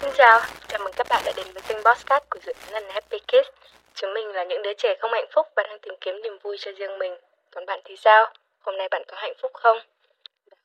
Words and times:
Xin 0.00 0.10
chào, 0.14 0.40
chào 0.68 0.80
mừng 0.84 0.92
các 0.96 1.06
bạn 1.10 1.22
đã 1.26 1.32
đến 1.36 1.46
với 1.52 1.62
kênh 1.68 1.78
Bosscat 1.84 2.30
của 2.30 2.38
dự 2.46 2.52
án 2.72 2.84
Happy 2.88 3.18
Kids. 3.18 3.48
Chúng 3.94 4.14
mình 4.14 4.28
là 4.28 4.44
những 4.44 4.62
đứa 4.62 4.72
trẻ 4.74 4.94
không 5.00 5.12
hạnh 5.12 5.26
phúc 5.32 5.46
và 5.56 5.62
đang 5.62 5.78
tìm 5.78 5.94
kiếm 6.00 6.22
niềm 6.22 6.38
vui 6.42 6.56
cho 6.60 6.72
riêng 6.72 6.98
mình. 6.98 7.16
Còn 7.50 7.66
bạn 7.66 7.80
thì 7.84 7.96
sao? 7.96 8.32
Hôm 8.60 8.76
nay 8.76 8.88
bạn 8.90 9.02
có 9.08 9.16
hạnh 9.16 9.34
phúc 9.42 9.50
không? 9.54 9.78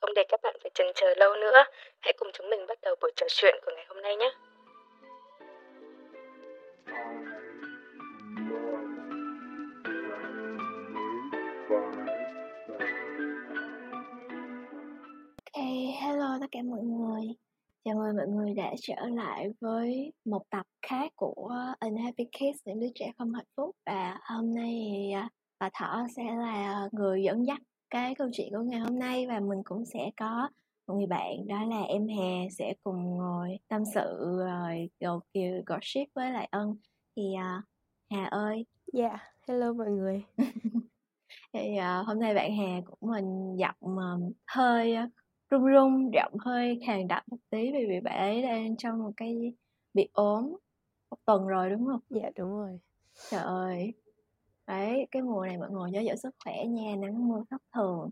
Không 0.01 0.13
để 0.13 0.23
các 0.29 0.41
bạn 0.43 0.55
phải 0.61 0.71
chần 0.73 0.87
chờ 0.95 1.13
lâu 1.17 1.35
nữa, 1.35 1.63
hãy 2.01 2.13
cùng 2.13 2.31
chúng 2.33 2.49
mình 2.49 2.67
bắt 2.67 2.77
đầu 2.81 2.95
buổi 3.01 3.11
trò 3.15 3.25
chuyện 3.29 3.55
của 3.65 3.71
ngày 3.75 3.85
hôm 3.89 4.01
nay 4.01 4.15
nhé. 4.15 4.31
Hello 16.15 16.37
tất 16.41 16.47
cả 16.51 16.59
mọi 16.63 16.81
người. 16.81 17.21
Chào 17.85 17.95
mừng 17.95 18.15
mọi 18.15 18.27
người 18.27 18.53
đã 18.53 18.73
trở 18.81 19.07
lại 19.07 19.49
với 19.61 20.13
một 20.25 20.41
tập 20.49 20.65
khác 20.81 21.11
của 21.15 21.51
Unhappy 21.79 22.25
Kids, 22.25 22.61
những 22.65 22.79
đứa 22.79 22.87
trẻ 22.95 23.11
không 23.17 23.33
hạnh 23.33 23.45
phúc. 23.57 23.75
Và 23.85 24.19
hôm 24.23 24.55
nay 24.55 24.91
thì 24.91 25.11
à, 25.11 25.29
bà 25.59 25.69
Thỏ 25.73 26.07
sẽ 26.15 26.23
là 26.23 26.89
người 26.91 27.23
dẫn 27.23 27.47
dắt 27.47 27.59
cái 27.89 28.15
câu 28.15 28.29
chuyện 28.33 28.47
của 28.51 28.61
ngày 28.63 28.79
hôm 28.79 28.99
nay 28.99 29.27
và 29.27 29.39
mình 29.39 29.61
cũng 29.63 29.85
sẽ 29.85 30.11
có 30.17 30.49
một 30.87 30.95
người 30.95 31.07
bạn 31.07 31.47
đó 31.47 31.63
là 31.63 31.81
em 31.81 32.07
Hà 32.07 32.49
sẽ 32.57 32.73
cùng 32.83 33.17
ngồi 33.17 33.57
tâm 33.67 33.83
sự 33.93 34.35
rồi 34.37 34.89
gầu 34.99 35.19
kiều 35.33 35.61
gossip 35.65 36.07
với 36.13 36.31
lại 36.31 36.47
ân 36.51 36.75
thì 37.15 37.23
uh, 37.33 37.63
Hà 38.09 38.25
ơi 38.25 38.65
Dạ, 38.93 39.17
hello 39.47 39.73
mọi 39.73 39.87
người. 39.87 40.23
thì 41.53 41.59
uh, 41.77 42.07
hôm 42.07 42.19
nay 42.19 42.33
bạn 42.33 42.57
Hà 42.57 42.81
của 42.85 43.07
mình 43.07 43.55
giọng 43.57 43.97
um, 43.97 44.31
hơi 44.47 44.95
uh, 45.03 45.09
run 45.49 45.65
run 45.65 46.11
giọng 46.13 46.33
hơi 46.39 46.79
khàn 46.85 47.07
đặc 47.07 47.23
một 47.29 47.37
tí 47.49 47.71
vì 47.71 47.85
vì 47.89 47.99
bạn 47.99 48.17
ấy 48.17 48.41
đang 48.41 48.77
trong 48.77 49.03
một 49.03 49.11
cái 49.17 49.53
bị 49.93 50.09
ốm 50.13 50.55
một 51.09 51.17
tuần 51.25 51.47
rồi 51.47 51.69
đúng 51.69 51.85
không? 51.85 51.99
Dạ 52.09 52.29
đúng 52.37 52.49
rồi. 52.49 52.79
Trời 53.29 53.41
ơi. 53.41 53.93
Đấy, 54.67 55.07
cái 55.11 55.21
mùa 55.21 55.45
này 55.45 55.57
mọi 55.57 55.69
người 55.71 55.91
nhớ 55.91 55.99
giữ 55.99 56.15
sức 56.15 56.35
khỏe 56.43 56.65
nha, 56.65 56.95
nắng 56.95 57.27
mưa 57.27 57.43
thất 57.49 57.61
thường. 57.75 58.09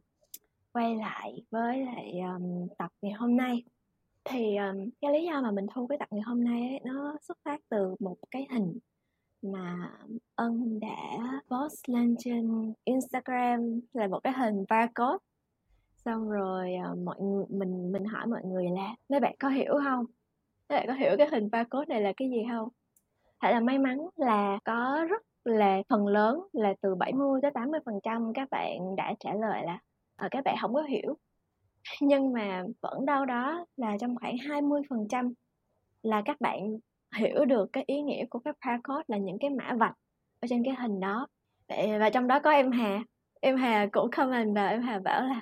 Quay 0.72 0.96
lại 0.96 1.44
với 1.52 1.86
lại 1.86 2.20
um, 2.20 2.68
tập 2.78 2.92
ngày 3.02 3.12
hôm 3.12 3.38
nay. 3.38 3.64
Thì 4.24 4.56
um, 4.56 4.90
cái 5.02 5.12
lý 5.12 5.26
do 5.26 5.42
mà 5.42 5.52
mình 5.52 5.66
thu 5.74 5.88
cái 5.88 5.98
tập 5.98 6.08
ngày 6.12 6.22
hôm 6.22 6.44
nay 6.44 6.62
ấy, 6.62 6.80
nó 6.86 7.18
xuất 7.22 7.38
phát 7.46 7.62
từ 7.70 7.96
một 8.00 8.18
cái 8.32 8.48
hình 8.52 8.80
mà 9.42 9.92
Ân 10.36 10.80
đã 10.80 11.42
post 11.50 11.90
lên 11.90 12.16
trên 12.20 12.74
Instagram 12.84 13.80
là 13.94 14.08
một 14.08 14.20
cái 14.24 14.34
hình 14.34 14.66
barcode 14.70 15.18
xong 16.06 16.30
rồi 16.30 16.74
ờ, 16.84 16.96
mọi 16.96 17.16
người, 17.22 17.46
mình 17.50 17.92
mình 17.92 18.06
hỏi 18.06 18.28
mọi 18.28 18.42
người 18.46 18.66
là 18.70 18.96
mấy 19.10 19.20
bạn 19.20 19.36
có 19.40 19.50
hiểu 19.50 19.74
không? 19.84 20.06
Mấy 20.70 20.80
bạn 20.80 20.88
có 20.88 20.94
hiểu 20.94 21.12
cái 21.18 21.28
hình 21.32 21.50
barcode 21.52 21.86
này 21.88 22.02
là 22.02 22.14
cái 22.18 22.30
gì 22.30 22.44
không? 22.52 22.70
Thật 23.42 23.50
là 23.52 23.60
may 23.60 23.80
mắn 23.80 23.98
là 24.16 24.60
có 24.66 25.06
rất 25.10 25.22
là, 25.46 25.82
phần 25.90 26.08
lớn 26.08 26.40
là 26.54 26.74
từ 26.82 26.96
70 26.96 27.42
tới 27.42 27.52
80 27.52 27.80
phần 27.86 27.96
trăm 28.04 28.34
các 28.34 28.50
bạn 28.52 28.96
đã 28.98 29.14
trả 29.20 29.34
lời 29.34 29.64
là 29.66 29.80
ở 30.16 30.28
các 30.32 30.44
bạn 30.44 30.56
không 30.62 30.74
có 30.74 30.82
hiểu. 30.82 31.18
Nhưng 32.02 32.34
mà 32.34 32.64
vẫn 32.82 33.06
đâu 33.06 33.26
đó 33.26 33.66
là 33.78 33.98
trong 34.02 34.16
khoảng 34.16 34.38
20 34.38 34.82
phần 34.90 35.08
trăm 35.10 35.34
là 36.04 36.22
các 36.26 36.42
bạn 36.42 36.60
hiểu 37.18 37.46
được 37.46 37.70
cái 37.74 37.84
ý 37.88 38.02
nghĩa 38.02 38.26
của 38.30 38.40
cái 38.40 38.54
barcode 38.66 39.04
là 39.08 39.18
những 39.18 39.38
cái 39.40 39.50
mã 39.50 39.76
vạch 39.80 39.96
ở 40.40 40.48
trên 40.50 40.64
cái 40.66 40.76
hình 40.76 41.00
đó. 41.00 41.28
Và 42.00 42.10
trong 42.10 42.28
đó 42.28 42.40
có 42.40 42.52
em 42.52 42.72
Hà. 42.72 43.00
Em 43.42 43.58
Hà 43.58 43.88
cũng 43.92 44.12
comment 44.12 44.56
và 44.56 44.68
em 44.68 44.82
Hà 44.82 45.00
bảo 45.00 45.24
là 45.24 45.42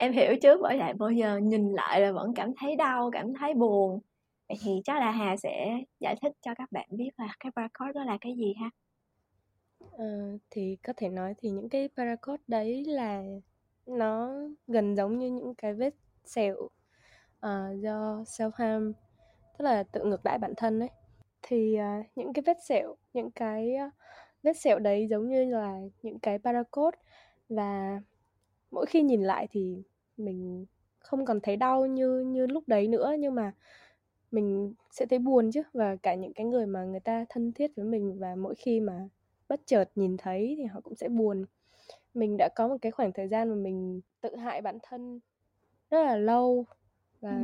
em 0.00 0.12
hiểu 0.12 0.36
chứ 0.42 0.58
bởi 0.62 0.78
vậy 0.78 0.92
bây 0.92 1.16
giờ 1.16 1.36
nhìn 1.36 1.72
lại 1.72 2.00
là 2.00 2.12
vẫn 2.12 2.34
cảm 2.34 2.52
thấy 2.60 2.76
đau 2.76 3.10
cảm 3.12 3.34
thấy 3.34 3.54
buồn. 3.54 4.00
Vậy 4.48 4.58
thì 4.62 4.80
chắc 4.84 4.98
là 4.98 5.10
Hà 5.10 5.36
sẽ 5.36 5.78
giải 6.00 6.16
thích 6.22 6.32
cho 6.40 6.54
các 6.54 6.72
bạn 6.72 6.88
biết 6.90 7.10
là 7.16 7.34
cái 7.40 7.52
barcode 7.56 7.92
đó 7.92 8.04
là 8.04 8.18
cái 8.20 8.34
gì 8.36 8.54
ha? 8.60 8.70
Ờ, 9.92 10.38
thì 10.50 10.76
có 10.82 10.92
thể 10.96 11.08
nói 11.08 11.34
thì 11.38 11.50
những 11.50 11.68
cái 11.68 11.88
barcode 11.96 12.42
đấy 12.46 12.84
là 12.84 13.22
nó 13.86 14.30
gần 14.66 14.96
giống 14.96 15.18
như 15.18 15.30
những 15.30 15.54
cái 15.54 15.74
vết 15.74 15.94
sẹo 16.24 16.56
uh, 16.56 17.80
do 17.82 18.24
self 18.26 18.50
harm 18.54 18.92
tức 19.58 19.64
là 19.64 19.82
tự 19.82 20.04
ngược 20.04 20.24
đãi 20.24 20.38
bản 20.38 20.52
thân 20.56 20.78
đấy 20.78 20.90
thì 21.42 21.78
uh, 21.78 22.06
những 22.16 22.32
cái 22.32 22.42
vết 22.46 22.56
sẹo 22.68 22.96
những 23.12 23.30
cái 23.30 23.74
uh, 23.86 23.92
vết 24.42 24.56
sẹo 24.56 24.78
đấy 24.78 25.06
giống 25.10 25.28
như 25.28 25.44
là 25.44 25.78
những 26.02 26.18
cái 26.18 26.38
barcode 26.38 26.98
và 27.48 28.00
mỗi 28.70 28.86
khi 28.86 29.02
nhìn 29.02 29.22
lại 29.22 29.48
thì 29.50 29.82
mình 30.24 30.66
không 30.98 31.24
còn 31.24 31.40
thấy 31.40 31.56
đau 31.56 31.86
như 31.86 32.20
như 32.20 32.46
lúc 32.46 32.64
đấy 32.66 32.88
nữa 32.88 33.12
nhưng 33.18 33.34
mà 33.34 33.52
mình 34.30 34.74
sẽ 34.90 35.06
thấy 35.06 35.18
buồn 35.18 35.50
chứ 35.52 35.62
và 35.72 35.96
cả 35.96 36.14
những 36.14 36.32
cái 36.34 36.46
người 36.46 36.66
mà 36.66 36.84
người 36.84 37.00
ta 37.00 37.24
thân 37.28 37.52
thiết 37.52 37.70
với 37.76 37.84
mình 37.84 38.18
và 38.18 38.34
mỗi 38.34 38.54
khi 38.54 38.80
mà 38.80 39.08
bất 39.48 39.60
chợt 39.66 39.90
nhìn 39.94 40.16
thấy 40.16 40.54
thì 40.58 40.64
họ 40.64 40.80
cũng 40.80 40.94
sẽ 40.94 41.08
buồn 41.08 41.44
mình 42.14 42.36
đã 42.38 42.48
có 42.56 42.68
một 42.68 42.76
cái 42.82 42.92
khoảng 42.92 43.12
thời 43.12 43.28
gian 43.28 43.48
mà 43.48 43.54
mình 43.54 44.00
tự 44.20 44.36
hại 44.36 44.62
bản 44.62 44.78
thân 44.82 45.20
rất 45.90 46.04
là 46.04 46.16
lâu 46.16 46.66
và 47.20 47.38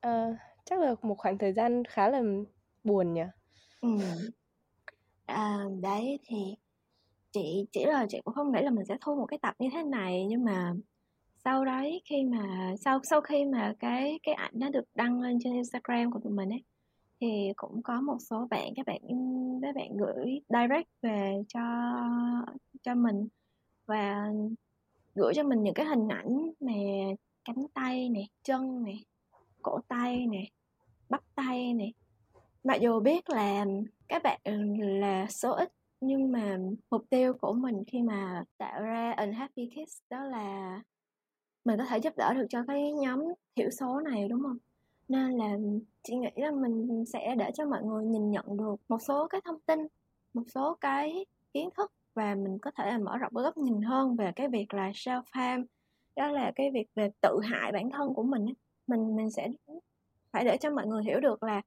ừ. 0.00 0.08
uh, 0.08 0.36
chắc 0.64 0.80
là 0.80 0.94
một 1.02 1.18
khoảng 1.18 1.38
thời 1.38 1.52
gian 1.52 1.84
khá 1.84 2.08
là 2.08 2.22
buồn 2.84 3.14
nhỉ 3.14 3.24
ừ. 3.80 3.88
à, 5.26 5.64
đấy 5.80 6.18
thì 6.26 6.36
chị 7.32 7.66
chỉ 7.72 7.84
là 7.84 8.06
chị 8.08 8.20
cũng 8.24 8.34
không 8.34 8.52
nghĩ 8.52 8.62
là 8.62 8.70
mình 8.70 8.84
sẽ 8.86 8.96
thu 9.00 9.14
một 9.16 9.26
cái 9.26 9.38
tập 9.42 9.54
như 9.58 9.68
thế 9.72 9.82
này 9.82 10.26
nhưng 10.28 10.44
mà 10.44 10.74
sau 11.48 11.64
đấy 11.64 12.02
khi 12.04 12.24
mà, 12.24 12.74
sau 12.80 13.00
sau 13.02 13.20
khi 13.20 13.44
mà 13.44 13.74
cái 13.78 14.18
cái 14.22 14.34
ảnh 14.34 14.52
nó 14.54 14.70
được 14.70 14.84
đăng 14.94 15.20
lên 15.20 15.38
trên 15.44 15.52
Instagram 15.52 16.10
của 16.10 16.20
tụi 16.24 16.32
mình 16.32 16.48
ấy, 16.48 16.64
thì 17.20 17.52
cũng 17.56 17.82
có 17.82 18.00
một 18.00 18.16
số 18.30 18.46
bạn, 18.50 18.72
các 18.76 18.86
bạn 18.86 19.00
các 19.62 19.74
bạn 19.74 19.96
gửi 19.96 20.40
direct 20.48 20.88
về 21.02 21.42
cho 21.48 21.60
cho 22.82 22.94
mình 22.94 23.28
và 23.86 24.32
gửi 25.14 25.34
cho 25.34 25.42
mình 25.42 25.62
những 25.62 25.74
cái 25.74 25.86
hình 25.86 26.08
ảnh 26.08 26.50
mà 26.60 26.72
cánh 27.44 27.66
tay 27.74 28.08
nè, 28.08 28.22
chân 28.42 28.82
nè, 28.84 28.94
cổ 29.62 29.78
tay 29.88 30.26
nè, 30.26 30.44
bắp 31.08 31.22
tay 31.34 31.74
nè. 31.74 31.90
Mặc 32.64 32.80
dù 32.80 33.00
biết 33.00 33.30
là 33.30 33.64
các 34.08 34.22
bạn 34.22 34.40
ừ, 34.44 34.62
là 34.76 35.26
số 35.30 35.52
ít, 35.52 35.72
nhưng 36.00 36.32
mà 36.32 36.58
mục 36.90 37.04
tiêu 37.10 37.32
của 37.40 37.52
mình 37.52 37.84
khi 37.86 38.02
mà 38.02 38.44
tạo 38.58 38.82
ra 38.82 39.14
Unhappy 39.18 39.70
Kids 39.70 39.98
đó 40.10 40.24
là 40.24 40.80
mình 41.64 41.78
có 41.78 41.84
thể 41.84 41.98
giúp 41.98 42.12
đỡ 42.16 42.34
được 42.34 42.46
cho 42.50 42.64
cái 42.68 42.92
nhóm 42.92 43.24
thiểu 43.56 43.70
số 43.70 44.00
này, 44.00 44.28
đúng 44.28 44.42
không? 44.42 44.58
Nên 45.08 45.32
là 45.32 45.56
chị 46.02 46.16
nghĩ 46.16 46.30
là 46.36 46.50
mình 46.50 47.04
sẽ 47.06 47.34
để 47.38 47.50
cho 47.54 47.66
mọi 47.66 47.82
người 47.82 48.04
nhìn 48.04 48.30
nhận 48.30 48.56
được 48.56 48.76
một 48.88 49.02
số 49.02 49.26
cái 49.28 49.40
thông 49.44 49.60
tin, 49.60 49.78
một 50.34 50.42
số 50.54 50.74
cái 50.80 51.26
kiến 51.54 51.68
thức 51.76 51.92
và 52.14 52.34
mình 52.34 52.58
có 52.58 52.70
thể 52.70 52.90
là 52.90 52.98
mở 52.98 53.18
rộng 53.18 53.32
góc 53.34 53.56
nhìn 53.56 53.82
hơn 53.82 54.16
về 54.16 54.32
cái 54.36 54.48
việc 54.48 54.74
là 54.74 54.90
self 54.90 55.22
harm 55.30 55.64
đó 56.16 56.28
là 56.28 56.52
cái 56.54 56.70
việc 56.70 56.86
về 56.94 57.10
tự 57.20 57.40
hại 57.42 57.72
bản 57.72 57.90
thân 57.90 58.14
của 58.14 58.22
mình 58.22 58.46
mình 58.86 59.16
mình 59.16 59.30
sẽ 59.30 59.48
phải 60.32 60.44
để 60.44 60.56
cho 60.60 60.70
mọi 60.70 60.86
người 60.86 61.04
hiểu 61.04 61.20
được 61.20 61.42
là 61.42 61.62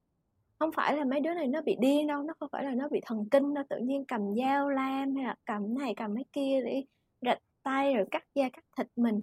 không 0.58 0.72
phải 0.72 0.96
là 0.96 1.04
mấy 1.04 1.20
đứa 1.20 1.34
này 1.34 1.46
nó 1.46 1.62
bị 1.62 1.76
điên 1.80 2.06
đâu, 2.06 2.22
nó 2.22 2.34
không 2.40 2.48
phải 2.52 2.64
là 2.64 2.70
nó 2.74 2.88
bị 2.88 3.00
thần 3.06 3.28
kinh 3.30 3.54
đâu, 3.54 3.64
tự 3.68 3.78
nhiên 3.78 4.04
cầm 4.04 4.20
dao 4.36 4.70
lam 4.70 5.14
hay 5.14 5.24
là 5.24 5.34
cầm 5.44 5.78
này, 5.78 5.94
cầm 5.96 6.14
mấy 6.14 6.24
kia 6.32 6.60
để 6.64 6.84
rạch 7.20 7.38
tay 7.62 7.94
rồi 7.94 8.04
cắt 8.10 8.24
da, 8.34 8.48
cắt 8.48 8.64
thịt 8.76 8.86
mình 8.96 9.20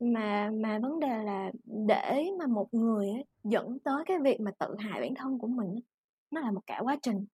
mà 0.00 0.50
mà 0.50 0.78
vấn 0.78 1.00
đề 1.00 1.22
là 1.24 1.52
để 1.64 2.30
mà 2.38 2.46
một 2.46 2.74
người 2.74 3.08
ấy, 3.10 3.24
dẫn 3.44 3.78
tới 3.78 4.04
cái 4.06 4.18
việc 4.18 4.40
mà 4.40 4.50
tự 4.58 4.76
hại 4.78 5.00
bản 5.00 5.14
thân 5.14 5.38
của 5.38 5.46
mình 5.46 5.76
nó 6.30 6.40
là 6.40 6.50
một 6.50 6.60
cả 6.66 6.80
quá 6.84 6.96
trình. 7.02 7.26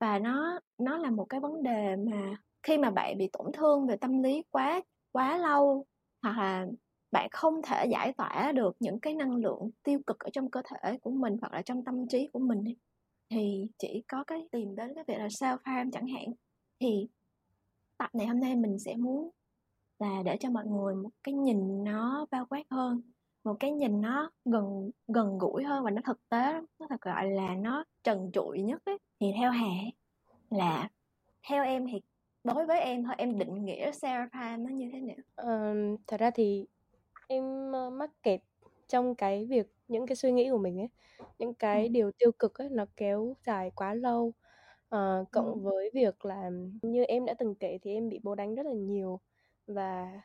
Và 0.00 0.18
nó 0.18 0.60
nó 0.78 0.98
là 0.98 1.10
một 1.10 1.24
cái 1.28 1.40
vấn 1.40 1.62
đề 1.62 1.96
mà 1.96 2.36
khi 2.62 2.78
mà 2.78 2.90
bạn 2.90 3.18
bị 3.18 3.28
tổn 3.32 3.52
thương 3.52 3.86
về 3.86 3.96
tâm 3.96 4.22
lý 4.22 4.42
quá 4.50 4.80
quá 5.12 5.38
lâu 5.38 5.84
hoặc 6.22 6.38
là 6.38 6.66
bạn 7.12 7.28
không 7.32 7.62
thể 7.62 7.86
giải 7.90 8.12
tỏa 8.12 8.52
được 8.52 8.76
những 8.80 9.00
cái 9.00 9.14
năng 9.14 9.36
lượng 9.36 9.70
tiêu 9.82 10.00
cực 10.06 10.18
ở 10.18 10.30
trong 10.32 10.50
cơ 10.50 10.62
thể 10.64 10.98
của 10.98 11.10
mình 11.10 11.36
hoặc 11.40 11.52
là 11.52 11.62
trong 11.62 11.84
tâm 11.84 12.08
trí 12.08 12.28
của 12.32 12.38
mình 12.38 12.64
ấy, 12.64 12.76
thì 13.30 13.66
chỉ 13.78 14.02
có 14.08 14.24
cái 14.24 14.48
tìm 14.52 14.76
đến 14.76 14.94
cái 14.94 15.04
việc 15.08 15.18
là 15.18 15.26
self 15.26 15.58
harm 15.64 15.90
chẳng 15.90 16.06
hạn. 16.06 16.26
Thì 16.80 17.08
tập 17.98 18.10
này 18.14 18.26
hôm 18.26 18.40
nay 18.40 18.56
mình 18.56 18.78
sẽ 18.78 18.96
muốn 18.96 19.30
là 19.98 20.22
để 20.24 20.36
cho 20.40 20.50
mọi 20.50 20.66
người 20.66 20.94
một 20.94 21.10
cái 21.24 21.34
nhìn 21.34 21.84
nó 21.84 22.26
bao 22.30 22.46
quát 22.50 22.62
hơn 22.70 23.02
một 23.44 23.56
cái 23.60 23.70
nhìn 23.70 24.00
nó 24.00 24.30
gần 24.44 24.90
gần 25.08 25.38
gũi 25.38 25.64
hơn 25.64 25.84
và 25.84 25.90
nó 25.90 26.02
thực 26.04 26.28
tế 26.28 26.60
nó 26.78 26.86
thật 26.90 27.00
gọi 27.00 27.30
là 27.30 27.54
nó 27.54 27.84
trần 28.02 28.30
trụi 28.32 28.62
nhất 28.62 28.82
ấy. 28.84 28.98
thì 29.20 29.32
theo 29.36 29.50
hà 29.50 29.70
là 30.50 30.88
theo 31.48 31.64
em 31.64 31.86
thì 31.92 32.00
đối 32.44 32.66
với 32.66 32.80
em 32.80 33.04
thôi 33.04 33.14
em 33.18 33.38
định 33.38 33.64
nghĩa 33.64 33.90
harm 34.32 34.64
nó 34.64 34.70
như 34.70 34.90
thế 34.92 35.00
nào 35.00 35.16
uh, 35.42 36.00
thật 36.06 36.20
ra 36.20 36.30
thì 36.30 36.66
em 37.28 37.70
uh, 37.70 37.92
mắc 37.92 38.10
kẹt 38.22 38.40
trong 38.88 39.14
cái 39.14 39.44
việc 39.44 39.72
những 39.88 40.06
cái 40.06 40.16
suy 40.16 40.32
nghĩ 40.32 40.50
của 40.50 40.58
mình 40.58 40.80
ấy 40.80 40.88
những 41.38 41.54
cái 41.54 41.82
ừ. 41.82 41.88
điều 41.88 42.10
tiêu 42.18 42.32
cực 42.38 42.58
ấy 42.58 42.68
nó 42.68 42.86
kéo 42.96 43.34
dài 43.46 43.70
quá 43.74 43.94
lâu 43.94 44.32
uh, 44.94 45.30
cộng 45.32 45.52
ừ. 45.52 45.60
với 45.60 45.90
việc 45.94 46.24
là 46.24 46.50
như 46.82 47.04
em 47.04 47.24
đã 47.24 47.34
từng 47.34 47.54
kể 47.54 47.78
thì 47.82 47.94
em 47.94 48.08
bị 48.08 48.20
bố 48.22 48.34
đánh 48.34 48.54
rất 48.54 48.66
là 48.66 48.72
nhiều 48.72 49.20
và 49.68 50.20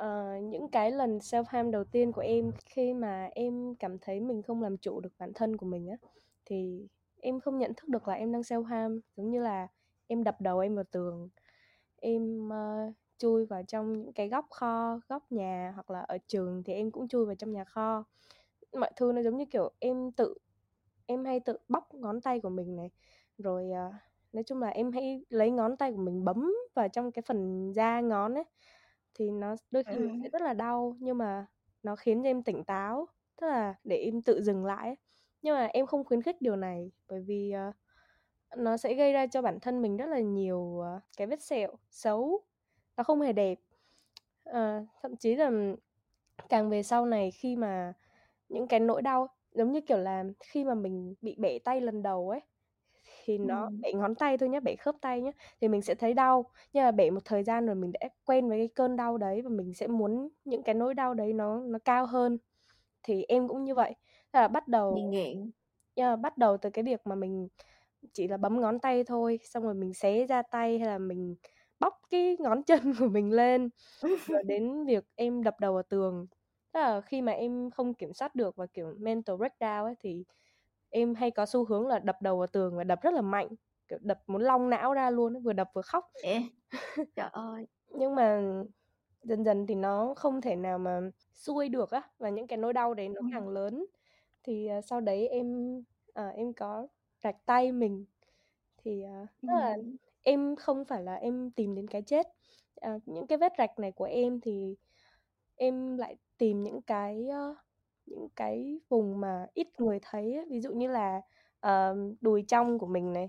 uh, 0.00 0.42
những 0.42 0.68
cái 0.68 0.90
lần 0.90 1.18
self 1.18 1.44
harm 1.48 1.70
đầu 1.70 1.84
tiên 1.84 2.12
của 2.12 2.20
em 2.20 2.52
khi 2.66 2.94
mà 2.94 3.28
em 3.34 3.74
cảm 3.74 3.98
thấy 3.98 4.20
mình 4.20 4.42
không 4.42 4.62
làm 4.62 4.76
chủ 4.76 5.00
được 5.00 5.12
bản 5.18 5.32
thân 5.34 5.56
của 5.56 5.66
mình 5.66 5.88
á 5.88 5.96
thì 6.44 6.88
em 7.20 7.40
không 7.40 7.58
nhận 7.58 7.74
thức 7.74 7.88
được 7.88 8.08
là 8.08 8.14
em 8.14 8.32
đang 8.32 8.42
self 8.42 8.64
harm 8.64 9.00
giống 9.16 9.30
như 9.30 9.40
là 9.40 9.68
em 10.06 10.24
đập 10.24 10.40
đầu 10.40 10.58
em 10.58 10.74
vào 10.74 10.84
tường 10.90 11.28
em 11.96 12.48
uh, 12.48 12.94
chui 13.18 13.46
vào 13.46 13.62
trong 13.62 13.92
những 13.92 14.12
cái 14.12 14.28
góc 14.28 14.46
kho 14.50 15.00
góc 15.08 15.32
nhà 15.32 15.72
hoặc 15.74 15.90
là 15.90 16.00
ở 16.00 16.18
trường 16.26 16.62
thì 16.62 16.72
em 16.72 16.90
cũng 16.90 17.08
chui 17.08 17.26
vào 17.26 17.34
trong 17.34 17.52
nhà 17.52 17.64
kho. 17.64 18.04
Mọi 18.72 18.90
thứ 18.96 19.12
nó 19.12 19.22
giống 19.22 19.36
như 19.36 19.44
kiểu 19.44 19.70
em 19.78 20.12
tự 20.12 20.34
em 21.06 21.24
hay 21.24 21.40
tự 21.40 21.58
bóc 21.68 21.94
ngón 21.94 22.20
tay 22.20 22.40
của 22.40 22.48
mình 22.48 22.76
này 22.76 22.90
rồi 23.38 23.64
uh, 23.88 23.94
nói 24.36 24.42
chung 24.44 24.62
là 24.62 24.68
em 24.68 24.92
hay 24.92 25.24
lấy 25.28 25.50
ngón 25.50 25.76
tay 25.76 25.92
của 25.92 26.02
mình 26.02 26.24
bấm 26.24 26.52
vào 26.74 26.88
trong 26.88 27.12
cái 27.12 27.22
phần 27.22 27.72
da 27.72 28.00
ngón 28.00 28.34
ấy 28.34 28.44
thì 29.14 29.30
nó 29.30 29.56
đôi 29.70 29.84
khi 29.84 29.96
ừ. 29.96 30.08
sẽ 30.22 30.28
rất 30.28 30.42
là 30.42 30.54
đau 30.54 30.96
nhưng 31.00 31.18
mà 31.18 31.46
nó 31.82 31.96
khiến 31.96 32.22
cho 32.22 32.28
em 32.28 32.42
tỉnh 32.42 32.64
táo 32.64 33.06
tức 33.40 33.46
là 33.46 33.74
để 33.84 33.96
em 33.96 34.22
tự 34.22 34.42
dừng 34.42 34.64
lại 34.64 34.88
ấy. 34.88 34.96
nhưng 35.42 35.54
mà 35.54 35.66
em 35.66 35.86
không 35.86 36.04
khuyến 36.04 36.22
khích 36.22 36.42
điều 36.42 36.56
này 36.56 36.92
bởi 37.08 37.20
vì 37.20 37.54
uh, 37.68 37.74
nó 38.58 38.76
sẽ 38.76 38.94
gây 38.94 39.12
ra 39.12 39.26
cho 39.26 39.42
bản 39.42 39.60
thân 39.60 39.82
mình 39.82 39.96
rất 39.96 40.06
là 40.06 40.20
nhiều 40.20 40.58
uh, 40.58 41.02
cái 41.16 41.26
vết 41.26 41.42
sẹo 41.42 41.70
xấu 41.90 42.40
nó 42.96 43.04
không 43.04 43.20
hề 43.20 43.32
đẹp 43.32 43.58
uh, 44.50 44.86
thậm 45.02 45.16
chí 45.16 45.34
là 45.34 45.50
càng 46.48 46.70
về 46.70 46.82
sau 46.82 47.06
này 47.06 47.30
khi 47.30 47.56
mà 47.56 47.92
những 48.48 48.68
cái 48.68 48.80
nỗi 48.80 49.02
đau 49.02 49.26
giống 49.52 49.72
như 49.72 49.80
kiểu 49.80 49.98
là 49.98 50.24
khi 50.40 50.64
mà 50.64 50.74
mình 50.74 51.14
bị 51.22 51.36
bể 51.38 51.58
tay 51.58 51.80
lần 51.80 52.02
đầu 52.02 52.30
ấy 52.30 52.40
thì 53.26 53.38
nó 53.38 53.64
ừ. 53.64 53.70
bể 53.82 53.92
ngón 53.92 54.14
tay 54.14 54.38
thôi 54.38 54.48
nhé 54.48 54.60
bể 54.60 54.76
khớp 54.76 54.94
tay 55.00 55.22
nhé 55.22 55.32
thì 55.60 55.68
mình 55.68 55.82
sẽ 55.82 55.94
thấy 55.94 56.14
đau. 56.14 56.50
Nhưng 56.72 56.84
mà 56.84 56.90
bể 56.90 57.10
một 57.10 57.24
thời 57.24 57.42
gian 57.42 57.66
rồi 57.66 57.74
mình 57.74 57.92
đã 57.92 58.08
quen 58.24 58.48
với 58.48 58.58
cái 58.58 58.68
cơn 58.68 58.96
đau 58.96 59.18
đấy 59.18 59.42
và 59.42 59.50
mình 59.50 59.74
sẽ 59.74 59.86
muốn 59.86 60.28
những 60.44 60.62
cái 60.62 60.74
nỗi 60.74 60.94
đau 60.94 61.14
đấy 61.14 61.32
nó 61.32 61.60
nó 61.60 61.78
cao 61.84 62.06
hơn. 62.06 62.38
Thì 63.02 63.24
em 63.28 63.48
cũng 63.48 63.64
như 63.64 63.74
vậy. 63.74 63.94
Là 64.32 64.48
bắt 64.48 64.68
đầu 64.68 64.94
bị 64.94 65.02
nghiện 65.02 65.50
yeah, 65.96 66.20
bắt 66.20 66.38
đầu 66.38 66.56
từ 66.56 66.70
cái 66.70 66.84
việc 66.84 67.00
mà 67.06 67.14
mình 67.14 67.48
chỉ 68.12 68.28
là 68.28 68.36
bấm 68.36 68.60
ngón 68.60 68.78
tay 68.78 69.04
thôi 69.04 69.38
xong 69.44 69.62
rồi 69.62 69.74
mình 69.74 69.94
xé 69.94 70.26
ra 70.26 70.42
tay 70.42 70.78
hay 70.78 70.88
là 70.88 70.98
mình 70.98 71.36
bóc 71.80 71.94
cái 72.10 72.36
ngón 72.40 72.62
chân 72.62 72.80
của 72.98 73.08
mình 73.08 73.32
lên 73.32 73.70
rồi 74.26 74.42
đến 74.42 74.84
việc 74.86 75.04
em 75.14 75.42
đập 75.42 75.60
đầu 75.60 75.74
vào 75.74 75.82
tường. 75.82 76.26
Tức 76.72 76.80
là 76.80 77.00
khi 77.00 77.22
mà 77.22 77.32
em 77.32 77.70
không 77.70 77.94
kiểm 77.94 78.12
soát 78.12 78.34
được 78.34 78.56
và 78.56 78.66
kiểu 78.66 78.94
mental 78.98 79.36
breakdown 79.36 79.84
ấy 79.84 79.94
thì 80.00 80.24
em 80.96 81.14
hay 81.14 81.30
có 81.30 81.46
xu 81.46 81.64
hướng 81.64 81.86
là 81.86 81.98
đập 81.98 82.22
đầu 82.22 82.38
vào 82.38 82.46
tường 82.46 82.76
và 82.76 82.84
đập 82.84 83.02
rất 83.02 83.14
là 83.14 83.20
mạnh 83.20 83.48
kiểu 83.88 83.98
đập 84.02 84.22
muốn 84.26 84.42
long 84.42 84.70
não 84.70 84.94
ra 84.94 85.10
luôn 85.10 85.42
vừa 85.42 85.52
đập 85.52 85.70
vừa 85.74 85.82
khóc. 85.82 86.10
Trời 87.16 87.28
ơi. 87.32 87.66
Nhưng 87.88 88.14
mà 88.14 88.42
dần 89.22 89.44
dần 89.44 89.66
thì 89.66 89.74
nó 89.74 90.14
không 90.16 90.40
thể 90.40 90.56
nào 90.56 90.78
mà 90.78 91.00
xuôi 91.34 91.68
được 91.68 91.90
á 91.90 92.02
và 92.18 92.30
những 92.30 92.46
cái 92.46 92.56
nỗi 92.56 92.72
đau 92.72 92.94
đấy 92.94 93.08
nó 93.08 93.20
càng 93.32 93.48
lớn. 93.48 93.86
Thì 94.42 94.68
uh, 94.78 94.84
sau 94.84 95.00
đấy 95.00 95.28
em 95.28 95.78
uh, 96.20 96.34
em 96.34 96.52
có 96.52 96.86
rạch 97.22 97.46
tay 97.46 97.72
mình 97.72 98.04
thì 98.76 99.04
uh, 99.22 99.28
tức 99.42 99.48
là 99.52 99.74
ừ. 99.74 99.82
em 100.22 100.56
không 100.56 100.84
phải 100.84 101.02
là 101.02 101.14
em 101.14 101.50
tìm 101.50 101.74
đến 101.74 101.88
cái 101.88 102.02
chết. 102.02 102.26
Uh, 102.86 103.02
những 103.06 103.26
cái 103.26 103.38
vết 103.38 103.52
rạch 103.58 103.78
này 103.78 103.92
của 103.92 104.04
em 104.04 104.40
thì 104.40 104.76
em 105.56 105.96
lại 105.98 106.16
tìm 106.38 106.62
những 106.62 106.82
cái 106.82 107.28
uh, 107.50 107.56
những 108.06 108.28
cái 108.36 108.80
vùng 108.88 109.20
mà 109.20 109.46
ít 109.54 109.68
người 109.80 109.98
thấy 110.02 110.34
ấy. 110.34 110.46
ví 110.50 110.60
dụ 110.60 110.72
như 110.72 110.88
là 110.88 111.20
uh, 111.66 111.96
đùi 112.20 112.44
trong 112.48 112.78
của 112.78 112.86
mình 112.86 113.12
này 113.12 113.28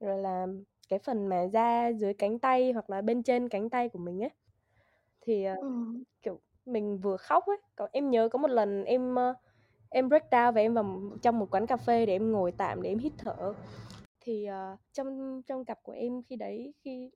rồi 0.00 0.18
là 0.18 0.46
cái 0.88 0.98
phần 0.98 1.26
mà 1.26 1.42
da 1.42 1.88
dưới 1.88 2.14
cánh 2.14 2.38
tay 2.38 2.72
hoặc 2.72 2.90
là 2.90 3.02
bên 3.02 3.22
trên 3.22 3.48
cánh 3.48 3.70
tay 3.70 3.88
của 3.88 3.98
mình 3.98 4.22
ấy 4.22 4.30
thì 5.20 5.46
uh, 5.50 5.58
ừ. 5.58 5.68
kiểu 6.22 6.40
mình 6.66 6.98
vừa 6.98 7.16
khóc 7.16 7.44
ấy 7.46 7.56
còn 7.76 7.90
em 7.92 8.10
nhớ 8.10 8.28
có 8.28 8.38
một 8.38 8.50
lần 8.50 8.84
em 8.84 9.14
uh, 9.14 9.36
em 9.90 10.08
break 10.08 10.30
down 10.30 10.52
và 10.52 10.60
em 10.60 10.74
vào 10.74 11.00
trong 11.22 11.38
một 11.38 11.50
quán 11.50 11.66
cà 11.66 11.76
phê 11.76 12.06
để 12.06 12.12
em 12.12 12.32
ngồi 12.32 12.52
tạm 12.52 12.82
để 12.82 12.88
em 12.88 12.98
hít 12.98 13.12
thở 13.18 13.54
thì 14.20 14.48
uh, 14.48 14.78
trong 14.92 15.42
trong 15.42 15.64
cặp 15.64 15.82
của 15.82 15.92
em 15.92 16.22
khi 16.22 16.36
đấy 16.36 16.74
khi 16.84 17.10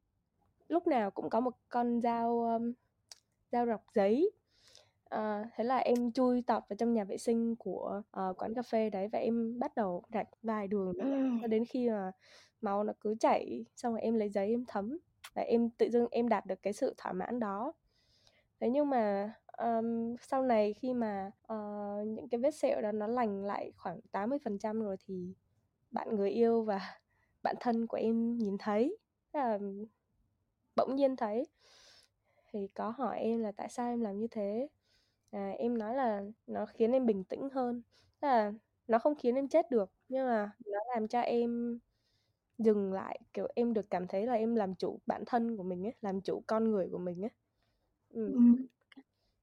lúc 0.69 0.87
nào 0.87 1.10
cũng 1.10 1.31
có 1.31 1.40
một 1.40 1.55
con 1.69 2.00
dao 2.00 2.40
um, 2.40 2.72
dao 3.52 3.66
rọc 3.66 3.82
giấy 3.94 4.31
À, 5.08 5.44
thế 5.56 5.64
là 5.64 5.76
em 5.76 6.12
chui 6.12 6.43
tọt 6.43 6.62
vào 6.69 6.76
trong 6.76 6.93
nhà 6.93 7.05
vệ 7.05 7.19
sinh 7.19 7.56
của 7.56 8.02
uh, 8.20 8.38
quán 8.38 8.55
cà 8.55 8.62
phê 8.62 8.90
đấy 8.90 9.08
và 9.12 9.19
em 9.19 9.58
bắt 9.58 9.75
đầu 9.76 10.02
rạch 10.12 10.28
vài 10.43 10.69
đường 10.69 10.93
cho 11.43 11.46
đến 11.46 11.64
khi 11.64 11.90
mà 11.90 12.12
máu 12.60 12.84
nó 12.84 12.93
cứ 13.00 13.14
chảy 13.20 13.64
xong 13.76 13.93
rồi 13.93 14.02
em 14.02 14.14
lấy 14.14 14.28
giấy 14.28 14.50
em 14.50 14.64
thấm 14.69 14.99
và 15.34 15.43
em 15.43 15.70
tự 15.70 15.90
dưng 15.90 16.06
em 16.10 16.28
đạt 16.28 16.46
được 16.46 16.62
cái 16.62 16.72
sự 16.72 16.94
thỏa 16.96 17.12
mãn 17.12 17.40
đó. 17.40 17.72
Thế 18.60 18.70
nhưng 18.70 18.90
mà 18.90 19.34
um, 19.58 20.16
sau 20.20 20.43
này 20.43 20.72
khi 20.72 20.94
mà 20.94 21.31
uh, 21.52 22.06
những 22.06 22.28
cái 22.28 22.40
vết 22.40 22.55
sẹo 22.55 22.81
đó 22.81 22.93
nó 22.93 23.06
lành 23.06 23.44
lại 23.44 23.72
khoảng 23.76 24.00
80% 24.12 24.82
rồi 24.82 24.96
thì 25.06 25.34
bạn 25.90 26.16
người 26.16 26.31
yêu 26.31 26.62
và 26.62 26.81
bạn 27.43 27.56
thân 27.60 27.87
của 27.87 27.96
em 27.96 28.37
nhìn 28.37 28.58
thấy 28.58 28.96
là 29.32 29.58
bỗng 30.76 30.96
nhiên 30.96 31.16
thấy. 31.16 31.46
Thì 32.52 32.69
có 32.75 32.90
hỏi 32.90 33.19
em 33.19 33.40
là 33.40 33.52
tại 33.52 33.69
sao 33.69 33.88
em 33.88 34.00
làm 34.00 34.19
như 34.19 34.26
thế? 34.31 34.69
À, 35.30 35.50
em 35.58 35.78
nói 35.78 35.94
là 35.94 36.22
nó 36.46 36.66
khiến 36.66 36.92
em 36.92 37.06
bình 37.06 37.25
tĩnh 37.25 37.48
hơn. 37.52 37.82
Tức 38.20 38.28
là 38.28 38.52
nó 38.88 38.98
không 38.98 39.14
khiến 39.14 39.34
em 39.34 39.48
chết 39.48 39.70
được 39.70 39.90
nhưng 40.08 40.26
mà 40.26 40.50
nó 40.66 40.78
làm 40.94 41.08
cho 41.08 41.20
em 41.20 41.78
dừng 42.58 42.92
lại 42.92 43.20
kiểu 43.32 43.48
em 43.54 43.75
được 43.75 43.90
cảm 43.90 44.06
thấy 44.08 44.26
là 44.26 44.32
em 44.32 44.54
làm 44.54 44.75
chủ 44.75 45.00
bản 45.06 45.25
thân 45.26 45.56
của 45.56 45.62
mình 45.62 45.86
ấy 45.86 45.94
làm 46.00 46.20
chủ 46.20 46.42
con 46.46 46.70
người 46.70 46.88
của 46.92 46.98
mình 46.98 47.25
ấy. 47.25 47.30
Ừ. 48.10 48.32
ừ. 48.34 48.40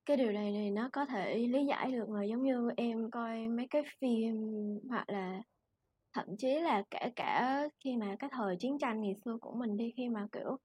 cái 0.06 0.18
điều 0.18 0.32
này 0.32 0.52
này 0.52 0.72
nó 0.72 0.90
có 0.94 1.06
thể 1.06 1.36
lý 1.38 1.66
giải 1.66 1.92
được 1.92 2.10
mà 2.10 2.24
giống 2.24 2.44
như 2.44 2.70
em 2.78 3.12
coi 3.12 3.48
mấy 3.48 3.68
cái 3.70 3.84
phim 4.02 4.36
hoặc 4.90 5.10
là 5.10 5.42
thậm 6.14 6.38
chí 6.38 6.60
là 6.60 6.84
kể 6.92 7.10
cả 7.16 7.60
khi 7.80 7.98
mà 7.98 8.16
cái 8.20 8.30
thời 8.34 8.56
chiến 8.60 8.78
tranh 8.80 9.02
ngày 9.02 9.16
xưa 9.26 9.38
của 9.42 9.54
mình 9.56 9.78
đi 9.78 9.94
khi 9.98 10.10
mà 10.10 10.28
kiểu 10.32 10.58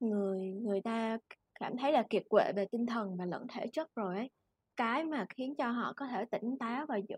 người 0.00 0.46
người 0.50 0.80
ta 0.80 1.18
cảm 1.60 1.76
thấy 1.76 1.92
là 1.92 2.04
kiệt 2.10 2.22
quệ 2.28 2.52
về 2.56 2.66
tinh 2.72 2.86
thần 2.86 3.16
và 3.16 3.24
lẫn 3.26 3.46
thể 3.48 3.66
chất 3.72 3.94
rồi 3.96 4.16
ấy 4.16 4.30
cái 4.76 5.04
mà 5.04 5.26
khiến 5.28 5.54
cho 5.54 5.70
họ 5.70 5.92
có 5.96 6.06
thể 6.06 6.24
tỉnh 6.24 6.58
táo 6.58 6.86
và 6.86 6.96
giữ 6.96 7.16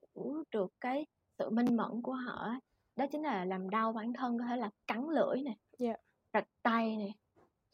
được 0.51 0.73
cái 0.81 1.07
sự 1.39 1.51
minh 1.51 1.77
mẫn 1.77 2.03
của 2.03 2.13
họ 2.13 2.33
ấy, 2.33 2.59
đó 2.97 3.07
chính 3.13 3.23
là 3.23 3.45
làm 3.45 3.71
đau 3.71 3.93
bản 3.93 4.13
thân 4.13 4.39
có 4.39 4.45
thể 4.49 4.57
là 4.57 4.71
cắn 4.87 5.05
lưỡi 5.09 5.43
này 5.43 5.57
yeah. 5.79 6.01
rạch 6.33 6.49
tay 6.63 6.97
này 6.97 7.15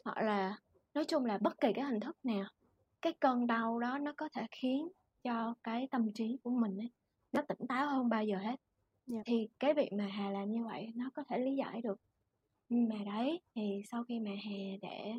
hoặc 0.04 0.16
là 0.22 0.58
nói 0.94 1.04
chung 1.04 1.24
là 1.24 1.38
bất 1.38 1.60
kỳ 1.60 1.72
cái 1.72 1.84
hình 1.84 2.00
thức 2.00 2.16
nào 2.22 2.44
cái 3.02 3.12
cơn 3.12 3.46
đau 3.46 3.78
đó 3.78 3.98
nó 3.98 4.12
có 4.16 4.28
thể 4.32 4.46
khiến 4.50 4.88
cho 5.22 5.54
cái 5.62 5.88
tâm 5.90 6.12
trí 6.12 6.38
của 6.42 6.50
mình 6.50 6.78
ấy, 6.78 6.90
nó 7.32 7.42
tỉnh 7.42 7.66
táo 7.68 7.88
hơn 7.88 8.08
bao 8.08 8.24
giờ 8.24 8.36
hết 8.38 8.56
yeah. 9.12 9.22
thì 9.26 9.48
cái 9.58 9.74
việc 9.74 9.92
mà 9.92 10.06
hà 10.06 10.30
làm 10.30 10.50
như 10.50 10.64
vậy 10.64 10.92
nó 10.94 11.10
có 11.14 11.24
thể 11.28 11.38
lý 11.38 11.56
giải 11.56 11.82
được 11.82 12.00
mà 12.68 12.96
đấy 13.06 13.40
thì 13.54 13.82
sau 13.90 14.04
khi 14.04 14.20
mà 14.20 14.30
hà 14.44 14.76
để 14.82 15.12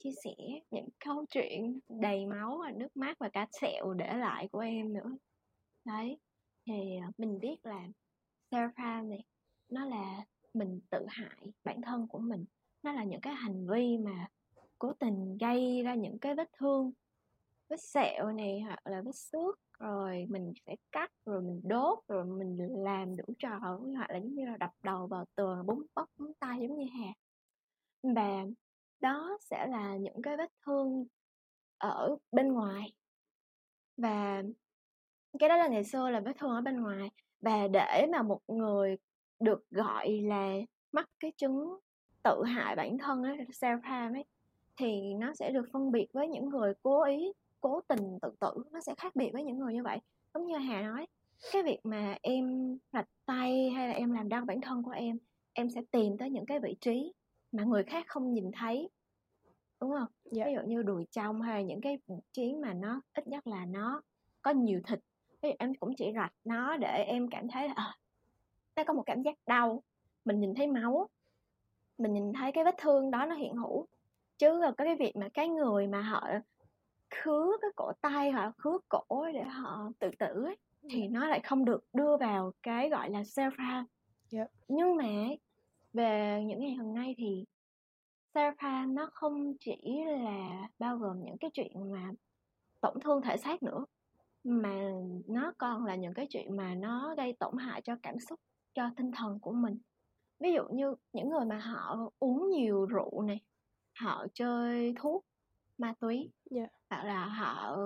chia 0.00 0.12
sẻ 0.24 0.34
những 0.70 0.88
câu 1.04 1.24
chuyện 1.30 1.78
đầy 1.88 2.26
máu 2.26 2.60
và 2.64 2.70
nước 2.70 2.96
mắt 2.96 3.18
và 3.18 3.28
cả 3.28 3.46
sẹo 3.60 3.92
để 3.92 4.16
lại 4.16 4.48
của 4.52 4.58
em 4.58 4.92
nữa. 4.92 5.16
Đấy, 5.84 6.18
thì 6.66 6.96
ờ, 6.96 7.10
mình 7.18 7.38
biết 7.40 7.56
là 7.62 7.88
self 8.50 8.70
harm 8.76 9.10
này, 9.10 9.24
nó 9.68 9.84
là 9.84 10.24
mình 10.54 10.80
tự 10.90 11.06
hại 11.08 11.52
bản 11.64 11.80
thân 11.82 12.06
của 12.06 12.18
mình. 12.18 12.44
Nó 12.82 12.92
là 12.92 13.04
những 13.04 13.20
cái 13.20 13.34
hành 13.34 13.66
vi 13.66 13.98
mà 13.98 14.28
cố 14.78 14.92
tình 14.92 15.38
gây 15.40 15.82
ra 15.82 15.94
những 15.94 16.18
cái 16.18 16.34
vết 16.34 16.50
thương, 16.58 16.92
vết 17.68 17.80
sẹo 17.80 18.32
này 18.32 18.60
hoặc 18.60 18.86
là 18.86 19.02
vết 19.02 19.16
xước. 19.16 19.60
Rồi 19.78 20.26
mình 20.28 20.52
sẽ 20.66 20.76
cắt, 20.92 21.12
rồi 21.26 21.42
mình 21.42 21.60
đốt, 21.64 21.98
rồi 22.08 22.24
mình 22.24 22.58
làm 22.84 23.16
đủ 23.16 23.24
trò, 23.38 23.58
hoặc 23.60 24.10
là 24.10 24.18
giống 24.20 24.34
như 24.34 24.46
là 24.46 24.56
đập 24.56 24.70
đầu 24.82 25.06
vào 25.06 25.24
tường, 25.34 25.66
búng 25.66 25.82
bóc 25.94 26.08
búng 26.18 26.34
tay 26.34 26.58
giống 26.60 26.78
như 26.78 26.86
hà. 26.92 27.12
Và 28.02 28.46
đó 29.00 29.38
sẽ 29.40 29.66
là 29.66 29.96
những 29.96 30.22
cái 30.22 30.36
vết 30.36 30.52
thương 30.66 31.06
ở 31.78 32.16
bên 32.32 32.52
ngoài. 32.52 32.92
Và 33.96 34.42
cái 35.38 35.48
đó 35.48 35.56
là 35.56 35.68
ngày 35.68 35.84
xưa 35.84 36.10
là 36.10 36.20
vết 36.20 36.32
thương 36.38 36.50
ở 36.50 36.60
bên 36.60 36.80
ngoài. 36.82 37.10
Và 37.40 37.68
để 37.68 38.06
mà 38.12 38.22
một 38.22 38.40
người 38.48 38.96
được 39.40 39.70
gọi 39.70 40.20
là 40.22 40.54
mắc 40.92 41.10
cái 41.20 41.32
chứng 41.36 41.78
tự 42.22 42.44
hại 42.44 42.76
bản 42.76 42.98
thân 42.98 43.22
ấy, 43.22 43.36
self 43.36 43.80
harm 43.82 44.16
ấy 44.16 44.24
thì 44.76 45.14
nó 45.14 45.34
sẽ 45.34 45.50
được 45.50 45.64
phân 45.72 45.92
biệt 45.92 46.06
với 46.12 46.28
những 46.28 46.48
người 46.48 46.74
cố 46.82 47.04
ý 47.04 47.32
cố 47.60 47.80
tình 47.88 48.18
tự 48.22 48.30
tử 48.40 48.50
nó 48.70 48.80
sẽ 48.80 48.94
khác 48.98 49.16
biệt 49.16 49.30
với 49.32 49.44
những 49.44 49.58
người 49.58 49.74
như 49.74 49.82
vậy. 49.82 49.98
Giống 50.34 50.46
như 50.46 50.56
hà 50.56 50.82
nói 50.82 51.06
cái 51.52 51.62
việc 51.62 51.78
mà 51.84 52.16
em 52.22 52.76
rạch 52.92 53.08
tay 53.26 53.70
hay 53.70 53.88
là 53.88 53.94
em 53.94 54.12
làm 54.12 54.28
đau 54.28 54.44
bản 54.44 54.60
thân 54.60 54.82
của 54.82 54.90
em 54.90 55.18
em 55.52 55.70
sẽ 55.70 55.82
tìm 55.90 56.18
tới 56.18 56.30
những 56.30 56.46
cái 56.46 56.60
vị 56.60 56.76
trí 56.80 57.12
mà 57.52 57.62
người 57.64 57.84
khác 57.84 58.04
không 58.08 58.32
nhìn 58.32 58.50
thấy 58.52 58.90
đúng 59.80 59.90
không? 59.90 60.08
Dạ. 60.24 60.44
ví 60.46 60.54
dụ 60.54 60.60
như 60.66 60.82
đùi 60.82 61.06
trong 61.10 61.42
hay 61.42 61.54
là 61.54 61.62
những 61.62 61.80
cái 61.80 61.98
chiến 62.32 62.60
mà 62.60 62.74
nó 62.74 63.00
ít 63.14 63.26
nhất 63.26 63.46
là 63.46 63.64
nó 63.64 64.02
có 64.42 64.50
nhiều 64.50 64.80
thịt 64.86 64.98
ví 65.42 65.48
dụ 65.48 65.54
em 65.58 65.74
cũng 65.74 65.94
chỉ 65.96 66.12
rạch 66.14 66.32
nó 66.44 66.76
để 66.76 67.04
em 67.04 67.28
cảm 67.30 67.48
thấy 67.48 67.68
là 67.68 67.74
à, 67.76 67.96
nó 68.76 68.84
có 68.84 68.92
một 68.94 69.02
cảm 69.06 69.22
giác 69.22 69.34
đau. 69.46 69.82
Mình 70.24 70.40
nhìn 70.40 70.54
thấy 70.54 70.66
máu 70.66 71.08
mình 71.98 72.12
nhìn 72.12 72.32
thấy 72.32 72.52
cái 72.52 72.64
vết 72.64 72.74
thương 72.78 73.10
đó 73.10 73.26
nó 73.26 73.34
hiện 73.34 73.54
hữu. 73.54 73.86
Chứ 74.38 74.60
có 74.78 74.84
cái 74.84 74.96
việc 74.96 75.16
mà 75.16 75.28
cái 75.34 75.48
người 75.48 75.86
mà 75.86 76.02
họ 76.02 76.28
khứa 77.10 77.56
cái 77.62 77.70
cổ 77.76 77.92
tay 78.00 78.30
hoặc 78.30 78.52
khứa 78.58 78.78
cổ 78.88 79.26
để 79.34 79.42
họ 79.42 79.90
tự 79.98 80.10
tử 80.18 80.44
ấy, 80.44 80.56
thì 80.90 81.08
nó 81.08 81.28
lại 81.28 81.40
không 81.40 81.64
được 81.64 81.84
đưa 81.92 82.16
vào 82.16 82.52
cái 82.62 82.88
gọi 82.88 83.10
là 83.10 83.22
self 83.22 83.50
harm 83.58 83.86
Yep. 84.32 84.46
nhưng 84.68 84.96
mà 84.96 85.04
về 85.92 86.42
những 86.46 86.60
ngày 86.60 86.74
hôm 86.74 86.94
nay 86.94 87.14
thì 87.18 87.44
harm 88.58 88.94
nó 88.94 89.10
không 89.12 89.54
chỉ 89.60 90.04
là 90.06 90.68
bao 90.78 90.96
gồm 90.96 91.24
những 91.24 91.38
cái 91.38 91.50
chuyện 91.54 91.90
mà 91.92 92.10
tổn 92.80 93.00
thương 93.04 93.22
thể 93.22 93.36
xác 93.36 93.62
nữa 93.62 93.84
mà 94.44 94.74
nó 95.26 95.52
còn 95.58 95.84
là 95.84 95.94
những 95.94 96.14
cái 96.14 96.26
chuyện 96.30 96.56
mà 96.56 96.74
nó 96.74 97.14
gây 97.16 97.32
tổn 97.32 97.56
hại 97.58 97.82
cho 97.82 97.96
cảm 98.02 98.14
xúc 98.28 98.40
cho 98.74 98.90
tinh 98.96 99.10
thần 99.12 99.38
của 99.40 99.52
mình 99.52 99.78
ví 100.40 100.52
dụ 100.52 100.62
như 100.72 100.94
những 101.12 101.30
người 101.30 101.44
mà 101.44 101.58
họ 101.58 102.10
uống 102.18 102.50
nhiều 102.50 102.86
rượu 102.86 103.22
này 103.22 103.40
họ 103.98 104.26
chơi 104.34 104.94
thuốc 104.96 105.24
ma 105.78 105.94
túy 106.00 106.30
Yeah. 106.50 106.70
hoặc 106.90 107.04
là 107.04 107.24
họ 107.26 107.76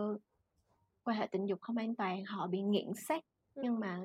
quan 1.04 1.16
hệ 1.16 1.26
tình 1.26 1.46
dục 1.46 1.60
không 1.60 1.76
an 1.76 1.94
toàn 1.94 2.24
họ 2.24 2.46
bị 2.46 2.62
nghiện 2.62 2.92
sex 3.08 3.22
Ừ. 3.54 3.62
nhưng 3.64 3.80
mà 3.80 4.00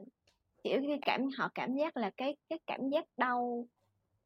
chỉ 0.63 0.70
cái 0.88 1.00
cảm 1.01 1.22
họ 1.38 1.50
cảm 1.56 1.75
giác 1.75 1.98
là 1.98 2.12
cái 2.18 2.38
cái 2.50 2.60
cảm 2.68 2.89
giác 2.89 3.06
đau 3.18 3.65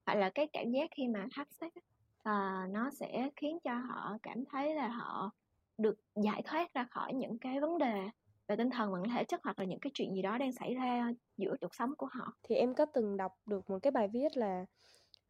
hoặc 0.06 0.16
là 0.16 0.32
cái 0.36 0.48
cảm 0.54 0.72
giác 0.72 0.90
khi 0.98 1.08
mà 1.08 1.28
hấp 1.38 1.48
sex 1.62 1.72
á, 1.76 1.82
à, 2.24 2.68
nó 2.72 2.90
sẽ 3.00 3.30
khiến 3.36 3.58
cho 3.64 3.74
họ 3.76 4.18
cảm 4.24 4.44
thấy 4.52 4.76
là 4.76 4.88
họ 4.88 5.32
được 5.78 5.96
giải 6.24 6.42
thoát 6.46 6.74
ra 6.74 6.88
khỏi 6.92 7.14
những 7.14 7.40
cái 7.40 7.60
vấn 7.62 7.78
đề 7.78 8.10
về 8.48 8.56
tinh 8.56 8.70
thần 8.70 8.92
và 8.94 9.00
thể 9.16 9.24
chất 9.24 9.40
hoặc 9.44 9.60
là 9.60 9.66
những 9.66 9.80
cái 9.80 9.92
chuyện 9.94 10.14
gì 10.16 10.22
đó 10.22 10.38
đang 10.38 10.52
xảy 10.54 10.76
ra 10.76 11.12
giữa 11.38 11.56
cuộc 11.62 11.76
sống 11.76 11.90
của 11.98 12.08
họ 12.12 12.34
thì 12.44 12.56
em 12.56 12.76
có 12.76 12.86
từng 12.86 13.18
đọc 13.18 13.32
được 13.46 13.70
một 13.70 13.80
cái 13.84 13.92
bài 13.92 14.08
viết 14.14 14.38
là 14.38 14.66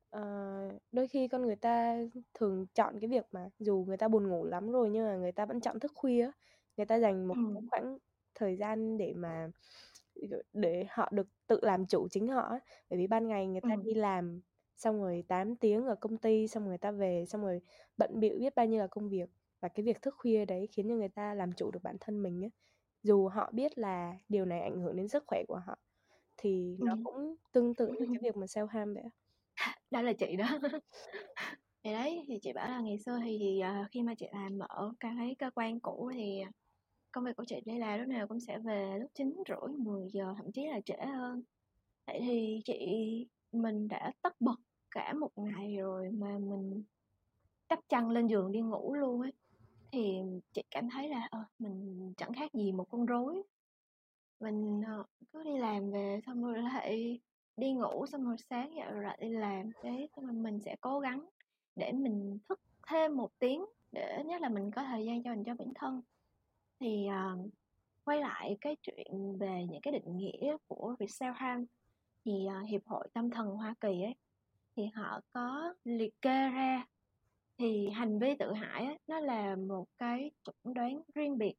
ờ, 0.09 0.21
đôi 0.91 1.07
khi 1.07 1.27
con 1.27 1.41
người 1.45 1.55
ta 1.55 1.97
thường 2.33 2.67
chọn 2.75 2.99
cái 3.01 3.07
việc 3.09 3.25
mà 3.31 3.49
dù 3.59 3.85
người 3.87 3.97
ta 3.97 4.07
buồn 4.07 4.27
ngủ 4.29 4.45
lắm 4.45 4.71
rồi 4.71 4.89
nhưng 4.89 5.05
mà 5.05 5.15
người 5.17 5.31
ta 5.31 5.45
vẫn 5.45 5.61
chọn 5.61 5.79
thức 5.79 5.91
khuya 5.95 6.31
người 6.77 6.85
ta 6.85 6.99
dành 6.99 7.27
một 7.27 7.33
Ừ. 7.33 7.39
khoảng 7.71 7.97
thời 8.35 8.57
gian 8.57 8.97
để 8.97 9.13
mà 9.13 9.49
để 10.53 10.85
họ 10.89 11.09
được 11.13 11.27
tự 11.47 11.59
làm 11.61 11.85
chủ 11.87 12.07
chính 12.11 12.27
họ 12.27 12.49
bởi 12.89 12.99
vì 12.99 13.07
ban 13.07 13.27
ngày 13.27 13.47
người 13.47 13.61
ta 13.67 13.75
Ừ. 13.75 13.83
đi 13.83 13.93
làm 13.93 14.41
xong 14.77 15.01
rồi 15.01 15.23
8 15.27 15.55
tiếng 15.55 15.85
ở 15.85 15.95
công 15.95 16.17
ty 16.17 16.47
xong 16.47 16.65
người 16.65 16.77
ta 16.77 16.91
về 16.91 17.25
xong 17.27 17.41
rồi 17.41 17.61
bận 17.97 18.19
bịu 18.19 18.35
biết 18.39 18.55
bao 18.55 18.65
nhiêu 18.65 18.79
là 18.79 18.87
công 18.87 19.09
việc. 19.09 19.29
Và 19.61 19.69
cái 19.69 19.83
việc 19.85 20.01
thức 20.01 20.15
khuya 20.17 20.45
đấy 20.45 20.67
khiến 20.71 20.89
cho 20.89 20.95
người 20.95 21.09
ta 21.09 21.33
làm 21.33 21.53
chủ 21.53 21.71
được 21.71 21.83
bản 21.83 21.97
thân 21.99 22.23
mình 22.23 22.41
á. 22.41 22.49
Dù 23.03 23.27
họ 23.27 23.51
biết 23.53 23.77
là 23.77 24.13
điều 24.29 24.45
này 24.45 24.61
ảnh 24.61 24.81
hưởng 24.81 24.95
đến 24.95 25.07
sức 25.07 25.23
khỏe 25.27 25.43
của 25.47 25.61
họ 25.67 25.75
thì 26.37 26.77
nó 26.79 26.97
cũng 27.03 27.35
tương 27.51 27.75
tự 27.75 27.95
với 27.99 28.07
cái 28.07 28.19
việc 28.21 28.37
mà 28.37 28.45
self 28.45 28.67
harm 28.67 28.93
vậy 28.93 29.03
đó 29.91 30.01
là 30.01 30.13
chị 30.13 30.35
đó. 30.35 30.59
Thì 31.83 31.93
đấy 31.93 32.25
thì 32.27 32.39
chị 32.41 32.53
bảo 32.53 32.69
là 32.69 32.79
ngày 32.81 32.99
xưa 32.99 33.19
thì, 33.23 33.37
thì 33.39 33.59
à, 33.59 33.87
khi 33.91 34.01
mà 34.03 34.15
chị 34.15 34.27
làm 34.31 34.59
ở 34.59 34.93
cái 34.99 35.35
cơ 35.39 35.51
quan 35.55 35.79
cũ 35.79 36.11
thì 36.13 36.41
công 37.11 37.25
việc 37.25 37.35
của 37.37 37.45
chị 37.47 37.55
đi 37.65 37.79
làm 37.79 37.99
lúc 37.99 38.07
nào 38.07 38.27
cũng 38.27 38.39
sẽ 38.39 38.59
về 38.59 38.97
lúc 39.01 39.11
chín 39.15 39.33
rưỡi 39.49 39.77
10 39.79 40.07
giờ 40.13 40.33
thậm 40.37 40.51
chí 40.53 40.65
là 40.67 40.79
trễ 40.85 40.95
hơn. 41.05 41.43
Vậy 42.07 42.19
thì 42.21 42.61
chị 42.65 42.77
mình 43.53 43.87
đã 43.87 44.11
tất 44.21 44.41
bật 44.41 44.55
cả 44.91 45.13
một 45.13 45.31
ngày 45.35 45.75
rồi 45.77 46.09
mà 46.11 46.37
mình 46.39 46.83
đắp 47.69 47.79
chăn 47.89 48.09
lên 48.09 48.27
giường 48.27 48.51
đi 48.51 48.61
ngủ 48.61 48.93
luôn 48.93 49.21
ấy. 49.21 49.33
Thì 49.91 50.21
chị 50.53 50.63
cảm 50.71 50.89
thấy 50.89 51.09
là 51.09 51.27
ờ, 51.31 51.43
mình 51.59 52.13
chẳng 52.17 52.33
khác 52.33 52.53
gì 52.53 52.71
một 52.71 52.85
con 52.89 53.05
rối. 53.05 53.43
Mình 54.39 54.81
ờ, 54.87 55.03
cứ 55.33 55.43
đi 55.43 55.57
làm 55.57 55.91
về 55.91 56.19
xong 56.25 56.43
rồi 56.43 56.57
lại 56.57 57.19
đi 57.57 57.73
ngủ 57.73 58.05
xong 58.05 58.23
rồi 58.23 58.35
sáng 58.49 58.75
dậy 58.75 58.91
rồi 58.91 59.03
lại 59.03 59.17
đi 59.21 59.29
làm. 59.29 59.71
Thế 59.83 60.07
xong 60.15 60.25
rồi 60.25 60.35
mình 60.35 60.59
sẽ 60.59 60.75
cố 60.81 60.99
gắng 60.99 61.29
để 61.75 61.91
mình 61.91 62.39
thức 62.49 62.59
thêm 62.87 63.17
một 63.17 63.29
tiếng 63.39 63.65
để 63.91 64.23
nhất 64.25 64.41
là 64.41 64.49
mình 64.49 64.71
có 64.71 64.83
thời 64.83 65.05
gian 65.05 65.23
cho 65.23 65.29
mình 65.29 65.43
cho 65.43 65.55
bản 65.55 65.73
thân. 65.75 66.01
Thì 66.79 67.07
uh, 67.07 67.49
quay 68.05 68.19
lại 68.19 68.57
cái 68.61 68.75
chuyện 68.81 69.37
về 69.39 69.65
những 69.69 69.81
cái 69.81 69.91
định 69.91 70.17
nghĩa 70.17 70.57
của 70.67 70.95
việc 70.99 71.09
self 71.09 71.33
harm 71.33 71.65
thì 72.25 72.45
ờ, 72.45 72.59
hiệp 72.59 72.81
hội 72.85 73.07
tâm 73.13 73.29
thần 73.29 73.47
Hoa 73.47 73.75
Kỳ 73.81 74.01
ấy 74.01 74.15
thì 74.75 74.83
họ 74.93 75.21
có 75.31 75.73
liệt 75.83 76.21
kê 76.21 76.49
ra. 76.49 76.85
Thì 77.57 77.89
hành 77.89 78.19
vi 78.19 78.35
tự 78.39 78.53
hại 78.53 78.85
á, 78.85 78.95
nó 79.07 79.19
là 79.19 79.55
một 79.55 79.85
cái 79.97 80.31
chẩn 80.43 80.73
đoán 80.73 81.01
riêng 81.15 81.37
biệt 81.37 81.53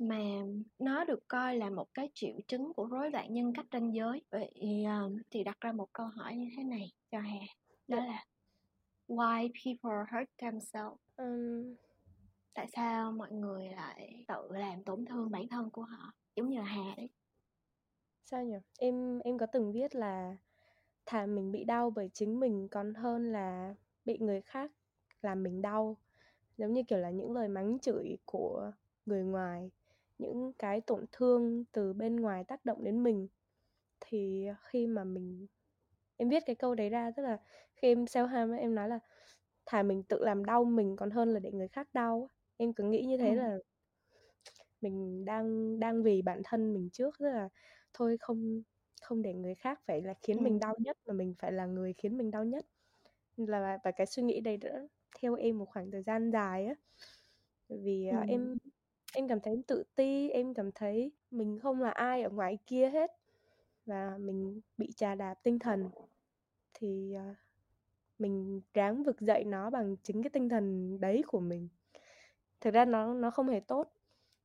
mà 0.00 0.18
nó 0.78 1.04
được 1.04 1.28
coi 1.28 1.56
là 1.56 1.70
một 1.70 1.86
cái 1.94 2.10
triệu 2.14 2.34
chứng 2.48 2.72
của 2.74 2.86
rối 2.86 3.10
loạn 3.10 3.32
nhân 3.34 3.52
cách 3.54 3.66
ranh 3.72 3.94
giới. 3.94 4.22
Vậy 4.30 4.52
ờ, 4.86 5.10
thì 5.30 5.44
đặt 5.44 5.60
ra 5.60 5.72
một 5.72 5.88
câu 5.92 6.06
hỏi 6.06 6.36
như 6.36 6.48
thế 6.56 6.64
này 6.64 6.92
cho 7.10 7.20
Hà 7.20 7.40
đó 7.88 7.96
Dạ. 7.98 8.06
là 8.06 8.24
why 9.08 9.48
people 9.64 10.18
hurt 10.18 10.30
themselves? 10.38 10.98
Ừm, 11.16 11.74
tại 12.54 12.66
sao 12.72 13.12
mọi 13.12 13.32
người 13.32 13.68
lại 13.68 14.24
tự 14.28 14.48
làm 14.50 14.84
tổn 14.84 15.04
thương 15.04 15.30
bản 15.30 15.48
thân 15.48 15.70
của 15.70 15.82
họ? 15.82 16.12
Giống 16.36 16.48
như 16.50 16.58
là 16.58 16.64
Hà 16.64 16.94
đấy 16.96 17.08
sao 18.32 18.44
nhỉ? 18.44 18.56
Em 18.78 19.18
em 19.24 19.38
có 19.38 19.46
từng 19.46 19.72
viết 19.72 19.94
là 19.96 20.36
thà 21.06 21.26
mình 21.26 21.52
bị 21.52 21.64
đau 21.64 21.90
bởi 21.90 22.10
chính 22.14 22.40
mình 22.40 22.68
còn 22.70 22.94
hơn 22.94 23.32
là 23.32 23.74
bị 24.04 24.18
người 24.18 24.40
khác 24.40 24.72
làm 25.22 25.42
mình 25.42 25.62
đau? 25.62 25.96
Giống 26.58 26.72
như 26.74 26.82
kiểu 26.88 26.98
là 26.98 27.10
những 27.10 27.32
lời 27.32 27.48
mắng 27.48 27.78
chửi 27.78 28.18
của 28.26 28.72
người 29.06 29.24
ngoài 29.24 29.70
những 30.18 30.52
cái 30.58 30.80
tổn 30.80 31.06
thương 31.12 31.64
từ 31.72 31.92
bên 31.92 32.16
ngoài 32.16 32.44
tác 32.44 32.64
động 32.64 32.84
đến 32.84 33.02
mình. 33.04 33.28
Thì 34.00 34.48
khi 34.62 34.86
mà 34.86 35.04
mình 35.04 35.46
em 36.16 36.28
viết 36.28 36.42
cái 36.46 36.56
câu 36.56 36.74
đấy 36.74 36.90
ra 36.90 37.10
tức 37.16 37.22
là 37.22 37.38
khi 37.76 37.88
em 37.88 38.04
self 38.04 38.26
harm 38.26 38.52
em 38.52 38.74
nói 38.74 38.88
là 38.88 38.98
thà 39.66 39.82
mình 39.82 40.02
tự 40.02 40.24
làm 40.24 40.44
đau 40.44 40.64
mình 40.64 40.96
còn 40.96 41.10
hơn 41.10 41.28
là 41.34 41.40
để 41.40 41.52
người 41.52 41.68
khác 41.68 41.88
đau 41.94 42.28
em 42.56 42.74
cứ 42.74 42.84
nghĩ 42.84 43.04
như 43.06 43.16
thế 43.18 43.30
Ừ. 43.30 43.36
là 43.36 43.58
mình 44.80 45.24
đang 45.24 45.80
đang 45.80 46.02
vì 46.02 46.22
bản 46.22 46.42
thân 46.44 46.74
mình 46.74 46.90
trước 46.92 47.18
tức 47.18 47.26
là 47.26 47.48
thôi 47.94 48.16
không 48.20 48.62
không 49.02 49.22
để 49.22 49.34
người 49.34 49.54
khác 49.54 49.80
phải 49.86 50.02
là 50.02 50.14
khiến 50.22 50.42
mình 50.42 50.54
Ừ. 50.54 50.58
đau 50.60 50.74
nhất 50.78 50.96
mà 51.06 51.12
mình 51.14 51.34
phải 51.38 51.52
là 51.52 51.66
người 51.66 51.92
khiến 51.92 52.16
mình 52.18 52.30
đau 52.30 52.44
nhất. 52.44 52.66
Là 53.36 53.78
và 53.84 53.90
cái 53.90 54.06
suy 54.06 54.22
nghĩ 54.22 54.40
đấy 54.40 54.56
đã 54.56 54.88
theo 55.20 55.34
em 55.34 55.58
một 55.58 55.66
khoảng 55.68 55.90
thời 55.90 56.02
gian 56.02 56.30
dài 56.32 56.66
á. 56.66 56.74
Vì 57.68 58.08
Ừ. 58.10 58.16
em 58.28 58.56
em 59.14 59.28
cảm 59.28 59.40
thấy 59.40 59.62
tự 59.66 59.84
ti 59.96 60.30
em 60.30 60.54
cảm 60.54 60.72
thấy 60.72 61.12
mình 61.30 61.58
không 61.62 61.82
là 61.82 61.90
ai 61.90 62.22
ở 62.22 62.30
ngoài 62.30 62.58
kia 62.66 62.90
hết 62.90 63.10
và 63.86 64.18
mình 64.18 64.60
bị 64.78 64.92
trà 64.96 65.14
đạp 65.14 65.34
tinh 65.42 65.58
thần. 65.58 65.90
Thì 66.74 67.14
à, 67.14 67.34
mình 68.18 68.60
ráng 68.74 69.02
vực 69.04 69.20
dậy 69.20 69.44
nó 69.44 69.70
bằng 69.70 69.96
chính 70.02 70.22
cái 70.22 70.30
tinh 70.30 70.48
thần 70.48 70.98
đấy 71.00 71.22
của 71.26 71.40
mình. 71.40 71.68
Thực 72.60 72.74
ra 72.74 72.84
nó 72.84 73.14
nó 73.14 73.30
không 73.30 73.48
hề 73.48 73.60
tốt. 73.60 73.92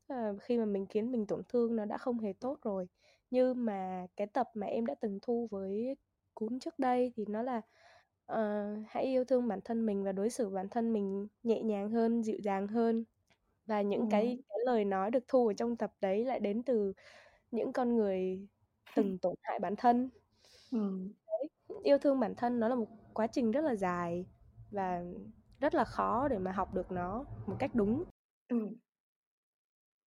Là 0.08 0.34
khi 0.42 0.58
mà 0.58 0.66
mình 0.66 0.86
khiến 0.88 1.12
mình 1.12 1.26
tổn 1.28 1.44
thương 1.50 1.76
nó 1.76 1.86
đã 1.86 1.98
không 1.98 2.20
hề 2.20 2.34
tốt 2.34 2.60
rồi 2.64 2.88
như 3.32 3.54
mà 3.54 4.08
cái 4.18 4.28
tập 4.28 4.50
mà 4.54 4.68
em 4.68 4.86
đã 4.86 4.96
từng 5.02 5.20
thu 5.22 5.48
với 5.52 5.96
cún 6.36 6.60
trước 6.60 6.80
đây 6.80 7.12
thì 7.16 7.26
nó 7.30 7.42
là 7.42 7.62
ờ, 8.26 8.66
hãy 8.88 9.04
yêu 9.06 9.26
thương 9.26 9.48
bản 9.48 9.60
thân 9.66 9.86
mình 9.86 10.04
và 10.04 10.12
đối 10.12 10.30
xử 10.30 10.50
bản 10.50 10.70
thân 10.70 10.94
mình 10.94 11.28
nhẹ 11.44 11.62
nhàng 11.62 11.90
hơn 11.90 12.24
dịu 12.24 12.38
dàng 12.44 12.68
hơn 12.68 13.04
và 13.66 13.82
những 13.82 14.10
cái 14.10 14.40
cái 14.50 14.58
lời 14.66 14.86
nói 14.86 15.12
được 15.12 15.24
thu 15.28 15.48
ở 15.48 15.54
trong 15.54 15.76
tập 15.76 15.94
đấy 16.02 16.26
lại 16.26 16.40
đến 16.40 16.64
từ 16.64 16.94
những 17.52 17.74
con 17.74 17.96
người 17.96 18.48
từng 18.96 19.18
tổn 19.18 19.36
hại 19.42 19.60
bản 19.60 19.76
thân 19.76 20.10
Ừ. 20.72 21.00
đấy 21.28 21.50
yêu 21.84 21.98
thương 21.98 22.20
bản 22.20 22.36
thân 22.36 22.60
nó 22.60 22.68
là 22.68 22.76
một 22.76 22.88
quá 23.14 23.28
trình 23.28 23.52
rất 23.52 23.62
là 23.62 23.76
dài 23.76 24.26
và 24.72 25.04
rất 25.60 25.76
là 25.76 25.84
khó 25.84 26.28
để 26.28 26.38
mà 26.38 26.52
học 26.52 26.74
được 26.74 26.92
nó 26.92 27.26
một 27.48 27.56
cách 27.60 27.72
đúng 27.74 28.04
Ừ. 28.50 28.70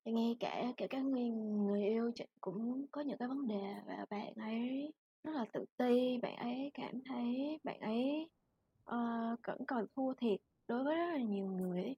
Chị 0.04 0.12
nghe 0.12 0.34
cả 0.40 0.72
kể 0.76 0.86
cả 0.90 0.98
người, 1.00 1.28
người 1.30 1.82
yêu 1.84 2.10
chị 2.14 2.24
cũng 2.40 2.86
có 2.92 3.00
những 3.00 3.18
cái 3.18 3.28
vấn 3.28 3.46
đề 3.48 3.74
và 3.86 4.06
bạn 4.10 4.32
ấy 4.36 4.92
rất 5.24 5.32
là 5.34 5.44
tự 5.52 5.64
ti 5.76 6.18
bạn 6.22 6.36
ấy 6.36 6.70
cảm 6.74 7.00
thấy 7.08 7.58
bạn 7.64 7.80
ấy 7.80 8.28
ờ, 8.84 8.98
vẫn 9.46 9.58
còn 9.68 9.86
thua 9.96 10.14
thiệt 10.14 10.40
đối 10.68 10.84
với 10.84 10.96
rất 10.96 11.06
là 11.12 11.18
nhiều 11.18 11.46
người 11.46 11.82
ấy. 11.82 11.96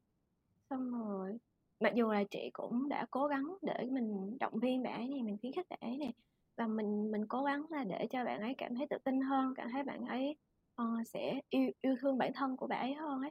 xong 0.70 0.90
rồi 0.92 1.38
mặc 1.80 1.92
dù 1.96 2.10
là 2.12 2.24
chị 2.30 2.50
cũng 2.52 2.88
đã 2.88 3.06
cố 3.10 3.26
gắng 3.26 3.44
để 3.62 3.86
mình 3.90 4.38
động 4.40 4.54
viên 4.62 4.82
bạn 4.82 4.94
ấy 5.00 5.08
này 5.08 5.22
mình 5.22 5.38
khuyến 5.40 5.52
khích 5.52 5.66
bạn 5.70 5.78
ấy 5.82 5.98
này 5.98 6.12
và 6.56 6.66
mình 6.66 7.10
mình 7.12 7.26
cố 7.28 7.44
gắng 7.44 7.66
là 7.70 7.84
để 7.84 8.06
cho 8.10 8.24
bạn 8.24 8.40
ấy 8.40 8.54
cảm 8.58 8.74
thấy 8.76 8.86
tự 8.90 8.98
tin 9.04 9.20
hơn 9.20 9.54
cảm 9.56 9.68
thấy 9.72 9.82
bạn 9.84 10.06
ấy 10.06 10.36
ờ, 10.74 10.86
sẽ 11.06 11.40
yêu 11.50 11.70
yêu 11.82 11.96
thương 12.00 12.18
bản 12.18 12.32
thân 12.34 12.56
của 12.56 12.66
bạn 12.66 12.80
ấy 12.80 12.94
hơn 12.94 13.20
ấy 13.22 13.30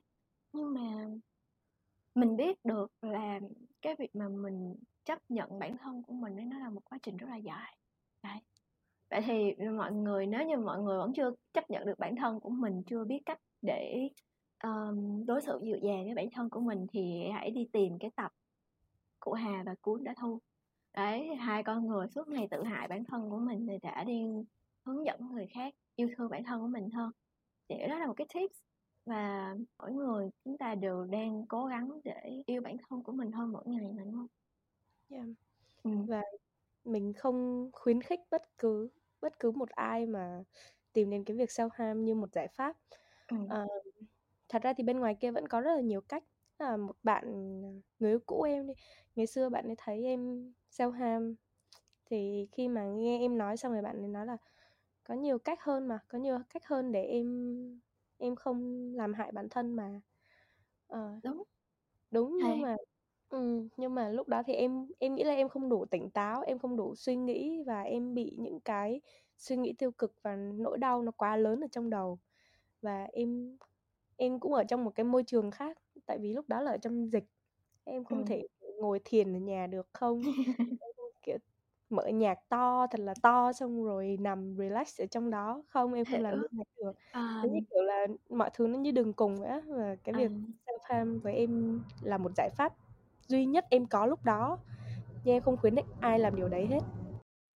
nhưng 0.54 0.74
mà 0.74 1.06
mình 2.16 2.36
biết 2.36 2.66
được 2.66 2.92
là 3.02 3.40
cái 3.82 3.96
việc 4.00 4.16
mà 4.16 4.28
mình 4.30 4.76
chấp 5.06 5.20
nhận 5.30 5.60
bản 5.60 5.78
thân 5.78 6.04
của 6.04 6.14
mình 6.14 6.36
ấy 6.36 6.46
nó 6.46 6.60
là 6.60 6.70
một 6.70 6.82
quá 6.86 6.98
trình 7.04 7.18
rất 7.18 7.28
là 7.30 7.38
dài. 7.38 7.78
Đấy. 8.24 8.38
Vậy 9.10 9.22
thì 9.26 9.66
mọi 9.78 9.92
người 9.92 10.26
nếu 10.26 10.46
như 10.46 10.58
mọi 10.58 10.82
người 10.82 10.98
vẫn 10.98 11.14
chưa 11.14 11.32
chấp 11.54 11.70
nhận 11.70 11.86
được 11.86 12.00
bản 12.00 12.16
thân 12.16 12.40
của 12.40 12.50
mình 12.50 12.84
chưa 12.84 13.04
biết 13.04 13.20
cách 13.26 13.40
để 13.62 14.10
um, 14.64 15.26
đối 15.26 15.42
xử 15.42 15.60
dịu 15.64 15.78
dàng 15.78 16.06
với 16.06 16.14
bản 16.16 16.30
thân 16.32 16.50
của 16.50 16.60
mình 16.60 16.88
thì 16.92 17.30
hãy 17.34 17.52
đi 17.52 17.68
tìm 17.72 18.00
cái 18.00 18.12
tập 18.16 18.32
của 19.20 19.34
Hà 19.34 19.64
và 19.66 19.76
Cuốn 19.82 20.04
đã 20.04 20.14
thu. 20.22 20.40
Đấy 20.94 21.36
hai 21.36 21.64
con 21.64 21.88
người 21.88 22.08
suốt 22.08 22.28
ngày 22.28 22.48
tự 22.52 22.64
hại 22.64 22.88
bản 22.88 23.04
thân 23.04 23.30
của 23.30 23.38
mình 23.38 23.68
thì 23.68 23.78
đã 23.82 24.04
đi 24.04 24.24
hướng 24.86 25.06
dẫn 25.06 25.32
người 25.32 25.48
khác 25.48 25.74
yêu 25.96 26.10
thương 26.18 26.30
bản 26.30 26.44
thân 26.44 26.62
của 26.62 26.68
mình 26.68 26.90
hơn. 26.90 27.12
Thì 27.70 27.76
đó 27.90 28.00
là 28.00 28.08
một 28.08 28.14
cái 28.18 28.28
tips 28.34 28.71
và 29.06 29.56
mỗi 29.80 29.92
người 29.94 30.30
chúng 30.46 30.58
ta 30.58 30.76
đều 30.76 31.06
đang 31.06 31.46
cố 31.50 31.66
gắng 31.66 32.02
để 32.04 32.14
yêu 32.46 32.62
bản 32.62 32.78
thân 32.90 33.04
của 33.04 33.12
mình 33.12 33.32
hơn 33.32 33.52
mỗi 33.52 33.64
ngày 33.68 33.92
mà 33.98 34.04
đúng 34.04 34.14
không? 34.14 34.28
Yeah. 35.10 35.26
Ừ. 35.84 35.92
Và 36.08 36.22
mình 36.86 37.14
không 37.14 37.70
khuyến 37.74 38.02
khích 38.02 38.20
bất 38.32 38.42
cứ 38.58 38.90
bất 39.22 39.40
cứ 39.40 39.52
một 39.52 39.70
ai 39.70 40.08
mà 40.08 40.44
tìm 40.94 41.10
đến 41.12 41.26
cái 41.26 41.38
việc 41.38 41.50
self 41.50 41.70
harm 41.74 42.06
như 42.06 42.16
một 42.16 42.34
giải 42.34 42.48
pháp. 42.48 42.78
Ừ. 43.28 43.38
À, 43.48 43.66
thật 44.50 44.64
ra 44.64 44.74
thì 44.78 44.84
bên 44.86 45.00
ngoài 45.00 45.18
kia 45.22 45.32
vẫn 45.32 45.48
có 45.50 45.62
rất 45.62 45.76
là 45.76 45.82
nhiều 45.82 46.02
cách. 46.02 46.24
Là 46.60 46.78
một 46.78 46.98
bạn 47.04 47.26
người 48.00 48.12
yêu 48.12 48.20
cũ 48.28 48.44
em 48.44 48.68
đi, 48.68 48.74
ngày 49.16 49.28
xưa 49.28 49.50
bạn 49.50 49.68
ấy 49.68 49.76
thấy 49.80 50.04
em 50.06 50.54
self 50.72 50.92
harm 50.92 51.36
thì 52.06 52.48
khi 52.52 52.70
mà 52.70 52.86
nghe 52.86 53.20
em 53.20 53.38
nói 53.38 53.58
xong 53.58 53.74
rồi 53.74 53.82
bạn 53.84 54.00
ấy 54.02 54.10
nói 54.10 54.26
là 54.26 54.38
có 55.04 55.16
nhiều 55.16 55.40
cách 55.40 55.60
hơn 55.64 55.88
mà, 55.88 56.00
có 56.10 56.20
nhiều 56.20 56.40
cách 56.50 56.64
hơn 56.68 56.92
để 56.92 57.04
em 57.06 57.28
em 58.22 58.36
không 58.36 58.92
làm 58.96 59.14
hại 59.14 59.32
bản 59.32 59.50
thân 59.50 59.74
mà. 59.74 60.02
Ờ, 60.88 61.22
đúng. 61.24 61.44
Đúng 62.12 62.42
Hay. 62.42 62.46
nhưng 62.46 62.62
mà 62.62 62.76
ừ, 63.30 63.68
nhưng 63.78 63.96
mà 63.96 64.10
lúc 64.10 64.28
đó 64.28 64.44
thì 64.46 64.54
em 64.54 64.88
em 65.00 65.16
nghĩ 65.16 65.24
là 65.24 65.34
em 65.34 65.50
không 65.50 65.70
đủ 65.70 65.86
tỉnh 65.86 66.12
táo, 66.12 66.42
em 66.42 66.60
không 66.60 66.78
đủ 66.78 66.96
suy 66.96 67.16
nghĩ 67.16 67.64
và 67.68 67.82
em 67.82 68.14
bị 68.14 68.36
những 68.40 68.60
cái 68.62 69.02
suy 69.38 69.58
nghĩ 69.58 69.74
tiêu 69.78 69.92
cực 69.92 70.16
và 70.24 70.36
nỗi 70.36 70.78
đau 70.78 71.02
nó 71.04 71.12
quá 71.12 71.36
lớn 71.38 71.62
ở 71.62 71.68
trong 71.72 71.90
đầu. 71.90 72.20
Và 72.82 73.06
em 73.14 73.58
em 74.18 74.40
cũng 74.40 74.54
ở 74.54 74.64
trong 74.64 74.86
một 74.86 74.92
cái 74.96 75.04
môi 75.06 75.24
trường 75.24 75.52
khác, 75.52 75.78
tại 76.06 76.20
vì 76.22 76.34
lúc 76.34 76.50
đó 76.50 76.62
là 76.62 76.72
ở 76.72 76.78
trong 76.78 77.08
dịch. 77.12 77.26
Em 77.86 78.06
không 78.06 78.26
ừ. 78.26 78.26
thể 78.26 78.44
ngồi 78.82 79.02
thiền 79.06 79.34
ở 79.38 79.40
nhà 79.40 79.68
được 79.68 79.90
không? 79.94 80.22
mở 81.92 82.08
nhạc 82.08 82.50
to 82.50 82.88
thật 82.92 83.00
là 83.00 83.14
to 83.22 83.54
xong 83.54 83.84
rồi 83.84 84.18
nằm 84.20 84.56
relax 84.58 85.02
ở 85.02 85.06
trong 85.06 85.30
đó. 85.30 85.64
Không 85.70 85.94
em 85.94 86.06
không 86.06 86.22
làm 86.22 86.42
thế 86.42 86.64
được. 86.78 86.92
À. 87.12 87.42
như 87.44 87.60
kiểu 87.70 87.82
là 87.84 88.08
mọi 88.30 88.50
thứ 88.54 88.68
nó 88.68 88.78
như 88.78 88.92
đường 88.92 89.14
cùng 89.14 89.36
vậy 89.36 89.50
á 89.50 89.62
và 89.68 89.96
cái 90.04 90.16
việc 90.16 90.32
à. 90.32 90.40
self 90.66 90.80
harm 90.84 91.20
với 91.20 91.34
em 91.34 91.82
là 92.02 92.18
một 92.18 92.32
giải 92.38 92.50
pháp 92.58 92.74
duy 93.28 93.46
nhất 93.46 93.66
em 93.70 93.86
có 93.86 94.06
lúc 94.06 94.26
đó. 94.26 94.58
Nhưng 95.24 95.36
em 95.36 95.42
không 95.42 95.58
khuyến 95.58 95.76
khích 95.76 95.86
ai 96.00 96.20
làm 96.20 96.36
điều 96.36 96.48
đấy 96.48 96.68
hết. 96.68 96.82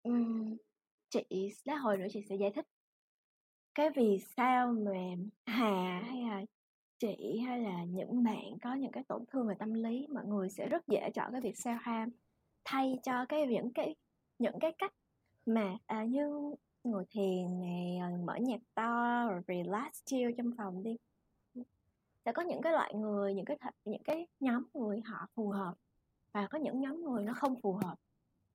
Uhm, 0.10 0.58
chị 1.10 1.54
lát 1.64 1.78
hồi 1.78 1.98
nữa 1.98 2.08
chị 2.12 2.22
sẽ 2.30 2.36
giải 2.36 2.52
thích. 2.56 2.66
Cái 3.76 3.90
vì 3.96 4.20
sao 4.38 4.74
mà 4.74 4.92
hà 5.46 6.02
hay 6.06 6.22
là 6.22 6.42
chị 7.00 7.40
hay 7.48 7.60
là 7.60 7.84
những 7.84 8.24
bạn 8.24 8.58
có 8.64 8.74
những 8.74 8.92
cái 8.92 9.04
tổn 9.08 9.26
thương 9.32 9.48
về 9.48 9.56
tâm 9.60 9.74
lý 9.74 10.08
mọi 10.14 10.26
người 10.26 10.50
sẽ 10.50 10.68
rất 10.68 10.88
dễ 10.88 11.10
chọn 11.14 11.32
cái 11.32 11.42
việc 11.42 11.56
self 11.56 11.78
harm 11.82 12.10
thay 12.66 13.00
cho 13.04 13.26
cái 13.30 13.48
những 13.48 13.74
cái 13.74 13.96
những 14.44 14.60
cái 14.60 14.72
cách 14.78 14.94
mà 15.46 15.78
à, 15.86 16.04
như 16.04 16.56
ngồi 16.84 17.06
thiền 17.10 17.60
này 17.60 18.00
mở 18.26 18.36
nhạc 18.36 18.62
to 18.74 19.28
rồi 19.30 19.42
relax 19.48 20.04
chill 20.06 20.32
trong 20.38 20.52
phòng 20.58 20.84
đi. 20.84 20.98
Sẽ 22.26 22.32
có 22.32 22.42
những 22.42 22.62
cái 22.62 22.74
loại 22.74 22.94
người 22.96 23.34
những 23.34 23.46
cái 23.46 23.58
th- 23.58 23.72
những 23.86 24.04
cái 24.04 24.28
nhóm 24.40 24.64
người 24.74 25.02
họ 25.06 25.28
phù 25.36 25.50
hợp 25.50 25.74
và 26.32 26.48
có 26.48 26.58
những 26.58 26.82
nhóm 26.82 27.04
người 27.04 27.24
nó 27.24 27.34
không 27.34 27.62
phù 27.62 27.74
hợp. 27.74 27.96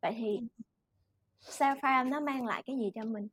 Vậy 0.02 0.12
thì 0.16 0.40
self 1.40 1.76
harm 1.82 2.10
nó 2.10 2.20
mang 2.20 2.46
lại 2.46 2.62
cái 2.66 2.76
gì 2.76 2.90
cho 2.94 3.04
mình? 3.04 3.28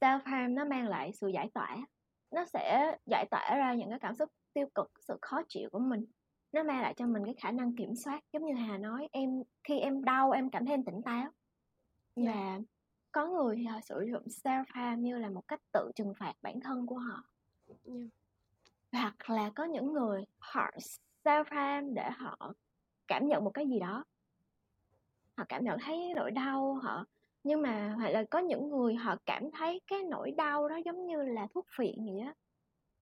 Self 0.00 0.20
harm 0.24 0.54
nó 0.54 0.64
mang 0.64 0.88
lại 0.88 1.12
sự 1.12 1.28
giải 1.28 1.50
tỏa. 1.54 1.76
Nó 2.30 2.44
sẽ 2.44 2.96
giải 3.06 3.26
tỏa 3.30 3.54
ra 3.56 3.74
những 3.74 3.90
cái 3.90 3.98
cảm 3.98 4.14
xúc 4.14 4.30
tiêu 4.52 4.66
cực 4.74 4.90
sự 5.00 5.18
khó 5.22 5.42
chịu 5.48 5.68
của 5.72 5.78
mình 5.78 6.04
nó 6.52 6.62
mang 6.62 6.82
lại 6.82 6.94
cho 6.94 7.06
mình 7.06 7.24
cái 7.24 7.34
khả 7.34 7.50
năng 7.50 7.76
kiểm 7.76 7.94
soát 7.94 8.20
giống 8.32 8.46
như 8.46 8.54
hà 8.54 8.78
nói 8.78 9.08
em 9.12 9.42
khi 9.64 9.78
em 9.78 10.04
đau 10.04 10.30
em 10.30 10.50
cảm 10.50 10.66
thấy 10.66 10.74
em 10.74 10.84
tỉnh 10.84 11.02
táo 11.02 11.16
yeah. 11.20 11.32
Dạ. 12.16 12.32
và 12.34 12.58
có 13.12 13.26
người 13.26 13.56
thì 13.56 13.64
họ 13.64 13.80
sử 13.80 14.06
dụng 14.12 14.22
self 14.24 14.64
harm 14.68 15.02
như 15.02 15.18
là 15.18 15.30
một 15.30 15.48
cách 15.48 15.60
tự 15.72 15.90
trừng 15.94 16.14
phạt 16.18 16.34
bản 16.42 16.60
thân 16.60 16.86
của 16.86 16.98
họ 16.98 17.24
yeah. 17.66 18.08
Dạ. 18.92 19.00
hoặc 19.00 19.30
là 19.30 19.50
có 19.54 19.64
những 19.64 19.92
người 19.92 20.24
họ 20.38 20.70
self 21.24 21.44
harm 21.46 21.94
để 21.94 22.10
họ 22.10 22.54
cảm 23.08 23.26
nhận 23.26 23.44
một 23.44 23.50
cái 23.50 23.68
gì 23.68 23.78
đó 23.78 24.04
họ 25.36 25.44
cảm 25.48 25.64
nhận 25.64 25.78
thấy 25.80 26.12
nỗi 26.16 26.30
đau 26.30 26.74
họ 26.74 27.04
nhưng 27.44 27.62
mà 27.62 27.94
hoặc 27.96 28.08
là 28.08 28.24
có 28.30 28.38
những 28.38 28.68
người 28.68 28.94
họ 28.94 29.16
cảm 29.26 29.50
thấy 29.50 29.80
cái 29.86 30.02
nỗi 30.02 30.30
đau 30.30 30.68
đó 30.68 30.76
giống 30.84 31.06
như 31.06 31.22
là 31.22 31.46
thuốc 31.54 31.66
phiện 31.76 31.94
vậy 32.06 32.18
á 32.26 32.34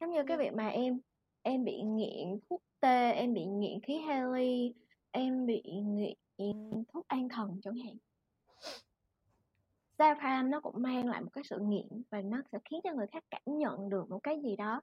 giống 0.01 0.11
như 0.11 0.23
cái 0.27 0.37
dạ. 0.37 0.45
việc 0.45 0.55
mà 0.55 0.69
em 0.69 1.01
em 1.43 1.65
bị 1.65 1.83
nghiện 1.83 2.39
thuốc 2.51 2.63
tê 2.81 3.13
em 3.13 3.35
bị 3.35 3.45
nghiện 3.45 3.81
khí 3.81 3.99
heli 3.99 4.75
em 5.11 5.47
bị 5.47 5.63
nghiện 5.63 6.85
thuốc 6.93 7.09
an 7.09 7.29
thần 7.29 7.61
chẳng 7.63 7.75
hạn 7.75 7.97
self 9.99 10.49
nó 10.49 10.61
cũng 10.61 10.83
mang 10.83 11.09
lại 11.09 11.21
một 11.21 11.31
cái 11.33 11.45
sự 11.45 11.59
nghiện 11.61 12.03
và 12.11 12.23
nó 12.23 12.43
sẽ 12.53 12.59
khiến 12.65 12.81
cho 12.85 12.95
người 12.95 13.07
khác 13.07 13.25
cảm 13.31 13.43
nhận 13.47 13.89
được 13.89 14.11
một 14.11 14.19
cái 14.23 14.41
gì 14.43 14.57
đó 14.57 14.81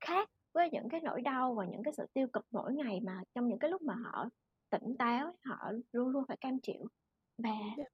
khác 0.00 0.30
với 0.52 0.70
những 0.70 0.88
cái 0.88 1.00
nỗi 1.00 1.20
đau 1.20 1.54
và 1.54 1.64
những 1.64 1.82
cái 1.82 1.92
sự 1.96 2.06
tiêu 2.12 2.26
cực 2.32 2.46
mỗi 2.50 2.74
ngày 2.74 3.00
mà 3.00 3.22
trong 3.34 3.48
những 3.48 3.58
cái 3.58 3.70
lúc 3.70 3.82
mà 3.82 3.94
họ 3.94 4.28
tỉnh 4.70 4.96
táo 4.98 5.36
họ 5.44 5.72
luôn 5.92 6.08
luôn 6.08 6.24
phải 6.28 6.36
cam 6.36 6.60
chịu 6.60 6.86
và. 7.38 7.50
Dạ. 7.76 7.84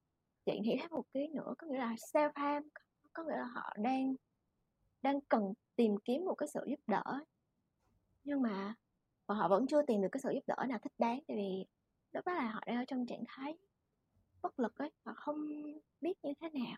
chị 0.45 0.61
nghĩ 0.61 0.77
thêm 0.81 0.91
một 0.91 1.05
cái 1.15 1.29
nữa 1.29 1.55
có 1.59 1.67
nghĩa 1.67 1.79
là 1.79 1.95
self 2.13 2.31
harm 2.35 2.69
có 3.13 3.23
nghĩa 3.23 3.37
là 3.37 3.45
họ 3.55 3.73
đang 3.79 4.15
đang 5.03 5.21
cần 5.21 5.53
tìm 5.77 5.95
kiếm 6.05 6.25
một 6.25 6.35
cái 6.35 6.49
sự 6.49 6.61
giúp 6.67 6.81
đỡ 6.87 7.03
nhưng 8.33 8.43
mà 8.43 8.75
và 9.27 9.35
họ 9.35 9.49
vẫn 9.49 9.67
chưa 9.67 9.83
tìm 9.83 10.03
được 10.03 10.09
cái 10.13 10.21
sự 10.21 10.31
giúp 10.31 10.45
đỡ 10.47 10.67
nào 10.69 10.79
thích 10.83 10.93
đáng, 10.99 11.21
tại 11.29 11.37
vì 11.37 11.67
lúc 12.13 12.27
đó 12.27 12.33
là 12.33 12.51
họ 12.51 12.61
đang 12.67 12.77
ở 12.77 12.85
trong 12.85 13.07
trạng 13.07 13.25
thái 13.27 13.59
bất 14.43 14.61
lực 14.61 14.79
ấy, 14.79 14.91
họ 15.05 15.13
không 15.17 15.37
biết 16.01 16.15
như 16.23 16.33
thế 16.41 16.49
nào. 16.51 16.77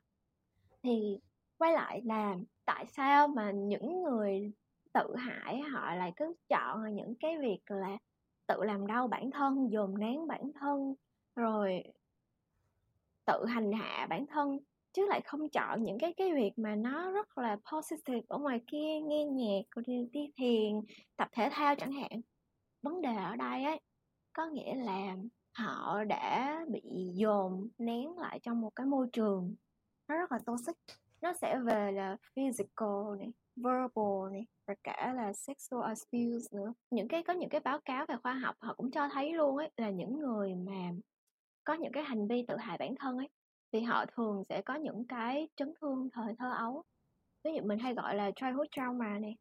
Thì 0.83 1.19
quay 1.59 1.73
lại 1.73 2.03
là 2.05 2.37
tại 2.65 2.87
sao 2.87 3.29
mà 3.29 3.51
những 3.51 4.03
người 4.03 4.53
tự 4.93 5.17
hại 5.17 5.61
họ 5.61 5.95
lại 5.95 6.13
cứ 6.17 6.35
chọn 6.49 6.95
những 6.95 7.15
cái 7.15 7.39
việc 7.39 7.61
là 7.67 7.99
tự 8.47 8.63
làm 8.63 8.87
đau 8.87 9.09
bản 9.09 9.31
thân, 9.31 9.71
dồn 9.71 9.99
nén 9.99 10.27
bản 10.27 10.53
thân, 10.55 10.95
rồi 11.37 11.83
tự 13.25 13.47
hành 13.47 13.73
hạ 13.73 14.07
bản 14.11 14.27
thân? 14.27 14.59
Chứ 14.95 15.07
lại 15.07 15.21
không 15.21 15.49
chọn 15.49 15.85
những 15.85 15.99
cái 15.99 16.15
cái 16.17 16.33
việc 16.35 16.53
mà 16.57 16.75
nó 16.75 17.11
rất 17.11 17.39
là 17.39 17.57
positive 17.73 18.21
ở 18.29 18.39
ngoài 18.39 18.61
kia 18.67 19.01
nghe 19.03 19.25
nhạc 19.25 19.83
đi, 19.87 20.09
đi 20.13 20.31
thiền 20.37 20.81
tập 21.17 21.29
thể 21.33 21.49
thao 21.53 21.75
chẳng 21.77 21.93
hạn. 21.93 22.21
Vấn 22.83 23.01
đề 23.01 23.15
ở 23.15 23.37
đây 23.37 23.65
ấy 23.65 23.81
có 24.33 24.47
nghĩa 24.47 24.75
là 24.75 25.17
họ 25.53 26.05
đã 26.05 26.61
bị 26.69 26.83
dồn 27.15 27.69
nén 27.79 28.19
lại 28.19 28.41
trong 28.43 28.61
một 28.61 28.71
cái 28.77 28.87
môi 28.87 29.07
trường 29.13 29.55
nó 30.09 30.17
rất 30.17 30.33
là 30.33 30.39
toxic. 30.47 30.77
Nó 31.23 31.33
sẽ 31.33 31.59
về 31.59 31.93
là 31.93 32.17
physical 32.37 33.19
này 33.19 33.33
verbal 33.57 34.33
này 34.33 34.47
và 34.67 34.75
cả 34.83 35.13
là 35.17 35.33
sexual 35.33 35.83
abuse 35.83 36.57
nữa. 36.57 36.73
Những 36.91 37.09
cái 37.09 37.23
có 37.23 37.33
những 37.33 37.49
cái 37.49 37.61
báo 37.61 37.79
cáo 37.85 38.07
về 38.09 38.17
khoa 38.23 38.33
học 38.33 38.57
họ 38.61 38.75
cũng 38.75 38.91
cho 38.91 39.09
thấy 39.13 39.33
luôn 39.33 39.57
ấy 39.57 39.71
là 39.77 39.91
những 39.91 40.19
người 40.19 40.55
mà 40.55 40.91
có 41.65 41.75
những 41.75 41.93
cái 41.93 42.05
hành 42.05 42.29
vi 42.29 42.45
tự 42.49 42.57
hại 42.57 42.79
bản 42.79 42.95
thân 42.99 43.19
ấy 43.19 43.29
thì 43.75 43.81
họ 43.81 44.05
thường 44.17 44.45
sẽ 44.49 44.63
có 44.63 44.75
những 44.75 45.05
cái 45.09 45.49
chấn 45.57 45.75
thương 45.81 46.09
thời 46.13 46.35
thơ 46.39 46.53
ấu 46.59 46.83
ví 47.45 47.51
dụ 47.55 47.63
mình 47.63 47.79
hay 47.79 47.95
gọi 47.95 48.15
là 48.15 48.31
childhood 48.37 48.67
trauma 48.71 49.19
này 49.19 49.37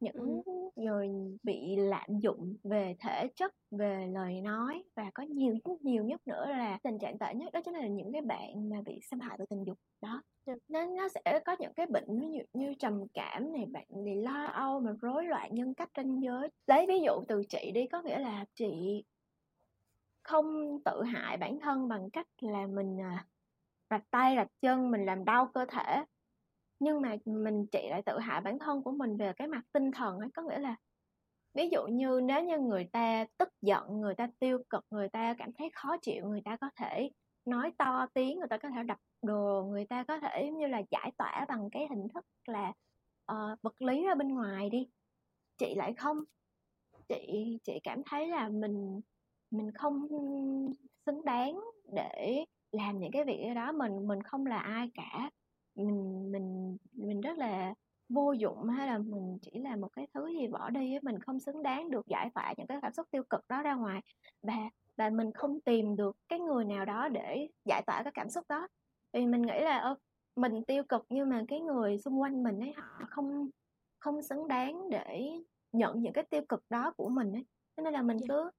những 0.00 0.42
ừ. 0.46 0.52
người 0.76 1.08
bị 1.42 1.76
lạm 1.76 2.18
dụng 2.22 2.56
về 2.64 2.96
thể 3.00 3.28
chất 3.36 3.54
về 3.70 4.06
lời 4.12 4.40
nói 4.40 4.84
và 4.96 5.10
có 5.14 5.22
nhiều 5.22 5.54
nhiều 5.80 6.04
nhất 6.04 6.20
nữa 6.26 6.46
là 6.48 6.78
tình 6.82 6.98
trạng 6.98 7.18
tệ 7.18 7.34
nhất 7.34 7.52
đó 7.52 7.60
chính 7.64 7.74
là 7.74 7.86
những 7.86 8.12
cái 8.12 8.22
bạn 8.22 8.68
mà 8.68 8.76
bị 8.86 9.00
xâm 9.10 9.20
hại 9.20 9.36
về 9.38 9.44
tình 9.50 9.64
dục 9.64 9.78
đó 10.02 10.22
yeah. 10.46 10.58
nó 10.68 10.86
nó 10.86 11.08
sẽ 11.08 11.40
có 11.44 11.56
những 11.58 11.72
cái 11.76 11.86
bệnh 11.86 12.20
ví 12.20 12.26
dụ 12.32 12.60
như 12.60 12.74
trầm 12.78 13.00
cảm 13.14 13.52
này 13.52 13.66
bạn 13.66 13.86
bị 14.04 14.14
lo 14.14 14.44
âu 14.46 14.80
mà 14.80 14.92
rối 15.00 15.24
loạn 15.24 15.54
nhân 15.54 15.74
cách 15.74 15.90
ranh 15.96 16.22
giới 16.22 16.48
lấy 16.66 16.86
ví 16.86 17.00
dụ 17.04 17.24
từ 17.28 17.42
chị 17.48 17.70
đi 17.74 17.86
có 17.86 18.02
nghĩa 18.02 18.18
là 18.18 18.44
chị 18.54 19.04
không 20.22 20.78
tự 20.84 21.02
hại 21.02 21.36
bản 21.36 21.60
thân 21.60 21.88
bằng 21.88 22.10
cách 22.10 22.26
là 22.40 22.66
mình 22.66 23.00
à, 23.00 23.26
rạch 23.90 24.10
tay 24.10 24.36
rạch 24.36 24.48
chân 24.60 24.90
mình 24.90 25.04
làm 25.04 25.24
đau 25.24 25.50
cơ 25.54 25.64
thể. 25.64 26.04
Nhưng 26.78 27.00
mà 27.00 27.16
mình 27.24 27.66
chị 27.72 27.88
lại 27.90 28.02
tự 28.06 28.18
hại 28.18 28.40
bản 28.40 28.58
thân 28.58 28.82
của 28.82 28.92
mình 28.92 29.16
về 29.16 29.32
cái 29.36 29.48
mặt 29.48 29.62
tinh 29.72 29.90
thần 29.92 30.18
ấy 30.18 30.28
có 30.34 30.42
nghĩa 30.42 30.58
là 30.58 30.76
ví 31.54 31.68
dụ 31.72 31.86
như 31.86 32.20
nếu 32.24 32.44
như 32.44 32.58
người 32.58 32.84
ta 32.92 33.26
tức 33.38 33.48
giận 33.62 34.00
người 34.00 34.14
ta 34.14 34.28
tiêu 34.38 34.62
cực 34.70 34.84
người 34.90 35.08
ta 35.08 35.34
cảm 35.38 35.52
thấy 35.52 35.70
khó 35.74 35.96
chịu 36.02 36.26
người 36.28 36.42
ta 36.44 36.56
có 36.60 36.70
thể 36.76 37.10
nói 37.44 37.72
to 37.78 38.06
tiếng 38.14 38.38
người 38.38 38.48
ta 38.48 38.58
có 38.58 38.68
thể 38.68 38.82
đập 38.82 38.98
đồ 39.22 39.64
người 39.70 39.86
ta 39.86 40.04
có 40.04 40.18
thể 40.18 40.50
như 40.50 40.66
là 40.66 40.82
giải 40.90 41.12
tỏa 41.18 41.46
bằng 41.48 41.68
cái 41.72 41.86
hình 41.90 42.08
thức 42.14 42.24
là 42.46 42.72
uh, 43.32 43.62
vật 43.62 43.82
lý 43.82 44.04
ra 44.04 44.14
bên 44.14 44.34
ngoài 44.34 44.70
đi. 44.70 44.88
Chị 45.58 45.74
lại 45.74 45.94
không? 45.94 46.24
Chị 47.08 47.58
chị 47.64 47.80
cảm 47.82 48.02
thấy 48.06 48.28
là 48.28 48.48
mình 48.48 49.00
mình 49.50 49.70
không 49.74 50.08
xứng 51.06 51.24
đáng 51.24 51.60
để 51.92 52.44
làm 52.72 52.98
những 52.98 53.10
cái 53.12 53.24
việc 53.24 53.54
đó 53.54 53.72
mình 53.72 54.06
mình 54.08 54.22
không 54.22 54.46
là 54.46 54.58
ai 54.58 54.90
cả. 54.94 55.30
Mình 55.74 56.32
mình 56.32 56.76
mình 56.92 57.20
rất 57.20 57.38
là 57.38 57.74
vô 58.08 58.32
dụng 58.32 58.68
hay 58.68 58.86
là 58.86 58.98
mình 58.98 59.38
chỉ 59.42 59.50
là 59.60 59.76
một 59.76 59.88
cái 59.92 60.06
thứ 60.14 60.26
gì 60.26 60.48
bỏ 60.48 60.70
đi 60.70 60.98
mình 61.02 61.18
không 61.18 61.40
xứng 61.40 61.62
đáng 61.62 61.90
được 61.90 62.06
giải 62.06 62.30
tỏa 62.34 62.54
những 62.56 62.66
cái 62.66 62.78
cảm 62.82 62.92
xúc 62.92 63.06
tiêu 63.10 63.22
cực 63.30 63.40
đó 63.48 63.62
ra 63.62 63.74
ngoài. 63.74 64.00
Và 64.42 64.70
và 64.96 65.10
mình 65.10 65.32
không 65.34 65.60
tìm 65.60 65.96
được 65.96 66.16
cái 66.28 66.38
người 66.38 66.64
nào 66.64 66.84
đó 66.84 67.08
để 67.08 67.48
giải 67.64 67.82
tỏa 67.86 68.02
cái 68.02 68.12
cảm 68.12 68.30
xúc 68.30 68.44
đó. 68.48 68.68
Vì 69.12 69.26
mình 69.26 69.42
nghĩ 69.42 69.60
là 69.60 69.94
mình 70.36 70.64
tiêu 70.64 70.82
cực 70.88 71.06
nhưng 71.08 71.28
mà 71.28 71.44
cái 71.48 71.60
người 71.60 71.98
xung 71.98 72.20
quanh 72.20 72.42
mình 72.42 72.60
ấy 72.60 72.72
họ 72.76 73.06
không 73.08 73.48
không 73.98 74.22
xứng 74.22 74.48
đáng 74.48 74.90
để 74.90 75.30
nhận 75.72 76.02
những 76.02 76.12
cái 76.12 76.24
tiêu 76.30 76.42
cực 76.48 76.64
đó 76.70 76.92
của 76.96 77.08
mình 77.08 77.32
ấy. 77.32 77.44
Cho 77.76 77.82
nên 77.82 77.92
là 77.92 78.02
mình 78.02 78.16
cứ 78.28 78.50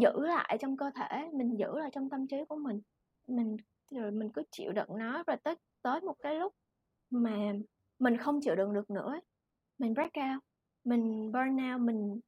giữ 0.00 0.26
lại 0.26 0.58
trong 0.60 0.76
cơ 0.76 0.90
thể 0.94 1.28
mình 1.32 1.58
giữ 1.58 1.78
lại 1.78 1.90
trong 1.92 2.10
tâm 2.10 2.26
trí 2.26 2.44
của 2.48 2.56
mình 2.56 2.80
mình 3.28 3.56
rồi 3.90 4.10
mình 4.10 4.30
cứ 4.30 4.42
chịu 4.50 4.72
đựng 4.72 4.98
nó 4.98 5.22
rồi 5.26 5.36
tới 5.36 5.54
tới 5.82 6.00
một 6.00 6.14
cái 6.20 6.34
lúc 6.34 6.54
mà 7.10 7.52
mình 7.98 8.16
không 8.16 8.40
chịu 8.40 8.56
đựng 8.56 8.74
được 8.74 8.90
nữa 8.90 9.20
mình 9.78 9.94
break 9.94 10.12
out 10.16 10.42
mình 10.84 11.32
burn 11.32 11.72
out 11.72 11.80
mình 11.80 12.20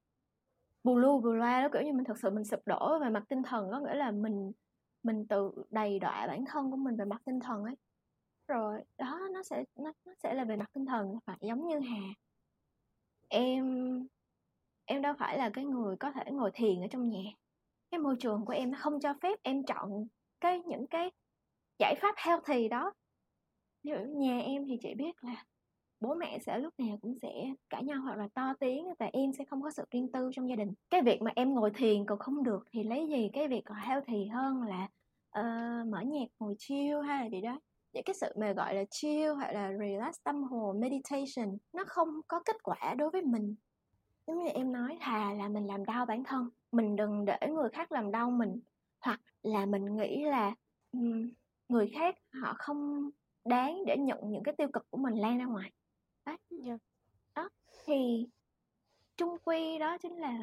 bù 0.84 0.98
lu 0.98 1.20
bù 1.20 1.32
loa 1.32 1.62
đó 1.62 1.68
kiểu 1.72 1.82
như 1.82 1.92
mình 1.92 2.04
thật 2.04 2.18
sự 2.18 2.30
mình 2.30 2.44
sụp 2.44 2.60
đổ 2.66 2.98
về 2.98 3.10
mặt 3.10 3.24
tinh 3.28 3.42
thần 3.42 3.70
có 3.70 3.80
nghĩa 3.80 3.94
là 3.94 4.10
mình 4.10 4.52
mình 5.02 5.26
tự 5.26 5.52
đầy 5.70 5.98
đọa 5.98 6.26
bản 6.26 6.44
thân 6.44 6.70
của 6.70 6.76
mình 6.76 6.96
về 6.96 7.04
mặt 7.04 7.22
tinh 7.24 7.40
thần 7.40 7.64
ấy. 7.64 7.74
Rồi 8.48 8.80
đó 8.98 9.20
nó 9.32 9.42
sẽ 9.42 9.64
nó, 9.76 9.92
nó 10.04 10.12
sẽ 10.22 10.34
là 10.34 10.44
về 10.44 10.56
mặt 10.56 10.70
tinh 10.72 10.86
thần 10.86 11.18
và 11.24 11.36
giống 11.40 11.66
như 11.66 11.80
hà. 11.80 12.00
Em 13.28 13.64
em 14.84 15.02
đâu 15.02 15.14
phải 15.18 15.38
là 15.38 15.50
cái 15.50 15.64
người 15.64 15.96
có 15.96 16.12
thể 16.12 16.30
ngồi 16.32 16.50
thiền 16.54 16.80
ở 16.80 16.86
trong 16.90 17.08
nhà. 17.08 17.22
Cái 17.90 18.00
môi 18.00 18.16
trường 18.20 18.44
của 18.44 18.52
em 18.52 18.70
nó 18.70 18.78
không 18.80 19.00
cho 19.00 19.14
phép 19.22 19.38
em 19.42 19.64
chọn 19.64 20.06
cái 20.40 20.62
những 20.66 20.87
cái 20.87 21.11
giải 21.79 21.94
pháp 21.94 22.14
healthy 22.18 22.68
đó. 22.68 22.92
Ví 23.83 23.90
dụ 23.90 23.96
nhà 23.96 24.38
em 24.38 24.64
thì 24.66 24.79
chị 24.83 24.94
biết 24.94 25.24
là 25.24 25.44
bố 26.00 26.14
mẹ 26.14 26.38
sẽ 26.38 26.59
lúc 26.59 26.74
nào 26.79 26.98
cũng 27.03 27.14
sẽ 27.22 27.55
cãi 27.70 27.85
nhau 27.85 28.00
hoặc 28.00 28.16
là 28.16 28.29
to 28.35 28.55
tiếng 28.61 28.87
và 28.98 29.11
em 29.12 29.33
sẽ 29.33 29.44
không 29.44 29.62
có 29.62 29.70
sự 29.70 29.85
riêng 29.90 30.12
tư 30.12 30.31
trong 30.33 30.48
gia 30.48 30.57
đình. 30.57 30.72
Cái 30.90 31.03
việc 31.03 31.22
mà 31.22 31.31
em 31.35 31.55
ngồi 31.55 31.70
thiền 31.70 32.07
còn 32.07 32.18
không 32.18 32.42
được 32.42 32.64
thì 32.72 32.83
lấy 32.83 33.09
gì 33.09 33.31
cái 33.33 33.48
việc 33.48 33.62
còn 33.64 33.79
healthy 33.79 34.26
hơn 34.26 34.62
là 34.62 34.88
uh, 35.38 35.88
mở 35.88 36.00
nhạc 36.00 36.26
ngồi 36.38 36.55
chill 36.59 37.03
hay 37.03 37.24
là 37.24 37.31
gì 37.31 37.40
đó. 37.40 37.61
Những 37.92 38.05
cái 38.05 38.14
sự 38.14 38.33
mà 38.40 38.53
gọi 38.53 38.74
là 38.74 38.85
chill 38.90 39.35
hoặc 39.35 39.53
là 39.53 39.72
relax 39.79 40.16
tâm 40.24 40.42
hồn 40.42 40.81
meditation 40.81 41.59
nó 41.72 41.85
không 41.87 42.09
có 42.29 42.40
kết 42.44 42.57
quả 42.62 42.94
đối 42.98 43.11
với 43.11 43.22
mình. 43.22 43.55
Giống 44.26 44.38
như 44.38 44.48
em 44.48 44.72
nói 44.72 44.98
thà 45.00 45.35
là 45.35 45.48
mình 45.48 45.66
làm 45.66 45.85
đau 45.85 46.07
bản 46.07 46.24
thân 46.24 46.50
mình 46.72 46.96
đừng 46.96 47.24
để 47.24 47.38
người 47.48 47.68
khác 47.68 47.92
làm 47.92 48.11
đau 48.11 48.31
mình 48.31 48.61
là 49.42 49.66
mình 49.66 49.96
nghĩ 49.96 50.24
là 50.24 50.55
um, 50.92 51.31
người 51.68 51.90
khác 51.94 52.14
họ 52.42 52.55
không 52.59 53.11
đáng 53.44 53.83
để 53.87 53.96
nhận 53.96 54.31
những 54.31 54.42
cái 54.42 54.55
tiêu 54.59 54.68
cực 54.72 54.90
của 54.90 54.98
mình 54.98 55.14
lan 55.14 55.38
ra 55.38 55.44
ngoài. 55.44 55.72
Đấy. 56.26 56.37
Dạ. 56.50 56.79
đó 57.35 57.48
thì 57.85 58.26
chung 59.16 59.37
quy 59.44 59.79
đó 59.79 59.98
chính 59.98 60.16
là 60.16 60.38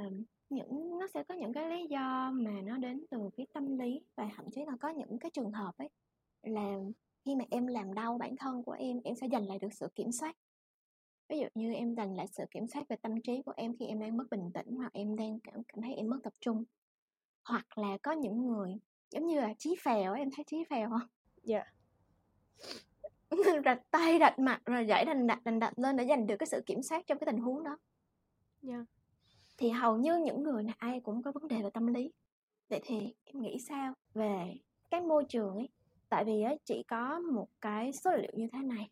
những 0.49 0.99
nó 0.99 1.07
sẽ 1.13 1.23
có 1.23 1.35
những 1.35 1.53
cái 1.53 1.69
lý 1.69 1.87
do 1.89 2.31
mà 2.33 2.61
nó 2.63 2.77
đến 2.77 3.05
từ 3.09 3.29
cái 3.37 3.47
tâm 3.53 3.77
lý 3.77 4.01
và 4.15 4.29
thậm 4.35 4.45
chí 4.51 4.61
là 4.65 4.77
có 4.79 4.89
những 4.89 5.19
cái 5.19 5.31
trường 5.31 5.51
hợp 5.51 5.77
ấy 5.77 5.89
là 6.43 6.77
khi 7.25 7.35
mà 7.35 7.45
em 7.49 7.67
làm 7.67 7.93
đau 7.93 8.17
bản 8.17 8.35
thân 8.37 8.63
của 8.63 8.71
em 8.71 9.01
em 9.03 9.15
sẽ 9.15 9.27
giành 9.31 9.47
lại 9.47 9.59
được 9.59 9.73
sự 9.73 9.87
kiểm 9.95 10.11
soát. 10.11 10.37
Ví 11.29 11.39
dụ 11.39 11.47
như 11.55 11.73
em 11.73 11.95
giành 11.95 12.15
lại 12.15 12.27
sự 12.27 12.43
kiểm 12.51 12.67
soát 12.67 12.87
về 12.89 12.95
tâm 12.95 13.21
trí 13.21 13.41
của 13.41 13.53
em 13.57 13.77
khi 13.79 13.85
em 13.85 13.99
đang 13.99 14.17
mất 14.17 14.23
bình 14.31 14.51
tĩnh 14.53 14.75
hoặc 14.75 14.93
em 14.93 15.15
đang 15.15 15.39
cảm 15.39 15.63
cảm 15.67 15.81
thấy 15.81 15.93
em 15.93 16.09
mất 16.09 16.19
tập 16.23 16.33
trung 16.39 16.63
hoặc 17.47 17.77
là 17.77 17.97
có 18.03 18.11
những 18.11 18.47
người 18.47 18.77
giống 19.09 19.27
như 19.27 19.39
là 19.39 19.53
chí 19.57 19.75
phèo 19.75 20.13
em 20.13 20.29
thấy 20.35 20.45
chí 20.47 20.63
phèo 20.69 20.89
không 20.89 21.07
Dạ. 21.43 21.63
rạch 23.65 23.91
tay 23.91 24.17
rạch 24.19 24.39
mặt 24.39 24.61
rồi 24.65 24.85
dãy 24.89 25.05
đành 25.05 25.27
đạch 25.27 25.43
đành 25.43 25.59
đạch 25.59 25.79
lên 25.79 25.97
để 25.97 26.05
giành 26.09 26.27
được 26.27 26.35
cái 26.39 26.47
sự 26.47 26.61
kiểm 26.65 26.81
soát 26.81 27.07
trong 27.07 27.19
cái 27.19 27.25
tình 27.25 27.41
huống 27.41 27.63
đó. 27.63 27.77
Dạ. 28.61 28.85
thì 29.57 29.69
hầu 29.69 29.97
như 29.97 30.17
những 30.17 30.43
người 30.43 30.63
này 30.63 30.75
ai 30.77 30.99
cũng 30.99 31.23
có 31.23 31.31
vấn 31.31 31.47
đề 31.47 31.61
về 31.61 31.69
tâm 31.69 31.87
lý. 31.87 32.11
Vậy 32.69 32.79
thì 32.83 33.15
em 33.23 33.41
nghĩ 33.41 33.59
sao 33.59 33.93
về 34.13 34.55
cái 34.89 35.01
môi 35.01 35.25
trường 35.29 35.55
ấy? 35.55 35.69
Tại 36.09 36.25
vì 36.25 36.41
á 36.41 36.55
chỉ 36.65 36.83
có 36.83 37.19
một 37.19 37.47
cái 37.61 37.93
số 37.93 38.11
liệu 38.15 38.31
như 38.33 38.47
thế 38.53 38.59
này 38.59 38.89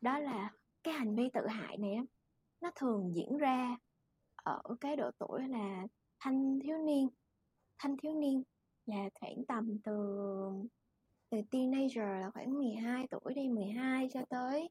đó 0.00 0.18
là 0.18 0.50
cái 0.82 0.94
hành 0.94 1.14
vi 1.14 1.28
tự 1.32 1.46
hại 1.46 1.76
này 1.76 1.96
nó 2.60 2.70
thường 2.76 3.14
diễn 3.14 3.38
ra 3.38 3.76
ở 4.36 4.62
cái 4.80 4.96
độ 4.96 5.10
tuổi 5.18 5.48
là 5.48 5.86
thanh 6.18 6.60
thiếu 6.60 6.78
niên 6.78 7.08
thanh 7.78 7.96
thiếu 7.96 8.14
niên 8.14 8.42
là 8.86 9.08
khoảng 9.20 9.44
tầm 9.48 9.78
từ 9.84 9.92
từ 11.30 11.42
teenager 11.50 12.20
là 12.20 12.30
khoảng 12.34 12.54
12 12.54 13.06
tuổi 13.10 13.34
đi 13.34 13.48
12 13.48 14.08
cho 14.12 14.20
tới 14.28 14.68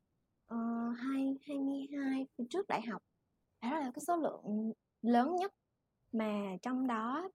uh, 0.53 0.97
2, 0.97 1.37
22 1.47 2.27
trước 2.49 2.67
đại 2.67 2.81
học. 2.81 3.03
Đó 3.61 3.79
là 3.79 3.91
cái 3.93 4.03
số 4.07 4.15
lượng 4.15 4.73
lớn 5.01 5.35
nhất. 5.35 5.53
Mà 6.11 6.57
trong 6.61 6.87
đó 6.87 7.29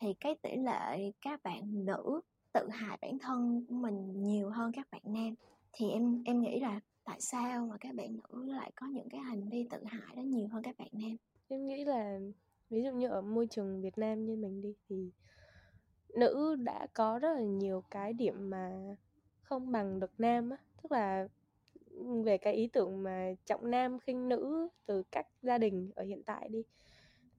thì 0.00 0.14
cái 0.20 0.34
tỷ 0.42 0.56
lệ 0.56 1.12
các 1.20 1.42
bạn 1.42 1.84
nữ 1.84 2.20
tự 2.52 2.68
hại 2.68 2.98
bản 3.02 3.18
thân 3.18 3.66
của 3.68 3.74
mình 3.74 4.22
nhiều 4.22 4.50
hơn 4.50 4.72
các 4.72 4.86
bạn 4.90 5.02
nam. 5.04 5.34
Thì 5.72 5.90
em 5.90 6.22
em 6.24 6.40
nghĩ 6.40 6.60
là 6.60 6.80
tại 7.04 7.20
sao 7.20 7.66
mà 7.66 7.76
các 7.80 7.94
bạn 7.94 8.16
nữ 8.16 8.52
lại 8.52 8.72
có 8.76 8.86
những 8.86 9.08
cái 9.08 9.20
hành 9.20 9.48
vi 9.48 9.66
tự 9.70 9.84
hại 9.84 10.16
đó 10.16 10.22
nhiều 10.22 10.48
hơn 10.48 10.62
các 10.62 10.78
bạn 10.78 10.88
nam? 10.92 11.16
Em 11.48 11.66
nghĩ 11.66 11.84
là 11.84 12.18
ví 12.70 12.82
dụ 12.82 12.92
như 12.92 13.08
ở 13.08 13.20
môi 13.20 13.46
trường 13.46 13.82
Việt 13.82 13.98
Nam 13.98 14.24
như 14.24 14.36
mình 14.36 14.62
đi 14.62 14.74
thì 14.88 15.10
nữ 16.14 16.56
đã 16.56 16.86
có 16.94 17.18
rất 17.18 17.34
là 17.34 17.40
nhiều 17.40 17.82
cái 17.90 18.12
điểm 18.12 18.50
mà 18.50 18.96
không 19.42 19.72
bằng 19.72 20.00
được 20.00 20.12
nam 20.18 20.50
á, 20.50 20.56
tức 20.82 20.92
là 20.92 21.28
về 22.24 22.38
cái 22.38 22.54
ý 22.54 22.66
tưởng 22.66 23.02
mà 23.02 23.32
trọng 23.46 23.70
nam 23.70 23.98
khinh 23.98 24.28
nữ 24.28 24.68
từ 24.86 25.02
các 25.12 25.26
gia 25.42 25.58
đình 25.58 25.90
ở 25.94 26.04
hiện 26.04 26.22
tại 26.22 26.48
đi. 26.48 26.62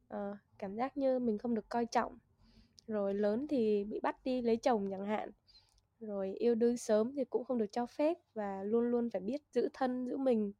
à, 0.07 0.37
cảm 0.57 0.75
giác 0.75 0.97
như 0.97 1.19
mình 1.19 1.37
không 1.37 1.55
được 1.55 1.69
coi 1.69 1.85
trọng. 1.85 2.17
Rồi 2.87 3.13
lớn 3.13 3.47
thì 3.49 3.83
bị 3.83 3.99
bắt 3.99 4.17
đi 4.23 4.41
lấy 4.41 4.57
chồng 4.57 4.87
chẳng 4.91 5.05
hạn. 5.05 5.31
Rồi 5.99 6.33
yêu 6.33 6.55
đương 6.55 6.77
sớm 6.77 7.15
thì 7.15 7.25
cũng 7.25 7.43
không 7.43 7.57
được 7.57 7.71
cho 7.71 7.85
phép 7.85 8.17
và 8.33 8.63
luôn 8.63 8.91
luôn 8.91 9.09
phải 9.09 9.21
biết 9.21 9.41
giữ 9.51 9.69
thân 9.73 10.05
giữ 10.05 10.17
mình 10.17 10.51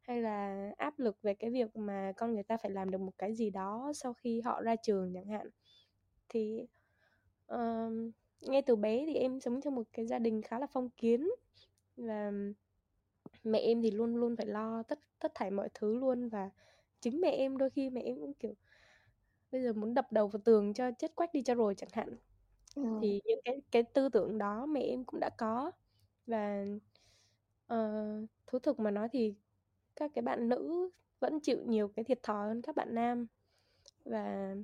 hay 0.00 0.22
là 0.22 0.70
áp 0.78 0.98
lực 0.98 1.22
về 1.22 1.34
cái 1.34 1.50
việc 1.50 1.76
mà 1.76 2.12
con 2.16 2.34
người 2.34 2.42
ta 2.42 2.56
phải 2.56 2.70
làm 2.70 2.90
được 2.90 3.00
một 3.00 3.12
cái 3.18 3.34
gì 3.34 3.50
đó 3.50 3.92
sau 3.94 4.14
khi 4.14 4.40
họ 4.40 4.62
ra 4.62 4.76
trường 4.76 5.14
chẳng 5.14 5.26
hạn 5.26 5.48
thì 6.28 6.66
uh, 7.54 7.92
ngay 8.40 8.62
từ 8.62 8.76
bé 8.76 9.06
thì 9.06 9.14
em 9.14 9.40
sống 9.40 9.60
trong 9.60 9.74
một 9.74 9.86
cái 9.92 10.06
gia 10.06 10.18
đình 10.18 10.42
khá 10.42 10.58
là 10.58 10.66
phong 10.72 10.90
kiến 10.90 11.28
và 11.96 12.32
mẹ 13.44 13.58
em 13.58 13.82
thì 13.82 13.90
luôn 13.90 14.16
luôn 14.16 14.36
phải 14.36 14.46
lo 14.46 14.82
tất 14.82 15.00
tất 15.18 15.32
thảy 15.34 15.50
mọi 15.50 15.68
thứ 15.74 15.94
luôn 15.94 16.28
và 16.28 16.50
chính 17.00 17.20
mẹ 17.20 17.30
em 17.30 17.56
đôi 17.56 17.70
khi 17.70 17.90
mẹ 17.90 18.02
em 18.02 18.16
cũng 18.16 18.34
kiểu 18.34 18.54
bây 19.52 19.62
giờ 19.62 19.72
muốn 19.72 19.94
đập 19.94 20.12
đầu 20.12 20.28
vào 20.28 20.40
tường 20.44 20.74
cho 20.74 20.90
chết 20.98 21.14
quách 21.14 21.32
đi 21.32 21.42
cho 21.42 21.54
rồi 21.54 21.74
chẳng 21.74 21.90
hạn 21.92 22.16
ừ. 22.76 22.82
thì 23.02 23.20
những 23.24 23.40
cái 23.44 23.60
cái 23.70 23.82
tư 23.82 24.08
tưởng 24.08 24.38
đó 24.38 24.66
mẹ 24.66 24.80
em 24.80 25.04
cũng 25.04 25.20
đã 25.20 25.30
có 25.38 25.70
và 26.26 26.64
uh, 27.74 28.28
thú 28.46 28.58
thực 28.58 28.80
mà 28.80 28.90
nói 28.90 29.08
thì 29.12 29.34
các 30.00 30.10
cái 30.14 30.22
bạn 30.22 30.48
nữ 30.48 30.90
vẫn 31.18 31.40
chịu 31.40 31.58
nhiều 31.66 31.88
cái 31.88 32.04
thiệt 32.04 32.22
thòi 32.22 32.48
hơn 32.48 32.62
các 32.62 32.76
bạn 32.76 32.94
nam. 32.94 33.26
Và 34.04 34.54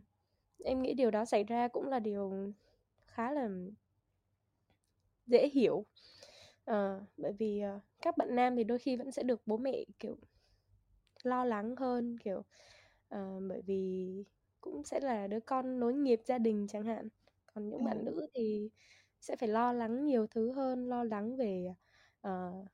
em 0.64 0.83
nghĩ 0.83 0.94
điều 0.94 1.11
đó 1.11 1.25
xảy 1.25 1.44
ra 1.44 1.68
cũng 1.68 1.88
là 1.88 1.99
điều 1.99 2.53
khá 3.07 3.33
là 3.33 3.49
dễ 5.27 5.49
hiểu. 5.49 5.85
À, 6.64 7.01
bởi 7.16 7.33
vì 7.33 7.62
uh, 7.77 7.83
các 8.03 8.16
bạn 8.16 8.35
nam 8.35 8.57
thì 8.57 8.64
đôi 8.64 8.79
khi 8.79 8.96
vẫn 8.96 9.12
sẽ 9.12 9.22
được 9.22 9.42
bố 9.46 9.57
mẹ 9.57 9.85
kiểu 9.99 10.16
lo 11.22 11.44
lắng 11.44 11.77
hơn 11.77 12.18
kiểu 12.18 12.38
uh, 13.14 13.42
bởi 13.49 13.62
vì 13.62 14.25
cũng 14.61 14.85
sẽ 14.85 15.01
là 15.01 15.27
đứa 15.27 15.40
con 15.40 15.81
nối 15.81 15.94
nghiệp 15.94 16.20
gia 16.25 16.38
đình 16.38 16.66
chẳng 16.68 16.85
hạn. 16.85 17.09
Còn 17.55 17.68
những 17.68 17.79
ừ. 17.79 17.85
bạn 17.85 18.05
nữ 18.05 18.27
thì 18.35 18.70
sẽ 19.20 19.37
phải 19.37 19.49
lo 19.49 19.72
lắng 19.72 20.05
nhiều 20.05 20.27
thứ 20.27 20.53
hơn 20.53 20.88
lo 20.88 21.05
lắng 21.05 21.37
về 21.37 21.75
uh, 22.29 22.66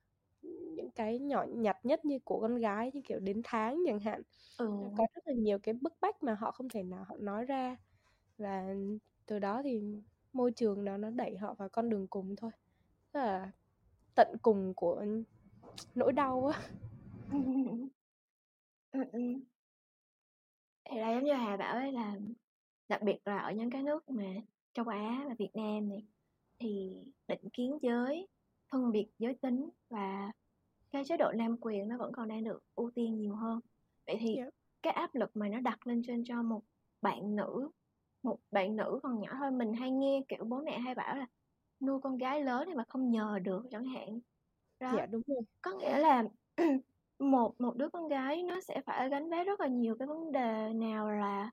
những 0.74 0.90
cái 0.90 1.18
nhỏ 1.18 1.44
nhặt 1.48 1.76
nhất 1.82 2.04
như 2.04 2.18
của 2.24 2.40
con 2.40 2.56
gái 2.56 2.90
như 2.94 3.00
kiểu 3.04 3.20
đến 3.20 3.40
tháng 3.44 3.78
chẳng 3.86 4.00
hạn. 4.00 4.22
Ừ. 4.58 4.70
có 4.96 5.06
rất 5.14 5.28
là 5.28 5.34
nhiều 5.34 5.58
cái 5.58 5.74
bức 5.74 5.92
bách 6.00 6.22
mà 6.22 6.34
họ 6.34 6.50
không 6.50 6.68
thể 6.68 6.82
nào 6.82 7.04
họ 7.08 7.16
nói 7.18 7.44
ra. 7.44 7.76
Và 8.38 8.74
từ 9.26 9.38
đó 9.38 9.62
thì 9.64 10.02
môi 10.32 10.52
trường 10.52 10.84
đó 10.84 10.96
nó 10.96 11.10
đẩy 11.10 11.36
họ 11.36 11.54
vào 11.54 11.68
con 11.68 11.90
đường 11.90 12.06
cùng 12.06 12.36
thôi. 12.36 12.50
Tức 13.12 13.20
là 13.20 13.50
tận 14.14 14.36
cùng 14.42 14.74
của 14.74 15.04
nỗi 15.94 16.12
đau 16.12 16.46
á. 16.46 16.62
Thì 20.84 20.98
là 20.98 21.14
giống 21.14 21.24
như 21.24 21.32
hà 21.32 21.56
bảo 21.56 21.74
ấy 21.74 21.92
là 21.92 22.16
đặc 22.88 23.02
biệt 23.02 23.18
là 23.24 23.38
ở 23.38 23.52
những 23.52 23.70
cái 23.70 23.82
nước 23.82 24.10
mà 24.10 24.24
châu 24.72 24.88
á 24.88 25.24
và 25.28 25.34
việt 25.38 25.50
nam 25.54 25.88
này 25.88 26.06
thì 26.58 26.92
định 27.28 27.48
kiến 27.52 27.78
giới 27.82 28.28
phân 28.70 28.92
biệt 28.92 29.06
giới 29.18 29.34
tính 29.34 29.70
và 29.88 30.32
cái 30.92 31.04
chế 31.06 31.16
độ 31.16 31.32
nam 31.32 31.56
quyền 31.60 31.88
nó 31.88 31.98
vẫn 31.98 32.12
còn 32.12 32.28
đang 32.28 32.44
được 32.44 32.60
ưu 32.74 32.90
tiên 32.94 33.16
nhiều 33.18 33.36
hơn. 33.36 33.60
Vậy 34.06 34.16
thì 34.20 34.36
Yep. 34.36 34.52
cái 34.82 34.92
áp 34.92 35.14
lực 35.14 35.30
mà 35.36 35.48
nó 35.48 35.60
đặt 35.60 35.86
lên 35.86 36.02
trên 36.06 36.24
cho 36.24 36.42
một 36.42 36.62
bạn 37.02 37.36
nữ 37.36 37.70
một 38.22 38.38
bạn 38.50 38.76
nữ 38.76 39.00
còn 39.02 39.20
nhỏ 39.20 39.30
thôi 39.38 39.50
mình 39.50 39.74
hay 39.74 39.90
nghe 39.90 40.22
kiểu 40.28 40.44
bố 40.44 40.62
mẹ 40.64 40.78
hay 40.78 40.94
bảo 40.94 41.16
là 41.16 41.26
nuôi 41.80 42.00
con 42.02 42.18
gái 42.18 42.44
lớn 42.44 42.64
thì 42.66 42.74
mà 42.74 42.84
không 42.88 43.10
nhờ 43.10 43.38
được 43.44 43.62
chẳng 43.70 43.84
hạn. 43.84 44.20
Đó. 44.80 44.96
Dạ 44.96 45.06
đúng 45.06 45.22
rồi. 45.26 45.40
Có 45.62 45.70
nghĩa 45.78 45.98
là 45.98 46.24
một 47.18 47.60
một 47.60 47.76
đứa 47.76 47.88
con 47.90 48.08
gái 48.08 48.42
nó 48.42 48.60
sẽ 48.60 48.82
phải 48.86 49.08
gánh 49.10 49.30
vác 49.30 49.46
rất 49.46 49.60
là 49.60 49.66
nhiều 49.68 49.96
cái 49.98 50.08
vấn 50.08 50.32
đề 50.32 50.72
nào 50.74 51.10
là 51.10 51.50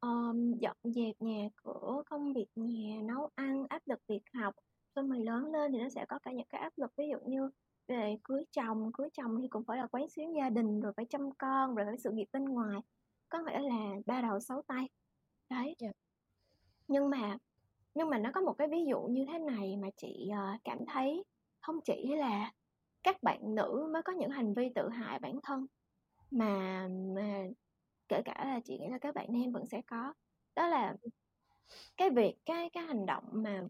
um, 0.00 0.54
dọn 0.60 0.76
dẹp 0.84 1.16
nhà 1.20 1.48
cửa 1.56 2.02
công 2.06 2.32
việc 2.32 2.46
nhà 2.54 3.02
nấu 3.04 3.30
ăn 3.34 3.66
áp 3.68 3.82
lực 3.86 4.00
việc 4.08 4.22
học. 4.34 4.54
Xong 4.96 5.10
rồi 5.10 5.20
lớn 5.24 5.52
lên 5.52 5.72
thì 5.72 5.78
nó 5.78 5.88
sẽ 5.88 6.06
có 6.08 6.18
cả 6.22 6.32
những 6.32 6.46
cái 6.48 6.60
áp 6.60 6.72
lực 6.78 6.92
ví 6.96 7.04
dụ 7.10 7.18
như 7.30 7.50
về 7.88 8.16
cưới 8.24 8.44
chồng 8.52 8.92
cưới 8.94 9.08
chồng 9.12 9.38
thì 9.42 9.48
cũng 9.48 9.64
phải 9.64 9.78
là 9.78 9.86
quán 9.86 10.08
xuyến 10.08 10.34
gia 10.36 10.50
đình 10.50 10.80
rồi 10.80 10.92
phải 10.96 11.06
chăm 11.10 11.30
con 11.38 11.74
rồi 11.74 11.86
phải 11.86 11.98
sự 11.98 12.10
nghiệp 12.12 12.26
bên 12.32 12.44
ngoài. 12.44 12.80
Có 13.28 13.38
nghĩa 13.42 13.60
là 13.60 13.94
ba 14.06 14.22
đầu 14.22 14.40
sáu 14.40 14.62
tay. 14.66 14.88
Đấy. 15.50 15.76
Dạ. 15.80 15.88
nhưng 16.88 17.10
mà 17.10 17.38
nhưng 17.94 18.10
mà 18.10 18.18
nó 18.18 18.30
có 18.34 18.40
một 18.40 18.54
cái 18.58 18.68
ví 18.68 18.84
dụ 18.90 19.02
như 19.02 19.24
thế 19.32 19.38
này 19.38 19.76
mà 19.76 19.88
chị 19.96 20.28
ờ, 20.32 20.58
cảm 20.64 20.78
thấy 20.88 21.24
không 21.60 21.76
chỉ 21.84 22.14
là 22.16 22.52
các 23.02 23.22
bạn 23.22 23.54
nữ 23.54 23.88
mới 23.92 24.02
có 24.02 24.12
những 24.12 24.30
hành 24.30 24.54
vi 24.54 24.70
tự 24.74 24.88
hại 24.88 25.18
bản 25.18 25.40
thân 25.42 25.66
mà 26.30 26.88
mà 27.16 27.44
kể 28.08 28.22
cả 28.24 28.44
là 28.46 28.60
chị 28.64 28.78
nghĩ 28.78 28.88
là 28.90 28.98
các 28.98 29.14
bạn 29.14 29.26
nam 29.30 29.52
vẫn 29.52 29.66
sẽ 29.66 29.82
có. 29.86 30.14
Đó 30.56 30.68
là 30.68 30.96
cái 31.96 32.10
việc 32.10 32.36
cái 32.46 32.70
cái 32.72 32.84
hành 32.84 33.06
động 33.06 33.24
mà 33.32 33.62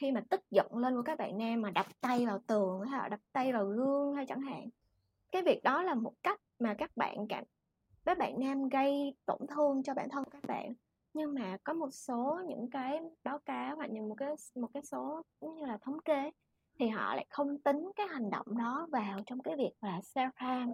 khi 0.00 0.12
mà 0.12 0.20
tức 0.30 0.40
giận 0.50 0.76
lên 0.76 0.96
của 0.96 1.02
các 1.02 1.18
bạn 1.18 1.38
nam 1.38 1.60
mà 1.60 1.70
đập 1.70 1.86
tay 2.00 2.26
vào 2.26 2.38
tường 2.46 2.80
hay 2.80 3.00
là 3.02 3.08
đập 3.08 3.20
tay 3.32 3.52
vào 3.52 3.66
gương 3.66 4.14
hay 4.14 4.26
chẳng 4.26 4.40
hạn. 4.40 4.68
Cái 5.32 5.42
việc 5.42 5.62
đó 5.62 5.82
là 5.82 5.94
một 5.94 6.12
cách 6.22 6.40
mà 6.58 6.74
các 6.74 6.96
bạn 6.96 7.26
cảm, 7.28 7.44
các 8.04 8.18
bạn 8.18 8.40
nam 8.40 8.68
gây 8.68 9.16
tổn 9.26 9.38
thương 9.54 9.82
cho 9.82 9.94
bản 9.94 10.08
thân 10.08 10.24
các 10.30 10.44
bạn. 10.46 10.72
Nhưng 11.14 11.34
mà 11.34 11.56
có 11.64 11.72
một 11.72 11.90
số 11.90 12.40
những 12.48 12.70
cái 12.70 13.00
báo 13.24 13.38
cáo 13.38 13.76
hoặc 13.76 13.90
những 13.90 14.08
một 14.08 14.14
cái 14.14 14.34
một 14.54 14.68
cái 14.74 14.82
số 14.82 15.22
như 15.40 15.66
là 15.66 15.78
thống 15.82 16.00
kê 16.04 16.30
thì 16.78 16.88
họ 16.88 17.14
lại 17.14 17.26
không 17.30 17.58
tính 17.58 17.90
cái 17.96 18.06
hành 18.06 18.30
động 18.30 18.58
đó 18.58 18.88
vào 18.92 19.20
trong 19.26 19.42
cái 19.42 19.56
việc 19.56 19.72
là 19.80 20.00
self 20.14 20.30
harm 20.34 20.70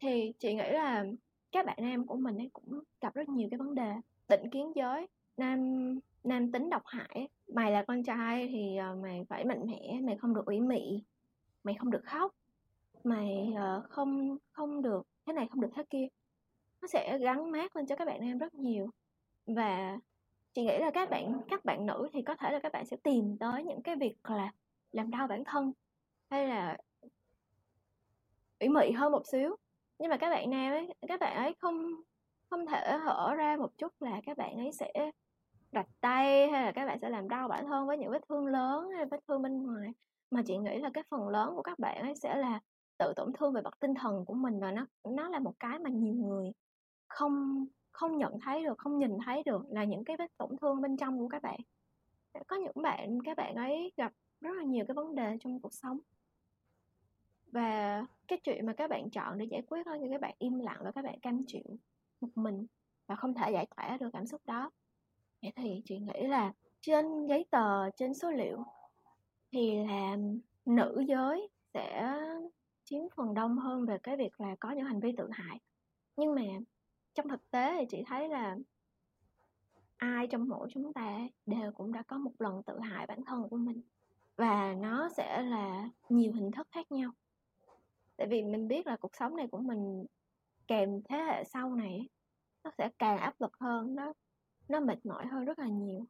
thì 0.00 0.32
chị 0.38 0.54
nghĩ 0.54 0.70
là 0.72 1.04
các 1.52 1.66
bạn 1.66 1.78
nam 1.80 2.06
của 2.06 2.16
mình 2.16 2.36
ấy 2.36 2.50
cũng 2.52 2.80
gặp 3.00 3.14
rất 3.14 3.28
nhiều 3.28 3.48
cái 3.50 3.58
vấn 3.58 3.74
đề. 3.74 3.94
Định 4.28 4.50
kiến 4.50 4.72
giới, 4.74 5.06
nam 5.36 5.60
nam 6.24 6.52
tính 6.52 6.70
độc 6.70 6.82
hại 6.86 7.28
mày 7.48 7.72
là 7.72 7.84
con 7.88 8.02
trai 8.02 8.48
thì 8.48 8.76
ờ, 8.76 8.94
mày 8.94 9.24
phải 9.28 9.44
mạnh 9.44 9.66
mẽ, 9.66 10.00
mày 10.02 10.16
không 10.16 10.34
được 10.34 10.46
ủy 10.46 10.60
mị, 10.60 11.04
mày 11.64 11.74
không 11.74 11.90
được 11.90 12.04
khóc, 12.04 12.34
mày 13.04 13.52
ờ, 13.56 13.82
không 13.90 14.36
không 14.52 14.82
được 14.82 15.06
thế 15.26 15.32
này 15.32 15.46
không 15.50 15.60
được 15.60 15.70
thế 15.74 15.82
kia. 15.90 16.06
Nó 16.82 16.88
sẽ 16.88 17.18
gắn 17.18 17.50
mát 17.50 17.76
lên 17.76 17.86
cho 17.86 17.96
các 17.96 18.04
bạn 18.04 18.20
nam 18.20 18.38
rất 18.38 18.54
nhiều. 18.54 18.90
Và 19.46 19.98
chị 20.52 20.62
nghĩ 20.62 20.78
là 20.78 20.90
các 20.90 21.10
bạn 21.10 21.40
các 21.48 21.64
bạn 21.64 21.86
nữ 21.86 22.08
thì 22.12 22.22
có 22.22 22.34
thể 22.34 22.52
là 22.52 22.58
các 22.62 22.72
bạn 22.72 22.86
sẽ 22.86 22.96
tìm 23.02 23.36
tới 23.40 23.64
những 23.64 23.82
cái 23.82 23.96
việc 23.96 24.14
là 24.24 24.52
làm 24.92 25.10
đau 25.10 25.26
bản 25.26 25.44
thân 25.44 25.72
hay 26.30 26.48
là 26.48 26.78
ủy 28.60 28.68
mị 28.68 28.90
hơn 28.90 29.12
một 29.12 29.26
xíu. 29.26 29.56
Nhưng 29.98 30.10
mà 30.10 30.16
các 30.16 30.30
bạn 30.30 30.50
nam 30.50 30.72
ấy, 30.72 30.94
các 31.08 31.20
bạn 31.20 31.36
ấy 31.36 31.54
không 31.58 31.94
không 32.50 32.66
thể 32.66 32.98
hở 33.04 33.34
ra 33.34 33.56
một 33.56 33.78
chút 33.78 33.92
là 34.00 34.20
các 34.26 34.36
bạn 34.36 34.56
ấy 34.56 34.72
sẽ 34.72 35.10
rạch 35.72 35.88
tay 36.00 36.48
hay 36.48 36.62
là 36.62 36.72
các 36.72 36.86
bạn 36.86 36.98
sẽ 37.00 37.10
làm 37.10 37.28
đau 37.28 37.48
bản 37.48 37.66
thân 37.66 37.86
với 37.86 37.98
những 37.98 38.10
vết 38.10 38.22
thương 38.28 38.46
lớn 38.46 38.88
hay 38.96 39.06
vết 39.06 39.20
thương 39.28 39.42
bên 39.42 39.62
ngoài. 39.62 39.90
Mà 40.30 40.42
chị 40.46 40.56
nghĩ 40.56 40.78
là 40.78 40.90
cái 40.94 41.04
phần 41.10 41.28
lớn 41.28 41.54
của 41.54 41.62
các 41.62 41.78
bạn 41.78 42.02
ấy 42.02 42.14
sẽ 42.16 42.36
là 42.36 42.60
tự 42.98 43.12
tổn 43.16 43.32
thương 43.32 43.52
về 43.52 43.62
mặt 43.62 43.74
tinh 43.80 43.94
thần 43.94 44.24
của 44.24 44.34
mình 44.34 44.60
và 44.60 44.72
nó 44.72 44.86
nó 45.04 45.28
là 45.28 45.38
một 45.38 45.54
cái 45.60 45.78
mà 45.78 45.90
nhiều 45.90 46.14
người 46.14 46.52
không 47.08 47.66
không 47.92 48.18
nhận 48.18 48.40
thấy 48.40 48.64
được, 48.64 48.78
không 48.78 48.98
nhìn 48.98 49.18
thấy 49.24 49.42
được 49.42 49.62
là 49.70 49.84
những 49.84 50.04
cái 50.04 50.16
vết 50.16 50.36
tổn 50.36 50.56
thương 50.60 50.80
bên 50.80 50.96
trong 50.96 51.18
của 51.18 51.28
các 51.28 51.42
bạn. 51.42 51.60
Có 52.46 52.56
những 52.56 52.82
bạn, 52.82 53.22
các 53.24 53.36
bạn 53.36 53.54
ấy 53.54 53.92
gặp 53.96 54.12
rất 54.40 54.50
là 54.56 54.62
nhiều 54.62 54.84
cái 54.88 54.94
vấn 54.94 55.14
đề 55.14 55.36
trong 55.40 55.60
cuộc 55.60 55.72
sống. 55.72 55.98
Và 57.52 58.02
cái 58.28 58.40
chuyện 58.44 58.66
mà 58.66 58.72
các 58.72 58.90
bạn 58.90 59.10
chọn 59.10 59.38
để 59.38 59.44
giải 59.44 59.62
quyết 59.62 59.86
đó 59.86 59.96
thì 60.00 60.06
các 60.10 60.20
bạn 60.20 60.34
im 60.38 60.58
lặng 60.58 60.80
và 60.84 60.92
các 60.92 61.04
bạn 61.04 61.20
cam 61.20 61.44
chịu 61.46 61.78
một 62.20 62.28
mình 62.34 62.66
và 63.06 63.14
không 63.14 63.34
thể 63.34 63.50
giải 63.52 63.66
tỏa 63.76 63.96
được 63.96 64.10
cảm 64.12 64.26
xúc 64.26 64.40
đó 64.44 64.70
vậy 65.42 65.52
thì 65.56 65.82
chị 65.84 65.98
nghĩ 65.98 66.26
là 66.26 66.52
trên 66.80 67.26
giấy 67.26 67.44
tờ, 67.50 67.90
trên 67.90 68.14
số 68.14 68.30
liệu 68.30 68.64
thì 69.52 69.84
là 69.84 70.16
nữ 70.66 71.04
giới 71.08 71.48
sẽ 71.74 72.14
chiếm 72.84 73.02
phần 73.16 73.34
đông 73.34 73.58
hơn 73.58 73.86
về 73.86 73.98
cái 74.02 74.16
việc 74.16 74.40
là 74.40 74.56
có 74.60 74.70
những 74.70 74.86
hành 74.86 75.00
vi 75.00 75.12
tự 75.16 75.28
hại. 75.32 75.60
Nhưng 76.16 76.34
mà 76.34 76.42
trong 77.14 77.28
thực 77.28 77.50
tế 77.50 77.76
thì 77.78 77.86
chị 77.90 78.02
thấy 78.06 78.28
là 78.28 78.56
ai 79.96 80.26
trong 80.26 80.48
mỗi 80.48 80.68
chúng 80.70 80.92
ta 80.92 81.28
đều 81.46 81.72
cũng 81.72 81.92
đã 81.92 82.02
có 82.02 82.18
một 82.18 82.32
lần 82.38 82.62
tự 82.62 82.80
hại 82.80 83.06
bản 83.06 83.24
thân 83.24 83.48
của 83.48 83.56
mình. 83.56 83.82
Và 84.36 84.74
nó 84.74 85.08
sẽ 85.16 85.42
là 85.42 85.88
nhiều 86.08 86.32
hình 86.32 86.50
thức 86.50 86.68
khác 86.70 86.92
nhau. 86.92 87.10
Tại 88.16 88.26
vì 88.26 88.42
mình 88.42 88.68
biết 88.68 88.86
là 88.86 88.96
cuộc 88.96 89.16
sống 89.16 89.36
này 89.36 89.46
của 89.50 89.58
mình 89.58 90.06
kèm 90.66 91.02
thế 91.02 91.16
hệ 91.18 91.44
sau 91.44 91.74
này, 91.74 92.08
nó 92.64 92.70
sẽ 92.78 92.90
càng 92.98 93.18
áp 93.18 93.40
lực 93.40 93.56
hơn, 93.56 93.94
nó 93.94 94.12
nó 94.68 94.80
mệt 94.80 95.06
mỏi 95.06 95.26
hơn 95.26 95.44
rất 95.44 95.58
là 95.58 95.66
nhiều. 95.68 96.04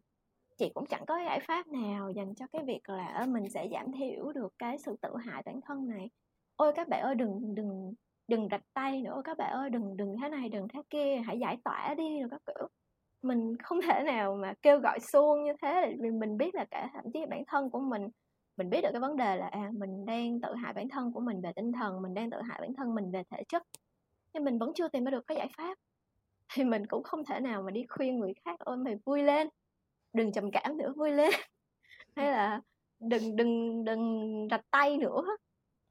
Chị 0.59 0.71
cũng 0.75 0.87
chẳng 0.87 1.07
có 1.07 1.19
giải 1.27 1.41
pháp 1.41 1.67
nào 1.69 2.11
dành 2.11 2.35
cho 2.35 2.47
cái 2.53 2.65
việc 2.67 2.89
là 2.89 3.27
mình 3.29 3.51
sẽ 3.51 3.69
giảm 3.73 3.93
thiểu 3.93 4.33
được 4.33 4.55
cái 4.59 4.79
sự 4.79 4.97
tự 5.03 5.17
hại 5.17 5.43
bản 5.47 5.61
thân 5.67 5.89
này. 5.89 6.11
Ôi, 6.57 6.73
các 6.77 6.89
bạn 6.89 7.03
ơi, 7.03 7.15
đừng 7.15 7.55
đừng 7.55 7.95
đừng 8.29 8.49
rạch 8.51 8.65
tay 8.75 9.03
nữa, 9.03 9.23
các 9.25 9.37
bạn 9.39 9.53
ơi, 9.53 9.71
đừng 9.71 9.97
đừng 9.97 10.17
thế 10.23 10.29
này, 10.29 10.49
đừng 10.49 10.69
thế 10.69 10.81
kia, 10.91 11.17
hãy 11.27 11.39
giải 11.41 11.59
tỏa 11.65 11.95
đi, 11.95 12.21
rồi 12.21 12.29
các 12.31 12.43
kiểu. 12.47 12.69
Mình 13.23 13.57
không 13.63 13.81
thể 13.83 14.03
nào 14.07 14.35
mà 14.43 14.55
kêu 14.63 14.79
gọi 14.81 15.01
xuông 15.01 15.45
như 15.45 15.53
thế 15.63 15.97
vì 16.03 16.11
mình 16.11 16.37
biết 16.39 16.55
là 16.55 16.65
cả, 16.71 16.91
thậm 16.95 17.05
chí 17.15 17.27
bản 17.31 17.43
thân 17.47 17.71
của 17.71 17.81
mình 17.81 18.09
mình 18.57 18.71
biết 18.71 18.81
được 18.83 18.89
cái 18.93 19.01
vấn 19.01 19.17
đề 19.17 19.37
là 19.37 19.47
à 19.47 19.71
mình 19.75 20.05
đang 20.07 20.41
tự 20.41 20.55
hại 20.55 20.73
bản 20.73 20.89
thân 20.89 21.13
của 21.13 21.21
mình 21.21 21.41
về 21.41 21.53
tinh 21.57 21.73
thần, 21.73 22.03
mình 22.03 22.15
đang 22.15 22.31
tự 22.31 22.43
hại 22.43 22.61
bản 22.61 22.75
thân 22.75 22.95
mình 22.95 23.11
về 23.13 23.23
thể 23.31 23.43
chất. 23.49 23.63
Nhưng 24.35 24.45
mình 24.45 24.59
vẫn 24.59 24.73
chưa 24.75 24.89
tìm 24.89 25.05
ra 25.05 25.11
được 25.11 25.27
cái 25.27 25.37
giải 25.37 25.49
pháp 25.57 25.79
thì 26.53 26.65
mình 26.65 26.87
cũng 26.87 27.03
không 27.03 27.25
thể 27.25 27.41
nào 27.41 27.63
mà 27.63 27.71
đi 27.71 27.87
khuyên 27.89 28.19
người 28.19 28.35
khác 28.45 28.59
ôi 28.59 28.77
mày 28.77 28.97
vui 29.05 29.23
lên 29.23 29.49
đừng 30.13 30.33
trầm 30.33 30.51
cảm 30.51 30.77
nữa 30.77 30.93
vui 30.97 31.11
lên. 31.13 31.31
Hay 32.17 32.33
là 32.33 32.61
đừng 33.01 33.37
đừng 33.37 33.85
đừng 33.85 34.49
rạch 34.51 34.71
tay 34.71 34.97
nữa 34.97 35.25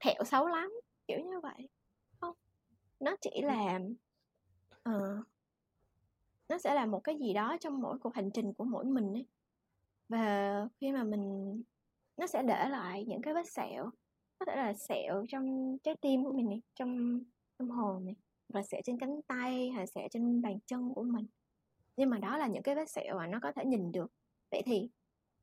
thẹo 0.00 0.24
xấu 0.24 0.46
lắm. 0.46 0.72
Kiểu 1.08 1.20
như 1.20 1.40
vậy. 1.40 1.68
Không 2.20 2.34
nó 3.00 3.16
chỉ 3.20 3.42
là 3.42 3.78
uh, 4.88 5.26
nó 6.48 6.58
sẽ 6.58 6.74
là 6.74 6.86
một 6.86 7.00
cái 7.04 7.18
gì 7.18 7.34
đó 7.34 7.56
trong 7.60 7.80
mỗi 7.80 7.98
cuộc 7.98 8.14
hành 8.14 8.30
trình 8.30 8.52
của 8.54 8.64
mỗi 8.64 8.84
mình 8.84 9.12
ấy. 9.12 9.26
Và 10.08 10.54
khi 10.80 10.92
mà 10.92 11.04
mình 11.04 11.62
nó 12.16 12.26
sẽ 12.26 12.42
để 12.42 12.68
lại 12.68 13.04
những 13.04 13.22
cái 13.22 13.34
vết 13.34 13.50
sẹo 13.50 13.90
có 14.38 14.46
thể 14.46 14.56
là 14.56 14.74
sẹo 14.74 15.24
trong 15.28 15.76
trái 15.82 15.96
tim 16.00 16.24
của 16.24 16.32
mình 16.32 16.48
này 16.48 16.62
trong 16.74 17.20
tâm 17.56 17.70
hồn 17.70 18.04
này 18.04 18.14
và 18.48 18.62
sẹo 18.62 18.80
trên 18.84 18.98
cánh 18.98 19.20
tay 19.26 19.70
hay 19.70 19.86
sẹo 19.86 20.08
trên 20.10 20.42
bàn 20.42 20.58
chân 20.66 20.94
của 20.94 21.02
mình. 21.02 21.26
Nhưng 21.96 22.10
mà 22.10 22.18
đó 22.18 22.36
là 22.36 22.46
những 22.46 22.62
cái 22.62 22.74
vết 22.74 22.90
sẹo 22.90 23.16
mà 23.16 23.26
nó 23.26 23.38
có 23.42 23.52
thể 23.52 23.64
nhìn 23.64 23.92
được. 23.92 24.12
Vậy 24.50 24.62
thì 24.66 24.88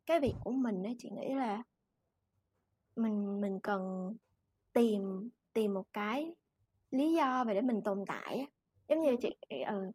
cái 0.05 0.19
việc 0.19 0.33
của 0.43 0.51
mình 0.51 0.83
ấy 0.83 0.95
chị 0.99 1.09
nghĩ 1.09 1.33
là 1.33 1.63
mình 2.95 3.41
mình 3.41 3.59
cần 3.59 4.13
tìm 4.73 5.29
tìm 5.53 5.73
một 5.73 5.85
cái 5.93 6.35
lý 6.91 7.13
do 7.13 7.43
về 7.43 7.53
để 7.53 7.61
mình 7.61 7.81
tồn 7.83 8.03
tại 8.07 8.47
giống 8.87 9.01
như 9.01 9.15
chị 9.21 9.35
ừ, 9.67 9.91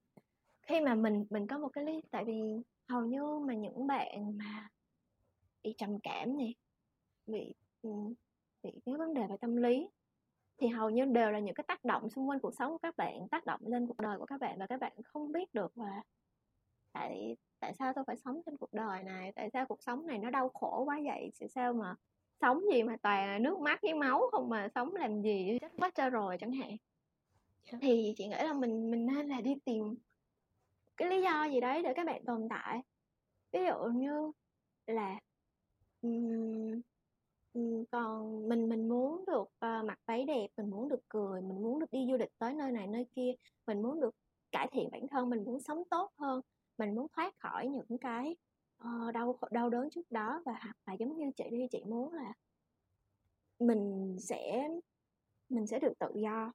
khi 0.62 0.80
mà 0.80 0.94
mình 0.94 1.26
mình 1.30 1.46
có 1.46 1.58
một 1.58 1.68
cái 1.68 1.84
lý 1.84 2.00
tại 2.10 2.24
vì 2.24 2.40
hầu 2.88 3.04
như 3.04 3.38
mà 3.46 3.54
những 3.54 3.86
bạn 3.86 4.38
mà 4.38 4.68
bị 5.62 5.74
trầm 5.78 6.00
cảm 6.00 6.38
này 6.38 6.54
bị 7.26 7.54
ừ, 7.82 7.90
bị 8.62 8.70
cái 8.84 8.94
vấn 8.98 9.14
đề 9.14 9.26
về 9.26 9.36
tâm 9.40 9.56
lý 9.56 9.88
thì 10.60 10.68
hầu 10.68 10.90
như 10.90 11.04
đều 11.04 11.30
là 11.30 11.38
những 11.38 11.54
cái 11.54 11.64
tác 11.68 11.84
động 11.84 12.10
xung 12.10 12.28
quanh 12.28 12.40
cuộc 12.40 12.54
sống 12.54 12.72
của 12.72 12.78
các 12.78 12.96
bạn 12.96 13.28
tác 13.30 13.46
động 13.46 13.60
lên 13.66 13.86
cuộc 13.86 13.98
đời 13.98 14.18
của 14.18 14.26
các 14.26 14.40
bạn 14.40 14.58
và 14.58 14.66
các 14.66 14.80
bạn 14.80 14.92
không 15.04 15.32
biết 15.32 15.54
được 15.54 15.78
là 15.78 16.02
tại 16.92 17.36
tại 17.60 17.74
sao 17.74 17.92
tôi 17.92 18.04
phải 18.06 18.16
sống 18.16 18.42
trên 18.46 18.56
cuộc 18.56 18.72
đời 18.72 19.02
này 19.02 19.32
tại 19.32 19.50
sao 19.52 19.66
cuộc 19.66 19.82
sống 19.82 20.06
này 20.06 20.18
nó 20.18 20.30
đau 20.30 20.48
khổ 20.48 20.84
quá 20.84 21.00
vậy 21.04 21.32
tại 21.40 21.48
sao 21.48 21.72
mà 21.72 21.94
sống 22.40 22.60
gì 22.72 22.82
mà 22.82 22.96
toàn 23.02 23.28
là 23.28 23.38
nước 23.38 23.58
mắt 23.58 23.82
với 23.82 23.94
máu 23.94 24.28
không 24.32 24.48
mà 24.48 24.68
sống 24.74 24.94
làm 24.94 25.22
gì 25.22 25.58
chết 25.60 25.72
quá 25.78 25.90
trời 25.94 26.10
rồi 26.10 26.36
chẳng 26.40 26.52
hạn 26.52 26.76
dạ. 27.72 27.78
thì 27.82 28.14
chị 28.16 28.28
nghĩ 28.28 28.36
là 28.36 28.52
mình 28.52 28.90
mình 28.90 29.06
nên 29.06 29.28
là 29.28 29.40
đi 29.40 29.54
tìm 29.64 29.94
cái 30.96 31.08
lý 31.08 31.22
do 31.22 31.44
gì 31.44 31.60
đấy 31.60 31.82
để 31.82 31.94
các 31.94 32.06
bạn 32.06 32.24
tồn 32.24 32.48
tại 32.50 32.82
ví 33.52 33.60
dụ 33.66 33.84
như 33.94 34.32
là 34.86 35.18
um, 36.02 36.80
còn 37.90 38.48
mình 38.48 38.68
mình 38.68 38.88
muốn 38.88 39.24
được 39.26 39.42
uh, 39.42 39.84
mặc 39.84 39.98
váy 40.06 40.24
đẹp 40.24 40.46
mình 40.56 40.70
muốn 40.70 40.88
được 40.88 41.00
cười 41.08 41.42
mình 41.42 41.62
muốn 41.62 41.80
được 41.80 41.90
đi 41.90 42.06
du 42.10 42.16
lịch 42.16 42.38
tới 42.38 42.54
nơi 42.54 42.72
này 42.72 42.86
nơi 42.86 43.06
kia 43.14 43.32
mình 43.66 43.82
muốn 43.82 44.00
được 44.00 44.14
cải 44.52 44.68
thiện 44.72 44.88
bản 44.92 45.08
thân 45.08 45.30
mình 45.30 45.44
muốn 45.44 45.60
sống 45.60 45.82
tốt 45.90 46.12
hơn 46.18 46.40
mình 46.78 46.94
muốn 46.94 47.06
thoát 47.16 47.38
khỏi 47.38 47.68
những 47.68 47.98
cái 47.98 48.36
uh, 48.82 49.14
đau 49.14 49.38
đau 49.50 49.70
đớn 49.70 49.90
trước 49.90 50.10
đó 50.10 50.42
và 50.44 50.52
hoặc 50.52 50.76
là 50.86 50.92
giống 50.92 51.16
như 51.16 51.30
chị 51.36 51.44
đi 51.50 51.66
chị 51.70 51.84
muốn 51.84 52.14
là 52.14 52.32
mình 53.58 54.16
sẽ 54.20 54.68
mình 55.48 55.66
sẽ 55.66 55.78
được 55.78 55.92
tự 55.98 56.08
do 56.14 56.52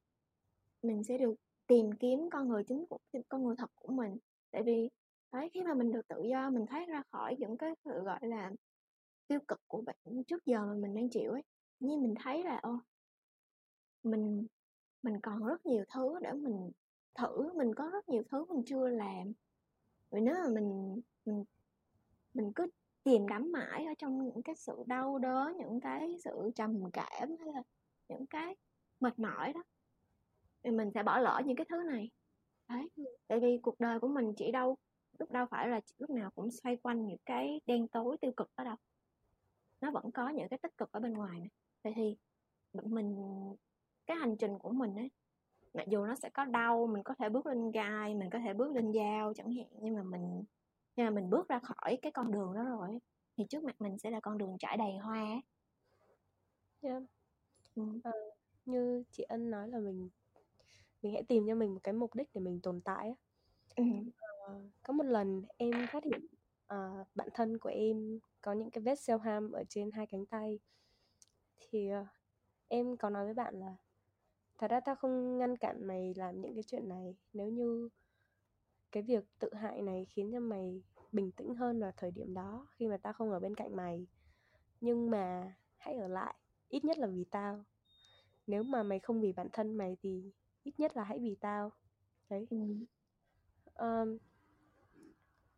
mình 0.84 1.04
sẽ 1.04 1.18
được 1.18 1.36
tìm 1.68 1.92
kiếm 1.92 2.30
con 2.32 2.50
người 2.50 2.64
chính 2.64 2.86
của 2.90 2.98
con 3.30 3.44
người 3.44 3.56
thật 3.58 3.70
của 3.76 3.94
mình. 3.94 4.18
Tại 4.52 4.64
vì 4.64 4.90
đấy 5.32 5.50
khi 5.54 5.64
mà 5.64 5.74
mình 5.74 5.92
được 5.92 6.08
tự 6.08 6.24
do 6.24 6.50
mình 6.50 6.66
thoát 6.66 6.88
ra 6.88 7.04
khỏi 7.12 7.36
những 7.40 7.58
cái 7.58 7.74
sự 7.86 8.04
gọi 8.04 8.20
là 8.22 8.52
tiêu 9.28 9.40
cực 9.48 9.62
của 9.68 9.82
bạn 9.82 9.96
trước 10.28 10.46
giờ 10.46 10.66
mà 10.66 10.74
mình 10.74 10.96
đang 10.96 11.10
chịu 11.10 11.32
ấy 11.32 11.44
nhưng 11.80 12.02
mình 12.02 12.14
thấy 12.24 12.44
là 12.44 12.58
ô 12.58 12.80
mình 14.04 14.48
mình 15.04 15.22
còn 15.24 15.44
rất 15.44 15.66
nhiều 15.66 15.84
thứ 15.94 16.20
để 16.22 16.34
mình 16.34 16.72
thử 17.16 17.54
mình 17.54 17.76
có 17.76 17.90
rất 17.90 18.10
nhiều 18.10 18.24
thứ 18.32 18.46
mình 18.46 18.64
chưa 18.66 18.88
làm. 18.88 19.34
Vì 20.12 20.22
nếu 20.22 20.36
mà 20.36 20.50
mình 20.54 21.02
mình 21.26 21.44
mình 22.34 22.52
cứ 22.56 22.68
chìm 23.06 23.28
đắm 23.28 23.52
mãi 23.52 23.86
ở 23.86 23.94
trong 23.98 24.26
những 24.26 24.44
cái 24.44 24.56
sự 24.56 24.84
đau 24.88 25.18
đớn 25.18 25.58
những 25.58 25.80
cái 25.80 26.18
sự 26.24 26.52
trầm 26.56 26.92
cảm 26.94 27.30
hay 27.40 27.54
là 27.54 27.64
những 28.10 28.26
cái 28.28 28.56
mệt 29.00 29.20
mỏi 29.20 29.54
đó 29.54 29.64
thì 30.64 30.72
mình 30.72 30.92
sẽ 30.94 31.04
bỏ 31.04 31.20
lỡ 31.20 31.42
những 31.46 31.56
cái 31.56 31.66
thứ 31.70 31.84
này. 31.84 32.10
Đấy 32.68 32.90
tại 33.28 33.40
vì 33.40 33.58
cuộc 33.62 33.80
đời 33.80 34.00
của 34.00 34.08
mình 34.08 34.34
chỉ 34.38 34.52
đâu 34.52 34.78
lúc 35.20 35.32
đâu 35.32 35.46
phải 35.52 35.68
là 35.68 35.82
lúc 35.98 36.10
nào 36.10 36.32
cũng 36.36 36.52
xoay 36.52 36.78
quanh 36.78 37.08
những 37.08 37.22
cái 37.26 37.62
đen 37.66 37.88
tối 37.88 38.18
tiêu 38.22 38.32
cực 38.38 38.52
đó 38.58 38.64
đâu 38.64 38.76
nó 39.86 39.92
vẫn 39.92 40.12
có 40.12 40.30
những 40.30 40.50
cái 40.50 40.60
tích 40.62 40.78
cực 40.78 40.92
ở 40.92 41.00
bên 41.00 41.14
ngoài 41.14 41.40
này 41.40 41.50
vậy 41.84 41.94
thì 41.96 42.16
mình 42.74 43.16
cái 44.06 44.18
hành 44.18 44.38
trình 44.38 44.60
của 44.60 44.70
mình 44.70 44.96
ấy 44.96 45.12
mặc 45.74 45.88
dù 45.88 46.06
nó 46.06 46.16
sẽ 46.16 46.30
có 46.30 46.46
đau 46.46 46.88
mình 46.88 47.04
có 47.04 47.14
thể 47.20 47.30
bước 47.30 47.46
lên 47.46 47.72
gai 47.72 48.16
mình 48.16 48.30
có 48.30 48.40
thể 48.40 48.54
bước 48.54 48.72
lên 48.76 48.94
dao 48.94 49.34
chẳng 49.34 49.56
hạn 49.56 49.68
nhưng 49.82 49.96
mà 49.96 50.04
mình 50.04 50.44
nhưng 50.96 51.06
mà 51.06 51.10
mình 51.10 51.30
bước 51.30 51.48
ra 51.48 51.60
khỏi 51.60 51.98
cái 52.02 52.12
con 52.12 52.32
đường 52.32 52.54
đó 52.54 52.64
rồi 52.64 53.00
thì 53.38 53.46
trước 53.50 53.64
mặt 53.64 53.82
mình 53.82 53.98
sẽ 53.98 54.10
là 54.10 54.20
con 54.20 54.38
đường 54.38 54.58
trải 54.60 54.78
đầy 54.78 54.98
hoa 54.98 55.42
yeah. 56.82 57.04
ừ. 57.76 57.84
uh, 57.84 58.14
như 58.66 59.04
chị 59.12 59.24
ân 59.24 59.50
nói 59.50 59.68
là 59.68 59.80
mình 59.80 60.10
mình 61.02 61.14
hãy 61.14 61.24
tìm 61.24 61.44
cho 61.48 61.56
mình 61.56 61.74
một 61.74 61.80
cái 61.84 61.94
mục 61.94 62.16
đích 62.16 62.30
để 62.34 62.42
mình 62.42 62.60
tồn 62.64 62.82
tại 62.82 63.08
á 63.08 63.16
ừ. 63.76 63.84
uh, 63.84 64.62
có 64.84 64.94
một 64.94 65.04
lần 65.04 65.44
em 65.58 65.72
phát 65.92 66.04
hiện 66.04 66.26
uh, 66.74 67.08
bạn 67.16 67.30
thân 67.34 67.58
của 67.58 67.70
em 67.70 68.20
có 68.42 68.54
những 68.54 68.72
cái 68.72 68.82
vết 68.82 68.96
self 68.96 69.20
harm 69.20 69.52
ở 69.52 69.64
trên 69.70 69.92
hai 69.92 70.08
cánh 70.08 70.26
tay. 70.26 70.60
Thì 71.58 71.90
uh, 72.02 72.08
em 72.68 72.98
có 72.98 73.10
nói 73.10 73.26
với 73.26 73.34
bạn 73.34 73.60
là 73.60 73.76
thật 74.58 74.68
ra 74.68 74.80
tao 74.80 74.96
không 74.96 75.38
ngăn 75.38 75.58
cản 75.58 75.88
mày 75.88 76.14
làm 76.16 76.42
những 76.42 76.54
cái 76.54 76.64
chuyện 76.64 76.90
này. 76.90 77.16
Nếu 77.34 77.50
như 77.50 77.90
cái 78.92 79.04
việc 79.04 79.24
tự 79.40 79.54
hại 79.54 79.82
này 79.82 80.06
khiến 80.10 80.32
cho 80.34 80.40
mày 80.40 80.84
bình 81.12 81.32
tĩnh 81.32 81.56
hơn 81.56 81.80
vào 81.80 81.92
thời 81.98 82.12
điểm 82.12 82.34
đó 82.34 82.68
khi 82.72 82.88
mà 82.88 82.98
tao 82.98 83.14
không 83.14 83.32
ở 83.32 83.40
bên 83.40 83.56
cạnh 83.56 83.76
mày. 83.76 84.08
Nhưng 84.82 85.10
mà 85.10 85.56
hãy 85.78 85.96
ở 85.96 86.08
lại 86.08 86.36
ít 86.70 86.86
nhất 86.86 86.98
là 86.98 87.08
vì 87.08 87.24
tao. 87.32 87.64
Nếu 88.48 88.64
mà 88.64 88.84
mày 88.84 89.00
không 89.00 89.22
vì 89.22 89.34
bản 89.34 89.48
thân 89.54 89.74
mày 89.78 89.98
thì 90.00 90.32
ít 90.64 90.80
nhất 90.80 90.98
là 90.98 91.04
hãy 91.04 91.20
vì 91.20 91.36
tao. 91.40 91.72
Đấy. 92.30 92.48
Ừ. 92.50 92.58
um, 93.76 94.18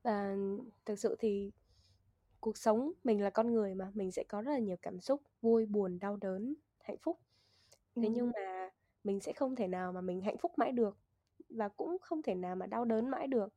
và 0.07 0.35
thực 0.85 0.99
sự 0.99 1.15
thì 1.19 1.51
cuộc 2.39 2.57
sống 2.57 2.91
mình 3.03 3.21
là 3.21 3.29
con 3.29 3.53
người 3.53 3.75
mà 3.75 3.91
mình 3.93 4.11
sẽ 4.11 4.23
có 4.23 4.41
rất 4.41 4.51
là 4.51 4.59
nhiều 4.59 4.75
cảm 4.81 4.99
xúc 4.99 5.21
vui 5.41 5.65
buồn 5.65 5.99
đau 5.99 6.15
đớn 6.15 6.53
hạnh 6.83 6.97
phúc. 7.01 7.19
Thế 7.95 8.07
ừ. 8.07 8.11
nhưng 8.15 8.31
mà 8.35 8.69
mình 9.03 9.19
sẽ 9.19 9.33
không 9.33 9.55
thể 9.55 9.67
nào 9.67 9.91
mà 9.91 10.01
mình 10.01 10.21
hạnh 10.21 10.37
phúc 10.37 10.51
mãi 10.57 10.71
được 10.71 10.97
và 11.49 11.69
cũng 11.69 11.97
không 12.01 12.21
thể 12.21 12.35
nào 12.35 12.55
mà 12.55 12.65
đau 12.67 12.85
đớn 12.85 13.09
mãi 13.09 13.27
được. 13.27 13.53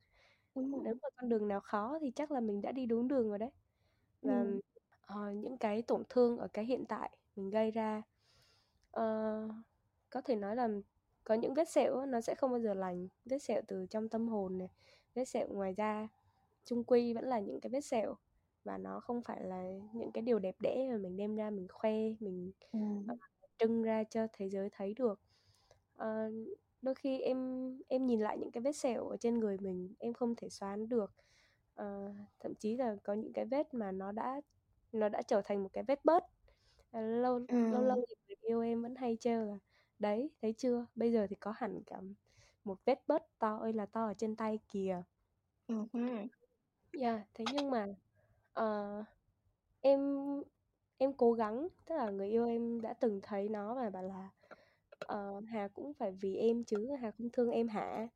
Nếu 0.54 0.94
mà 1.02 1.08
con 1.16 1.28
đường 1.28 1.48
nào 1.48 1.60
khó 1.60 1.98
thì 2.00 2.10
chắc 2.10 2.30
là 2.30 2.40
mình 2.40 2.62
đã 2.62 2.72
đi 2.72 2.86
đúng 2.86 3.08
đường 3.08 3.28
rồi 3.28 3.38
đấy. 3.38 3.50
Và 4.22 4.40
ừ. 4.40 4.60
uh, 5.12 5.36
những 5.36 5.58
cái 5.58 5.82
tổn 5.82 6.02
thương 6.08 6.38
ở 6.38 6.48
cái 6.48 6.64
hiện 6.64 6.84
tại 6.88 7.10
mình 7.36 7.50
gây 7.50 7.70
ra 7.70 8.02
uh, 8.96 9.50
có 10.10 10.20
thể 10.24 10.36
nói 10.36 10.56
là 10.56 10.68
có 11.24 11.34
những 11.34 11.54
vết 11.54 11.68
sẹo 11.68 12.06
nó 12.06 12.20
sẽ 12.20 12.34
không 12.34 12.50
bao 12.50 12.60
giờ 12.60 12.74
lành. 12.74 13.08
Vết 13.24 13.38
sẹo 13.38 13.62
từ 13.68 13.86
trong 13.90 14.08
tâm 14.08 14.28
hồn 14.28 14.58
này 14.58 14.70
vết 15.14 15.24
sẹo 15.24 15.48
ngoài 15.48 15.74
da 15.74 16.08
trung 16.64 16.84
quy 16.84 17.14
vẫn 17.14 17.24
là 17.24 17.40
những 17.40 17.60
cái 17.60 17.70
vết 17.70 17.80
sẹo 17.80 18.14
và 18.64 18.78
nó 18.78 19.00
không 19.00 19.22
phải 19.22 19.44
là 19.44 19.64
những 19.92 20.12
cái 20.12 20.22
điều 20.22 20.38
đẹp 20.38 20.54
đẽ 20.60 20.88
mà 20.90 20.96
mình 20.96 21.16
đem 21.16 21.36
ra 21.36 21.50
mình 21.50 21.66
khoe 21.68 21.92
mình 22.20 22.52
ừ. 22.72 22.78
uh, 23.12 23.18
trưng 23.58 23.82
ra 23.82 24.04
cho 24.04 24.26
thế 24.32 24.48
giới 24.48 24.68
thấy 24.72 24.94
được 24.94 25.20
uh, 26.02 26.58
đôi 26.82 26.94
khi 26.94 27.20
em 27.20 27.70
em 27.88 28.06
nhìn 28.06 28.20
lại 28.20 28.38
những 28.38 28.50
cái 28.50 28.60
vết 28.60 28.72
sẹo 28.72 29.08
ở 29.08 29.16
trên 29.16 29.38
người 29.38 29.58
mình 29.58 29.94
em 29.98 30.12
không 30.12 30.34
thể 30.36 30.48
xóa 30.48 30.76
được 30.88 31.14
uh, 31.80 32.14
thậm 32.40 32.54
chí 32.54 32.76
là 32.76 32.96
có 33.02 33.12
những 33.12 33.32
cái 33.32 33.44
vết 33.44 33.74
mà 33.74 33.92
nó 33.92 34.12
đã 34.12 34.40
nó 34.92 35.08
đã 35.08 35.22
trở 35.22 35.42
thành 35.44 35.62
một 35.62 35.68
cái 35.72 35.84
vết 35.84 36.04
bớt 36.04 36.24
uh, 36.24 37.02
lâu 37.22 37.40
ừ. 37.48 37.70
lâu 37.72 37.82
lâu 37.82 38.04
thì 38.08 38.14
người 38.28 38.36
yêu 38.40 38.60
em 38.60 38.82
vẫn 38.82 38.94
hay 38.94 39.16
trêu 39.20 39.44
là 39.44 39.58
đấy 39.98 40.30
thấy 40.42 40.52
chưa 40.52 40.86
bây 40.94 41.12
giờ 41.12 41.26
thì 41.30 41.36
có 41.36 41.52
hẳn 41.56 41.82
cả 41.86 42.00
một 42.64 42.78
vết 42.84 43.02
bớt 43.06 43.38
to 43.38 43.56
ơi 43.56 43.72
là 43.72 43.86
to 43.86 44.06
ở 44.06 44.14
trên 44.14 44.36
tay 44.36 44.58
kìa 44.68 45.02
ừ. 45.66 45.74
Yeah 46.92 47.20
thế 47.34 47.44
nhưng 47.52 47.70
mà 47.70 47.86
uh, 48.60 49.04
em 49.80 50.00
em 50.98 51.12
cố 51.12 51.32
gắng 51.32 51.68
tức 51.86 51.94
là 51.94 52.10
người 52.10 52.28
yêu 52.28 52.46
em 52.46 52.80
đã 52.80 52.92
từng 52.92 53.20
thấy 53.22 53.48
nó 53.48 53.74
và 53.74 53.90
bảo 53.90 54.02
là 54.02 54.30
uh, 55.14 55.44
Hà 55.48 55.68
cũng 55.68 55.94
phải 55.94 56.12
vì 56.12 56.36
em 56.36 56.64
chứ 56.64 56.90
Hà 57.00 57.10
không 57.10 57.30
thương 57.32 57.50
em 57.50 57.68
hả 57.68 58.08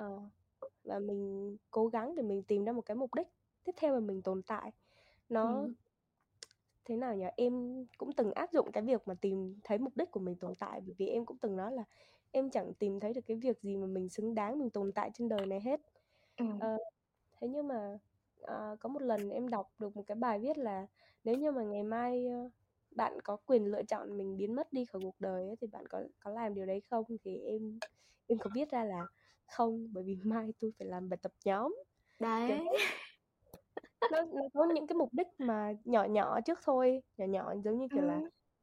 uh, 0.00 0.22
và 0.84 0.98
mình 0.98 1.56
cố 1.70 1.86
gắng 1.86 2.14
để 2.14 2.22
mình 2.22 2.42
tìm 2.42 2.64
ra 2.64 2.72
một 2.72 2.82
cái 2.82 2.94
mục 2.94 3.14
đích 3.14 3.28
tiếp 3.64 3.72
theo 3.76 3.94
mà 3.94 4.00
mình 4.00 4.22
tồn 4.22 4.42
tại 4.42 4.72
nó 5.28 5.60
ừ. 5.60 5.72
thế 6.84 6.96
nào 6.96 7.16
nhỉ 7.16 7.26
em 7.36 7.84
cũng 7.98 8.12
từng 8.12 8.32
áp 8.32 8.52
dụng 8.52 8.72
cái 8.72 8.82
việc 8.82 9.08
mà 9.08 9.14
tìm 9.14 9.56
thấy 9.64 9.78
mục 9.78 9.96
đích 9.96 10.10
của 10.10 10.20
mình 10.20 10.36
tồn 10.36 10.54
tại 10.54 10.80
bởi 10.80 10.94
vì 10.98 11.06
em 11.06 11.26
cũng 11.26 11.38
từng 11.38 11.56
nói 11.56 11.72
là 11.72 11.84
em 12.30 12.50
chẳng 12.50 12.74
tìm 12.74 13.00
thấy 13.00 13.12
được 13.12 13.26
cái 13.26 13.36
việc 13.36 13.62
gì 13.62 13.76
mà 13.76 13.86
mình 13.86 14.08
xứng 14.08 14.34
đáng 14.34 14.58
mình 14.58 14.70
tồn 14.70 14.92
tại 14.92 15.10
trên 15.14 15.28
đời 15.28 15.46
này 15.46 15.60
hết 15.60 15.80
ừ. 16.36 16.44
uh, 16.44 16.80
thế 17.40 17.48
nhưng 17.48 17.68
mà 17.68 17.98
uh, 18.42 18.80
có 18.80 18.88
một 18.88 19.02
lần 19.02 19.30
em 19.30 19.48
đọc 19.48 19.70
được 19.78 19.96
một 19.96 20.02
cái 20.06 20.14
bài 20.14 20.38
viết 20.38 20.58
là 20.58 20.86
nếu 21.24 21.34
như 21.34 21.50
mà 21.50 21.62
ngày 21.62 21.82
mai 21.82 22.26
uh, 22.46 22.52
bạn 22.90 23.20
có 23.24 23.36
quyền 23.36 23.64
lựa 23.64 23.82
chọn 23.82 24.18
mình 24.18 24.36
biến 24.36 24.54
mất 24.54 24.72
đi 24.72 24.84
khỏi 24.84 25.02
cuộc 25.04 25.20
đời 25.20 25.46
ấy, 25.46 25.56
thì 25.60 25.66
bạn 25.66 25.86
có 25.88 26.02
có 26.20 26.30
làm 26.30 26.54
điều 26.54 26.66
đấy 26.66 26.82
không? 26.90 27.04
Thì 27.24 27.38
em 27.38 27.78
em 28.26 28.38
có 28.38 28.50
viết 28.54 28.70
ra 28.70 28.84
là 28.84 29.06
không 29.46 29.88
bởi 29.92 30.04
vì 30.04 30.16
mai 30.22 30.52
tôi 30.60 30.72
phải 30.78 30.88
làm 30.88 31.08
bài 31.08 31.18
tập 31.22 31.32
nhóm. 31.44 31.74
Đấy. 32.18 32.64
nó, 34.12 34.22
nó 34.22 34.42
có 34.54 34.66
những 34.74 34.86
cái 34.86 34.96
mục 34.96 35.08
đích 35.12 35.26
mà 35.38 35.72
nhỏ 35.84 36.04
nhỏ 36.04 36.40
trước 36.40 36.58
thôi 36.64 37.02
nhỏ 37.16 37.26
nhỏ 37.26 37.54
giống 37.64 37.78
như 37.78 37.88
kiểu 37.88 38.02
ừ. 38.02 38.06
là 38.06 38.20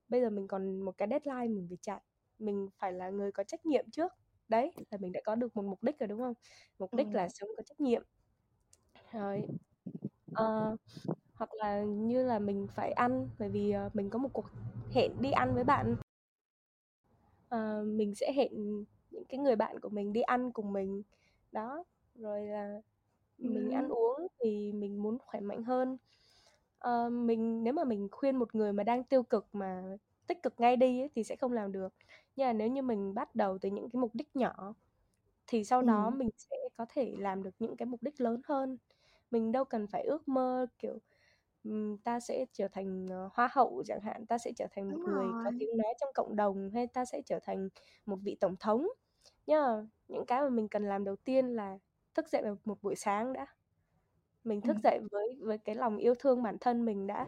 bây 0.09 0.21
giờ 0.21 0.29
mình 0.29 0.47
còn 0.47 0.79
một 0.79 0.97
cái 0.97 1.07
deadline 1.11 1.47
mình 1.47 1.65
phải 1.69 1.77
chạy 1.81 2.01
mình 2.39 2.69
phải 2.77 2.93
là 2.93 3.09
người 3.09 3.31
có 3.31 3.43
trách 3.43 3.65
nhiệm 3.65 3.89
trước. 3.91 4.11
Đấy 4.49 4.71
là 4.91 4.97
mình 4.97 5.11
đã 5.11 5.21
có 5.25 5.35
được 5.35 5.55
một 5.55 5.65
mục 5.65 5.83
đích 5.83 5.99
rồi 5.99 6.07
đúng 6.07 6.19
không? 6.19 6.33
Mục 6.79 6.93
đích 6.93 7.07
ừ. 7.07 7.11
là 7.13 7.29
sống 7.29 7.49
có 7.57 7.63
trách 7.63 7.79
nhiệm 7.79 8.03
rồi 9.17 9.43
uh, 10.31 10.79
hoặc 11.33 11.53
là 11.53 11.83
như 11.83 12.23
là 12.23 12.39
mình 12.39 12.67
phải 12.67 12.91
ăn 12.91 13.29
bởi 13.39 13.49
vì 13.49 13.73
uh, 13.85 13.95
mình 13.95 14.09
có 14.09 14.19
một 14.19 14.29
cuộc 14.33 14.45
hẹn 14.91 15.11
đi 15.21 15.31
ăn 15.31 15.55
với 15.55 15.63
bạn. 15.63 15.95
Uh, 17.55 17.87
mình 17.87 18.15
sẽ 18.15 18.31
hẹn 18.33 18.83
những 19.11 19.25
cái 19.29 19.39
người 19.39 19.55
bạn 19.55 19.79
của 19.79 19.89
mình 19.89 20.13
đi 20.13 20.21
ăn 20.21 20.51
cùng 20.51 20.73
mình. 20.73 21.03
Đó 21.51 21.83
rồi 22.15 22.45
là 22.45 22.81
mình 23.37 23.71
ăn 23.71 23.89
uống 23.89 24.27
thì 24.39 24.71
mình 24.71 25.03
muốn 25.03 25.17
khỏe 25.19 25.39
mạnh 25.39 25.63
hơn. 25.63 25.97
Uh, 26.87 27.11
mình 27.11 27.63
nếu 27.63 27.73
mà 27.73 27.83
mình 27.83 28.07
khuyên 28.11 28.35
một 28.35 28.55
người 28.55 28.73
mà 28.73 28.83
đang 28.83 29.03
tiêu 29.03 29.23
cực 29.23 29.47
mà 29.53 29.97
tích 30.27 30.43
cực 30.43 30.53
ngay 30.57 30.75
đi 30.77 31.01
ấy, 31.01 31.09
thì 31.15 31.23
sẽ 31.23 31.35
không 31.35 31.53
làm 31.53 31.71
được. 31.71 31.93
Nhưng 32.35 32.47
mà 32.47 32.53
nếu 32.53 32.67
như 32.67 32.81
mình 32.81 33.13
bắt 33.13 33.35
đầu 33.35 33.57
từ 33.57 33.69
những 33.69 33.89
cái 33.89 33.99
mục 33.99 34.15
đích 34.15 34.35
nhỏ 34.35 34.73
thì 35.47 35.63
sau 35.63 35.81
đó 35.81 36.05
ừ. 36.05 36.17
mình 36.17 36.29
sẽ 36.37 36.55
có 36.77 36.85
thể 36.89 37.15
làm 37.19 37.43
được 37.43 37.55
những 37.59 37.77
cái 37.77 37.85
mục 37.85 38.03
đích 38.03 38.21
lớn 38.21 38.41
hơn 38.45 38.77
mình 39.31 39.51
đâu 39.51 39.65
cần 39.65 39.87
phải 39.87 40.03
ước 40.03 40.27
mơ 40.27 40.65
kiểu 40.79 40.99
ta 42.03 42.19
sẽ 42.19 42.45
trở 42.53 42.67
thành 42.67 43.07
hoa 43.33 43.49
hậu 43.51 43.83
chẳng 43.87 44.01
hạn 44.01 44.25
ta 44.25 44.37
sẽ 44.37 44.51
trở 44.55 44.67
thành 44.71 44.91
một 44.91 44.97
Đúng 44.97 45.05
người 45.05 45.25
rồi. 45.33 45.43
có 45.45 45.51
tiếng 45.59 45.77
nói 45.77 45.93
trong 46.01 46.09
cộng 46.15 46.35
đồng 46.35 46.71
hay 46.73 46.87
ta 46.87 47.05
sẽ 47.05 47.21
trở 47.25 47.39
thành 47.43 47.69
một 48.05 48.17
vị 48.23 48.37
tổng 48.39 48.55
thống 48.59 48.87
nhá 49.47 49.65
những 50.07 50.25
cái 50.25 50.41
mà 50.41 50.49
mình 50.49 50.67
cần 50.67 50.83
làm 50.87 51.03
đầu 51.03 51.15
tiên 51.15 51.47
là 51.47 51.77
thức 52.13 52.29
dậy 52.29 52.41
vào 52.43 52.57
một 52.65 52.77
buổi 52.83 52.95
sáng 52.95 53.33
đã 53.33 53.47
mình 54.43 54.61
thức 54.61 54.75
Ừ. 54.75 54.81
dậy 54.83 54.99
với 55.11 55.37
với 55.41 55.57
cái 55.57 55.75
lòng 55.75 55.97
yêu 55.97 56.15
thương 56.19 56.43
bản 56.43 56.57
thân 56.61 56.85
mình 56.85 57.07
đã 57.07 57.27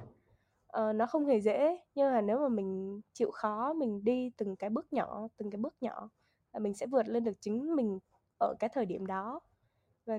ờ, 0.68 0.94
nó 0.94 1.06
không 1.06 1.26
hề 1.26 1.42
dễ 1.42 1.78
nhưng 1.96 2.12
mà 2.12 2.22
nếu 2.22 2.40
mà 2.40 2.50
mình 2.50 3.02
chịu 3.14 3.32
khó 3.32 3.74
mình 3.74 4.04
đi 4.04 4.32
từng 4.38 4.56
cái 4.56 4.70
bước 4.70 4.94
nhỏ 4.94 5.28
từng 5.38 5.52
cái 5.52 5.58
bước 5.58 5.76
nhỏ 5.82 6.10
là 6.54 6.60
mình 6.60 6.74
sẽ 6.74 6.88
vượt 6.88 7.08
lên 7.08 7.24
được 7.24 7.42
chính 7.42 7.76
mình 7.76 8.00
ở 8.40 8.54
cái 8.60 8.70
thời 8.74 8.86
điểm 8.86 9.06
đó 9.06 9.40
và 10.06 10.18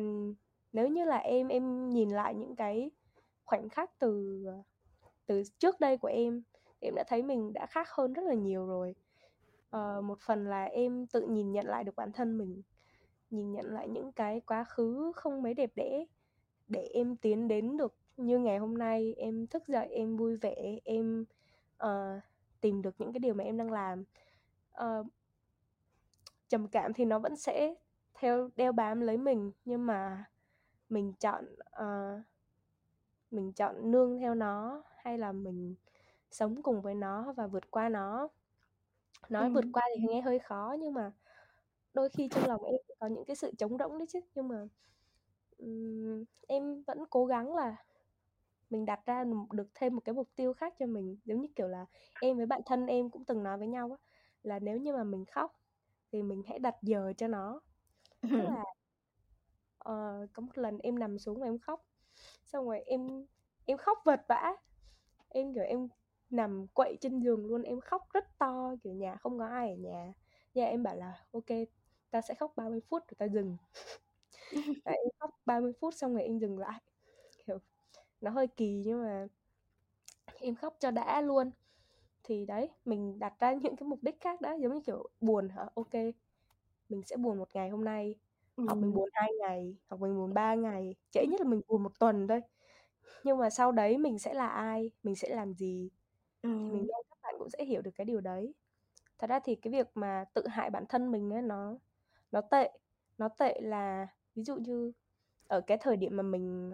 nếu 0.73 0.89
như 0.89 1.05
là 1.05 1.17
em 1.17 1.49
em 1.49 1.91
nhìn 1.91 2.11
lại 2.11 2.35
những 2.35 2.57
cái 2.57 2.91
khoảnh 3.45 3.69
khắc 3.69 3.99
từ 3.99 4.43
ờ, 4.47 4.63
từ 5.27 5.43
trước 5.59 5.81
đây 5.81 5.97
của 5.97 6.09
em 6.09 6.43
em 6.81 6.95
đã 6.95 7.05
thấy 7.09 7.23
mình 7.23 7.53
đã 7.53 7.67
khác 7.67 7.89
hơn 7.91 8.13
rất 8.13 8.23
là 8.25 8.35
nhiều 8.35 8.67
rồi. 8.67 8.95
À, 9.71 10.01
một 10.01 10.19
phần 10.21 10.47
là 10.47 10.65
em 10.65 11.07
tự 11.07 11.27
nhìn 11.27 11.53
nhận 11.53 11.67
lại 11.67 11.85
được 11.85 11.97
bản 11.97 12.13
thân 12.13 12.39
mình 12.39 12.63
nhìn 13.31 13.53
nhận 13.53 13.67
lại 13.67 13.89
những 13.89 14.13
cái 14.13 14.41
quá 14.41 14.65
khứ 14.65 15.13
không 15.15 15.43
mấy 15.43 15.55
đẹp 15.55 15.71
đẽ 15.75 16.05
để 16.69 16.89
em 16.95 17.17
tiến 17.17 17.49
đến 17.49 17.77
được 17.77 17.95
như 18.17 18.39
ngày 18.39 18.59
hôm 18.59 18.79
nay. 18.79 19.15
Em 19.17 19.47
thức 19.47 19.69
dậy 19.69 19.89
em 19.91 20.17
vui 20.17 20.37
vẻ 20.37 20.79
em 20.85 21.25
uh, 21.85 22.23
tìm 22.61 22.83
được 22.83 22.95
những 22.99 23.13
cái 23.13 23.21
điều 23.21 23.35
mà 23.35 23.45
em 23.45 23.57
đang 23.57 23.73
làm. 23.73 24.05
Uh, 24.81 25.07
trầm 26.49 26.69
cảm 26.69 26.93
thì 26.93 27.05
nó 27.05 27.19
vẫn 27.19 27.37
sẽ 27.37 27.75
theo 28.15 28.51
đeo 28.57 28.73
bám 28.73 29.01
lấy 29.01 29.17
mình 29.17 29.53
nhưng 29.65 29.87
mà 29.87 30.25
mình 30.91 31.13
chọn 31.21 31.45
uh, 31.83 32.21
mình 33.31 33.53
chọn 33.53 33.91
nương 33.91 34.19
theo 34.19 34.35
nó 34.35 34.83
hay 34.97 35.19
là 35.19 35.33
mình 35.33 35.75
sống 36.31 36.63
cùng 36.63 36.83
với 36.83 36.95
nó 36.95 37.33
và 37.33 37.47
vượt 37.47 37.71
qua 37.71 37.89
nó? 37.89 38.29
Nói 39.29 39.45
ừ. 39.45 39.53
vượt 39.55 39.65
qua 39.73 39.83
thì 39.97 40.05
nghe 40.09 40.21
hơi 40.21 40.39
khó 40.39 40.77
nhưng 40.79 40.95
mà 40.95 41.13
đôi 41.95 42.09
khi 42.09 42.29
trong 42.29 42.49
lòng 42.49 42.65
em 42.65 42.81
có 42.99 43.07
những 43.07 43.25
cái 43.25 43.37
sự 43.37 43.53
trống 43.59 43.79
rỗng 43.79 43.99
đấy 43.99 44.07
chứ. 44.11 44.21
Nhưng 44.35 44.49
mà 44.49 44.69
um, 45.59 46.25
em 46.49 46.83
vẫn 46.83 46.99
cố 47.11 47.27
gắng 47.27 47.55
là 47.55 47.77
mình 48.71 48.87
đặt 48.87 49.07
ra 49.07 49.25
được 49.53 49.69
thêm 49.75 49.95
một 49.95 50.03
cái 50.05 50.15
mục 50.15 50.29
tiêu 50.37 50.53
khác 50.53 50.75
cho 50.79 50.87
mình. 50.87 51.17
Giống 51.25 51.41
như 51.41 51.49
kiểu 51.57 51.69
là 51.69 51.87
em 52.21 52.37
với 52.37 52.47
bạn 52.47 52.61
thân 52.67 52.87
em 52.87 53.11
cũng 53.11 53.25
từng 53.25 53.43
nói 53.43 53.59
với 53.59 53.69
nhau 53.69 53.91
á 53.91 53.97
là 54.43 54.59
nếu 54.59 54.79
như 54.79 54.93
mà 54.93 55.05
mình 55.05 55.25
khóc 55.25 55.61
thì 56.13 56.23
mình 56.23 56.43
hãy 56.49 56.59
đặt 56.59 56.75
giờ 56.83 57.13
cho 57.17 57.29
nó. 57.29 57.61
Tức 58.23 58.29
là 58.59 58.65
uh, 59.89 60.33
có 60.33 60.41
một 60.41 60.59
lần 60.59 60.79
em 60.79 60.99
nằm 60.99 61.19
xuống 61.19 61.41
và 61.41 61.47
em 61.47 61.59
khóc. 61.59 61.85
Xong 62.45 62.67
rồi 62.67 62.81
em 62.81 63.27
em 63.67 63.79
khóc 63.79 63.99
vật 64.05 64.21
vã. 64.29 64.57
Em 65.29 65.55
kiểu 65.55 65.65
em 65.65 65.89
nằm 66.31 66.67
quậy 66.67 66.97
trên 67.01 67.21
giường 67.21 67.47
luôn 67.47 67.63
em 67.63 67.81
khóc 67.81 68.13
rất 68.13 68.39
to 68.39 68.75
kiểu 68.83 68.93
nhà 68.93 69.17
không 69.17 69.39
có 69.39 69.47
ai 69.47 69.71
ở 69.71 69.77
nhà. 69.77 70.13
Nhà 70.55 70.67
em 70.67 70.83
bảo 70.83 70.97
là 70.97 71.27
ok 71.33 71.59
ta 72.11 72.21
sẽ 72.21 72.35
khóc 72.35 72.53
30 72.57 72.81
phút 72.89 73.03
rồi 73.09 73.15
ta 73.19 73.27
dừng. 73.27 73.57
Và 74.85 74.93
em 74.93 75.09
khóc 75.19 75.31
30 75.47 75.73
phút 75.81 75.95
xong 75.95 76.13
rồi 76.13 76.23
em 76.23 76.39
dừng 76.39 76.59
lại. 76.59 76.81
Kiểu 77.47 77.59
nó 78.21 78.31
hơi 78.31 78.47
kỳ 78.47 78.83
nhưng 78.87 79.03
mà 79.03 79.27
em 80.41 80.55
khóc 80.55 80.77
cho 80.81 80.91
đã 80.91 81.21
luôn. 81.21 81.51
Thì 82.25 82.47
đấy 82.47 82.71
mình 82.85 83.19
đặt 83.19 83.41
ra 83.41 83.53
những 83.53 83.77
cái 83.77 83.89
mục 83.89 84.03
đích 84.03 84.21
khác 84.21 84.41
đó 84.41 84.53
giống 84.53 84.75
như 84.75 84.81
kiểu 84.87 85.09
buồn 85.21 85.49
hả? 85.49 85.67
Ok 85.75 85.95
mình 86.91 87.03
sẽ 87.03 87.17
buồn 87.17 87.39
một 87.39 87.49
ngày 87.55 87.69
hôm 87.69 87.85
nay 87.85 88.15
hoặc 88.67 88.75
mình 88.75 88.95
buồn 88.95 89.09
hai 89.13 89.33
ngày 89.41 89.77
hoặc 89.89 90.01
mình 90.01 90.17
buồn 90.17 90.35
ba 90.35 90.55
ngày 90.55 90.95
trễ 91.11 91.27
nhất 91.27 91.41
là 91.41 91.47
mình 91.49 91.61
buồn 91.69 91.83
một 91.83 91.99
tuần 91.99 92.29
thôi. 92.29 92.41
Nhưng 93.25 93.39
mà 93.39 93.51
sau 93.51 93.73
đấy 93.73 93.99
mình 93.99 94.19
sẽ 94.19 94.35
là 94.35 94.49
ai 94.49 94.91
mình 95.03 95.17
sẽ 95.17 95.35
làm 95.37 95.55
gì 95.55 95.91
ừ. 96.43 96.49
thì 96.65 96.73
mình 96.73 96.87
mong 96.93 97.05
các 97.11 97.19
bạn 97.23 97.35
cũng 97.39 97.51
sẽ 97.51 97.65
hiểu 97.65 97.83
được 97.83 97.91
cái 97.95 98.05
điều 98.05 98.21
đấy. 98.21 98.55
Thật 99.19 99.31
ra 99.31 99.41
thì 99.45 99.55
cái 99.55 99.73
việc 99.73 99.87
mà 99.95 100.25
tự 100.35 100.47
hại 100.47 100.71
bản 100.71 100.85
thân 100.89 101.11
mình 101.13 101.31
ấy 101.33 101.43
nó 101.43 101.79
nó 102.33 102.41
tệ 102.41 102.71
nó 103.19 103.29
tệ 103.29 103.61
là 103.61 104.07
ví 104.35 104.43
dụ 104.45 104.57
như 104.57 104.93
ở 105.49 105.61
cái 105.61 105.79
thời 105.81 105.97
điểm 105.97 106.17
mà 106.17 106.23
mình 106.23 106.73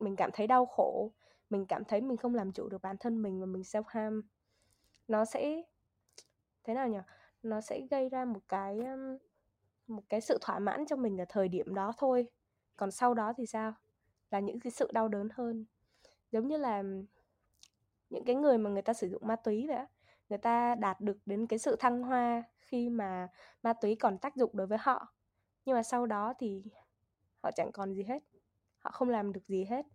mình 0.00 0.16
cảm 0.16 0.30
thấy 0.32 0.46
đau 0.46 0.66
khổ 0.66 1.10
mình 1.50 1.66
cảm 1.66 1.84
thấy 1.84 2.00
mình 2.00 2.16
không 2.16 2.34
làm 2.34 2.52
chủ 2.52 2.68
được 2.68 2.82
bản 2.82 2.96
thân 3.00 3.22
mình 3.22 3.40
và 3.40 3.46
mình 3.46 3.62
self 3.62 3.82
harm 3.86 4.20
nó 5.08 5.24
sẽ 5.24 5.62
thế 6.64 6.74
nào 6.74 6.88
nhỉ? 6.88 6.98
Nó 7.42 7.60
sẽ 7.60 7.80
gây 7.90 8.08
ra 8.08 8.24
một 8.24 8.40
cái 8.48 8.78
một 9.90 10.02
cái 10.08 10.20
sự 10.20 10.38
thỏa 10.40 10.58
mãn 10.58 10.86
cho 10.86 10.96
mình 10.96 11.20
ở 11.20 11.24
thời 11.28 11.48
điểm 11.48 11.74
đó 11.74 11.92
thôi. 11.98 12.26
Còn 12.76 12.90
sau 12.90 13.14
đó 13.14 13.32
thì 13.36 13.46
sao? 13.46 13.72
Là 14.30 14.40
những 14.40 14.60
cái 14.60 14.70
sự 14.70 14.90
đau 14.92 15.08
đớn 15.08 15.28
hơn. 15.32 15.64
Giống 16.32 16.48
như 16.48 16.56
là 16.56 16.82
những 18.10 18.24
cái 18.24 18.34
người 18.34 18.58
mà 18.58 18.70
người 18.70 18.82
ta 18.82 18.92
sử 18.92 19.08
dụng 19.08 19.26
ma 19.26 19.36
túy 19.36 19.66
vậy 19.66 19.76
á 19.76 19.86
người 20.30 20.38
ta 20.38 20.74
đạt 20.74 21.00
được 21.00 21.18
đến 21.26 21.46
cái 21.46 21.58
sự 21.58 21.76
thăng 21.76 22.02
hoa 22.02 22.42
khi 22.58 22.88
mà 22.88 23.28
ma 23.62 23.72
túy 23.72 23.94
còn 23.94 24.18
tác 24.18 24.36
dụng 24.36 24.50
đối 24.54 24.66
với 24.66 24.78
họ. 24.80 25.14
Nhưng 25.64 25.74
mà 25.74 25.82
sau 25.82 26.06
đó 26.06 26.34
thì 26.38 26.62
họ 27.42 27.50
chẳng 27.56 27.72
còn 27.72 27.94
gì 27.94 28.02
hết 28.02 28.22
họ 28.78 28.90
không 28.90 29.08
làm 29.08 29.32
được 29.32 29.46
gì 29.46 29.64
hết. 29.64 29.86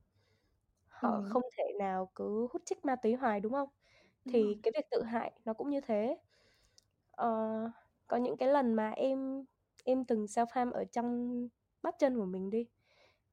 Họ 0.88 1.10
ừ. 1.10 1.30
không 1.30 1.44
thể 1.58 1.64
nào 1.80 2.12
cứ 2.16 2.48
hút 2.52 2.62
chích 2.66 2.86
ma 2.86 2.96
túy 2.96 3.14
hoài 3.14 3.40
đúng 3.40 3.52
không? 3.52 3.70
Thì 4.26 4.42
ừ. 4.44 4.60
cái 4.64 4.72
việc 4.76 4.86
tự 4.92 5.04
hại 5.04 5.32
nó 5.46 5.54
cũng 5.54 5.70
như 5.70 5.82
thế. 5.82 6.18
Uh, 7.22 7.72
có 8.08 8.18
những 8.18 8.38
cái 8.38 8.50
lần 8.50 8.74
mà 8.74 8.90
em 8.90 9.46
em 9.86 10.06
từng 10.06 10.26
self 10.26 10.46
harm 10.50 10.72
ở 10.72 10.86
trong 10.86 11.48
bắp 11.82 12.00
chân 12.00 12.18
của 12.18 12.26
mình 12.26 12.50
đi. 12.50 12.68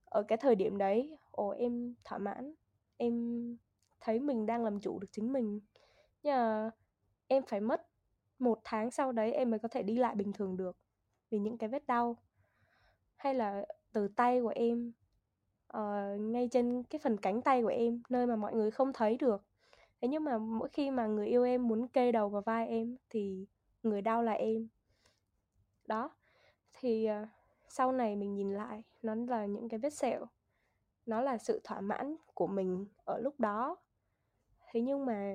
Ở 0.04 0.22
cái 0.22 0.38
thời 0.38 0.54
điểm 0.54 0.78
đấy 0.78 1.18
ồ 1.30 1.48
em 1.48 1.94
thỏa 2.04 2.18
mãn. 2.18 2.54
Em 2.96 3.56
thấy 4.00 4.20
mình 4.20 4.46
đang 4.46 4.64
làm 4.64 4.80
chủ 4.80 4.98
được 4.98 5.08
chính 5.12 5.32
mình. 5.32 5.60
Nhưng 6.22 6.34
mà 6.34 6.70
em 7.26 7.42
phải 7.46 7.60
mất 7.60 7.86
một 8.38 8.60
tháng 8.64 8.90
sau 8.90 9.12
đấy 9.12 9.32
em 9.32 9.50
mới 9.50 9.58
có 9.58 9.68
thể 9.68 9.82
đi 9.82 9.96
lại 9.96 10.14
bình 10.14 10.32
thường 10.32 10.56
được 10.56 10.76
vì 11.30 11.38
những 11.38 11.58
cái 11.58 11.68
vết 11.68 11.86
đau. 11.86 12.16
Hay 13.16 13.34
là 13.34 13.66
từ 13.92 14.08
tay 14.08 14.40
của 14.40 14.52
em 14.54 14.92
uh, 15.76 16.20
ngay 16.20 16.48
trên 16.48 16.82
cái 16.82 16.98
phần 16.98 17.16
cánh 17.16 17.42
tay 17.42 17.62
của 17.62 17.68
em 17.68 18.02
nơi 18.08 18.26
mà 18.26 18.36
mọi 18.36 18.54
người 18.54 18.70
không 18.70 18.92
thấy 18.92 19.16
được. 19.16 19.44
Thế 20.00 20.08
nhưng 20.08 20.24
mà 20.24 20.38
mỗi 20.38 20.68
khi 20.68 20.90
mà 20.90 21.06
người 21.06 21.26
yêu 21.26 21.44
em 21.44 21.68
muốn 21.68 21.88
kê 21.88 22.12
đầu 22.12 22.28
vào 22.28 22.42
vai 22.42 22.68
em 22.68 22.96
thì 23.10 23.46
người 23.82 24.02
đau 24.02 24.22
là 24.22 24.32
em. 24.32 24.68
Đó 25.86 26.10
thì 26.82 27.08
uh, 27.22 27.28
sau 27.68 27.92
này 27.92 28.16
mình 28.16 28.34
nhìn 28.34 28.54
lại 28.54 28.82
nó 29.02 29.14
là 29.14 29.46
những 29.46 29.68
cái 29.68 29.78
vết 29.78 29.92
sẹo. 29.92 30.26
Nó 31.06 31.20
là 31.20 31.38
sự 31.38 31.60
thỏa 31.64 31.80
mãn 31.80 32.16
của 32.34 32.46
mình 32.46 32.86
ở 33.04 33.18
lúc 33.18 33.40
đó. 33.40 33.76
Thế 34.70 34.80
nhưng 34.80 35.06
mà 35.06 35.34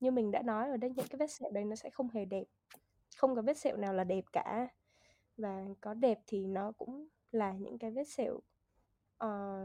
như 0.00 0.10
mình 0.10 0.30
đã 0.30 0.42
nói 0.42 0.70
ở 0.70 0.76
đây 0.76 0.90
những 0.96 1.06
cái 1.10 1.16
vết 1.18 1.30
sẹo 1.30 1.50
đấy 1.50 1.64
nó 1.64 1.76
sẽ 1.76 1.90
không 1.90 2.08
hề 2.10 2.24
đẹp. 2.24 2.44
Không 3.16 3.36
có 3.36 3.42
vết 3.42 3.58
sẹo 3.58 3.76
nào 3.76 3.94
là 3.94 4.04
đẹp 4.04 4.24
cả. 4.32 4.68
Và 5.36 5.64
có 5.80 5.94
đẹp 5.94 6.20
thì 6.26 6.46
nó 6.46 6.72
cũng 6.72 7.08
là 7.32 7.52
những 7.52 7.78
cái 7.78 7.90
vết 7.90 8.08
sẹo 8.08 8.34
uh, 8.34 8.42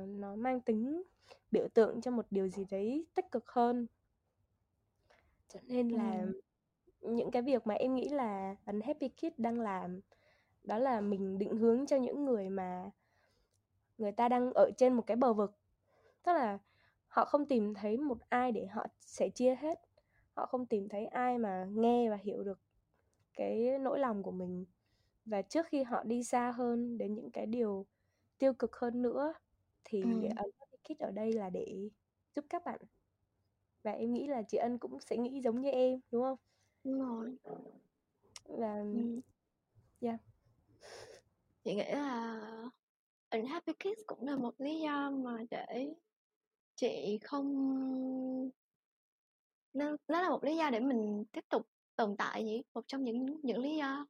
nó 0.07 0.35
mang 0.35 0.61
tính 0.61 1.03
biểu 1.51 1.67
tượng 1.73 2.01
cho 2.01 2.11
một 2.11 2.25
điều 2.29 2.47
gì 2.47 2.65
đấy 2.69 3.05
tích 3.15 3.31
cực 3.31 3.49
hơn. 3.49 3.87
Cho 5.47 5.59
nên 5.63 5.89
là 5.89 6.21
ừ. 6.21 7.13
những 7.13 7.31
cái 7.31 7.41
việc 7.41 7.67
mà 7.67 7.73
em 7.73 7.95
nghĩ 7.95 8.09
là 8.09 8.55
Unhappy 8.65 9.09
Kid 9.09 9.33
đang 9.37 9.59
làm 9.59 9.99
đó 10.63 10.77
là 10.77 11.01
mình 11.01 11.37
định 11.37 11.57
hướng 11.57 11.85
cho 11.85 11.97
những 11.97 12.25
người 12.25 12.49
mà 12.49 12.91
người 13.97 14.11
ta 14.11 14.29
đang 14.29 14.53
ở 14.53 14.71
trên 14.77 14.93
một 14.93 15.03
cái 15.07 15.17
bờ 15.17 15.33
vực 15.33 15.57
tức 16.23 16.33
là 16.33 16.59
họ 17.07 17.25
không 17.25 17.45
tìm 17.45 17.73
thấy 17.73 17.97
một 17.97 18.17
ai 18.29 18.51
để 18.51 18.65
họ 18.65 18.85
sẻ 18.99 19.29
chia 19.29 19.55
hết 19.55 19.79
họ 20.33 20.45
không 20.45 20.65
tìm 20.65 20.89
thấy 20.89 21.05
ai 21.05 21.37
mà 21.37 21.67
nghe 21.71 22.09
và 22.09 22.15
hiểu 22.15 22.43
được 22.43 22.59
cái 23.33 23.79
nỗi 23.79 23.99
lòng 23.99 24.23
của 24.23 24.31
mình 24.31 24.65
và 25.25 25.41
trước 25.41 25.65
khi 25.67 25.83
họ 25.83 26.03
đi 26.03 26.23
xa 26.23 26.51
hơn 26.51 26.97
đến 26.97 27.13
những 27.13 27.31
cái 27.31 27.45
điều 27.45 27.85
tiêu 28.37 28.53
cực 28.53 28.75
hơn 28.75 29.01
nữa 29.01 29.33
thì 29.83 30.01
ừ. 30.01 30.29
Kid 30.83 30.99
ở 30.99 31.11
đây 31.11 31.33
là 31.33 31.49
để 31.49 31.89
giúp 32.35 32.45
các 32.49 32.63
bạn 32.65 32.81
và 33.83 33.91
em 33.91 34.13
nghĩ 34.13 34.27
là 34.27 34.43
chị 34.43 34.57
Ân 34.57 34.77
cũng 34.77 34.99
sẽ 34.99 35.17
nghĩ 35.17 35.41
giống 35.41 35.61
như 35.61 35.69
em 35.69 35.99
đúng 36.11 36.23
không? 36.23 36.37
Đúng 36.83 36.99
rồi. 36.99 37.37
Và 38.45 38.75
ừ. 38.75 39.21
yeah. 40.01 40.19
Chị 41.63 41.75
nghĩ 41.75 41.91
là 41.91 42.41
Unhappy 43.29 43.73
Kids 43.73 44.01
cũng 44.07 44.27
là 44.27 44.35
một 44.35 44.53
lý 44.57 44.79
do 44.79 45.11
mà 45.11 45.37
để 45.51 45.93
chị 46.75 47.19
không 47.23 48.51
nó, 49.73 49.97
nó 50.07 50.21
là 50.21 50.29
một 50.29 50.43
lý 50.43 50.57
do 50.57 50.69
để 50.69 50.79
mình 50.79 51.23
tiếp 51.31 51.45
tục 51.49 51.67
tồn 51.95 52.15
tại 52.17 52.43
nhỉ? 52.43 52.63
Một 52.73 52.87
trong 52.87 53.03
những 53.03 53.39
những 53.43 53.59
lý 53.59 53.77
do. 53.77 54.05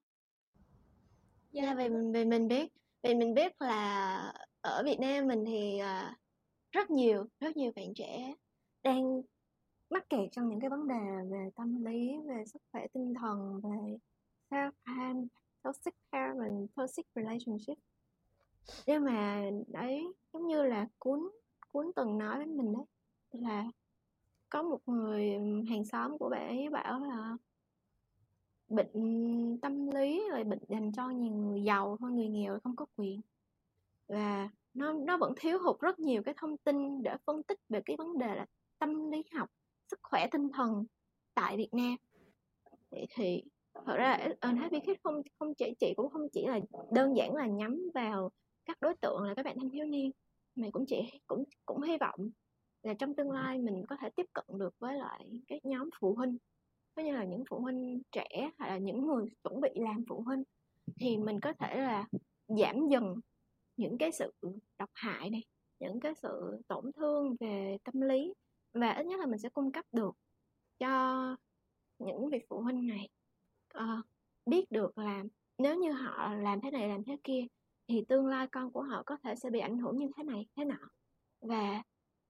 Yeah. 1.54 1.66
là 1.68 1.76
vì 1.76 1.90
vì 2.14 2.26
mình 2.26 2.48
biết 2.48 2.74
vì 3.04 3.16
mình 3.16 3.34
biết 3.34 3.62
là 3.62 4.34
ở 4.62 4.84
Việt 4.86 5.00
Nam 5.00 5.28
mình 5.28 5.46
thì 5.46 5.80
uh, 5.82 6.18
rất 6.72 6.90
nhiều 6.90 7.28
rất 7.40 7.58
nhiều 7.58 7.72
bạn 7.76 7.94
trẻ 7.96 8.34
đang 8.84 9.22
mắc 9.90 10.10
kẹt 10.10 10.30
trong 10.32 10.50
những 10.50 10.60
cái 10.60 10.70
vấn 10.70 10.88
đề 10.88 11.30
về 11.32 11.50
tâm 11.56 11.86
lý 11.86 12.18
về 12.28 12.46
sức 12.46 12.62
khỏe 12.72 12.88
tinh 12.94 13.14
thần 13.22 13.62
về 13.64 13.98
self 14.50 14.72
harm 14.84 15.28
toxic 15.64 15.94
parent 16.12 16.68
toxic 16.76 17.06
relationship. 17.16 17.78
Nhưng 18.88 19.04
mà 19.06 19.44
đấy, 19.68 20.08
giống 20.34 20.48
như 20.48 20.64
là 20.64 20.88
cuốn 21.00 21.20
cuốn 21.72 21.92
từng 21.96 22.18
nói 22.18 22.38
với 22.38 22.48
mình 22.48 22.74
đấy. 22.74 22.86
Là 23.32 23.66
có 24.50 24.64
một 24.64 24.80
người 24.86 25.32
hàng 25.70 25.86
xóm 25.86 26.18
của 26.18 26.30
bạn 26.30 26.48
ấy 26.48 26.70
bảo 26.70 27.00
là 27.00 27.38
bệnh 28.68 29.60
tâm 29.62 29.92
lý 29.92 30.24
rồi 30.32 30.44
bệnh 30.44 30.60
dành 30.68 30.92
cho 30.92 31.10
nhiều 31.10 31.34
người 31.34 31.64
giàu 31.64 31.98
thôi 32.00 32.12
người 32.12 32.28
nghèo, 32.28 32.60
không 32.64 32.76
có 32.76 32.86
quyền. 32.96 33.22
Và 34.08 34.50
nó 34.74 34.94
nó 34.94 35.18
vẫn 35.18 35.34
thiếu 35.38 35.60
hụt 35.64 35.80
rất 35.80 36.00
nhiều 36.00 36.24
cái 36.24 36.34
thông 36.38 36.58
tin 36.58 37.04
để 37.04 37.16
phân 37.26 37.44
tích 37.44 37.60
về 37.70 37.82
cái 37.86 37.98
vấn 37.98 38.18
đề 38.18 38.36
là 38.36 38.46
tâm 38.80 39.12
lý 39.12 39.24
học, 39.34 39.50
sức 39.88 40.00
khỏe 40.04 40.28
tinh 40.32 40.50
thần 40.54 40.86
tại 41.34 41.58
Việt 41.58 41.74
Nam. 41.74 41.96
Vậy 42.90 43.08
thì 43.10 43.44
thật 43.74 43.96
ra 43.98 44.28
Unhappy 44.42 44.78
ờ, 44.78 44.94
Kids 44.94 45.02
không 45.04 45.22
không 45.40 45.54
chỉ, 45.56 45.74
chị 45.80 45.94
cũng 45.98 46.10
không 46.10 46.30
chỉ 46.34 46.46
là 46.48 46.60
đơn 46.92 47.18
giản 47.18 47.36
là 47.36 47.48
nhắm 47.48 47.82
vào 47.94 48.30
các 48.66 48.78
đối 48.82 48.96
tượng 48.96 49.24
là 49.24 49.34
các 49.34 49.46
bạn 49.46 49.56
thanh 49.60 49.70
thiếu 49.70 49.86
niên, 49.86 50.12
mà 50.56 50.68
cũng 50.72 50.86
chỉ, 50.88 51.02
cũng 51.28 51.44
cũng 51.66 51.82
hy 51.82 51.98
vọng 51.98 52.30
là 52.84 52.94
trong 52.94 53.16
tương 53.16 53.32
lai 53.32 53.60
mình 53.60 53.84
có 53.88 53.96
thể 54.02 54.10
tiếp 54.10 54.26
cận 54.34 54.46
được 54.60 54.74
với 54.80 54.98
lại 54.98 55.30
cái 55.48 55.60
nhóm 55.64 55.90
phụ 56.00 56.16
huynh, 56.16 56.38
có 56.96 57.04
như 57.04 57.12
là 57.12 57.24
những 57.24 57.44
phụ 57.50 57.60
huynh 57.60 58.02
trẻ 58.12 58.52
hay 58.60 58.70
là 58.70 58.78
những 58.78 59.08
người 59.08 59.26
chuẩn 59.44 59.62
bị 59.62 59.70
làm 59.76 60.04
phụ 60.10 60.22
huynh, 60.22 60.44
thì 61.00 61.18
mình 61.18 61.40
có 61.40 61.54
thể 61.54 61.76
là 61.78 62.08
giảm 62.48 62.88
dần 62.90 63.16
những 63.78 63.98
cái 63.98 64.12
sự 64.12 64.32
độc 64.80 64.90
hại 64.94 65.30
này, 65.30 65.44
những 65.80 66.00
cái 66.00 66.16
sự 66.16 66.62
tổn 66.68 66.92
thương 66.92 67.36
về 67.40 67.78
tâm 67.84 68.02
lý, 68.02 68.34
và 68.74 68.92
ít 68.92 69.06
nhất 69.06 69.20
là 69.20 69.26
mình 69.26 69.40
sẽ 69.40 69.50
cung 69.50 69.72
cấp 69.72 69.86
được 69.92 70.12
cho 70.80 71.36
những 72.00 72.30
vị 72.30 72.40
phụ 72.50 72.62
huynh 72.62 72.88
này 72.88 73.10
uh, 73.78 74.06
biết 74.46 74.72
được 74.72 74.98
là 74.98 75.24
nếu 75.58 75.76
như 75.76 75.92
họ 75.92 76.34
làm 76.34 76.62
thế 76.62 76.72
này 76.72 76.90
làm 76.90 77.04
thế 77.04 77.18
kia 77.24 77.46
thì 77.88 78.06
tương 78.08 78.28
lai 78.28 78.48
con 78.48 78.72
của 78.72 78.82
họ 78.82 79.04
có 79.06 79.18
thể 79.24 79.36
sẽ 79.36 79.50
bị 79.50 79.60
ảnh 79.60 79.78
hưởng 79.78 79.98
như 79.98 80.10
thế 80.16 80.24
này 80.24 80.46
thế 80.56 80.66
nọ. 80.66 80.90
Và 81.42 81.84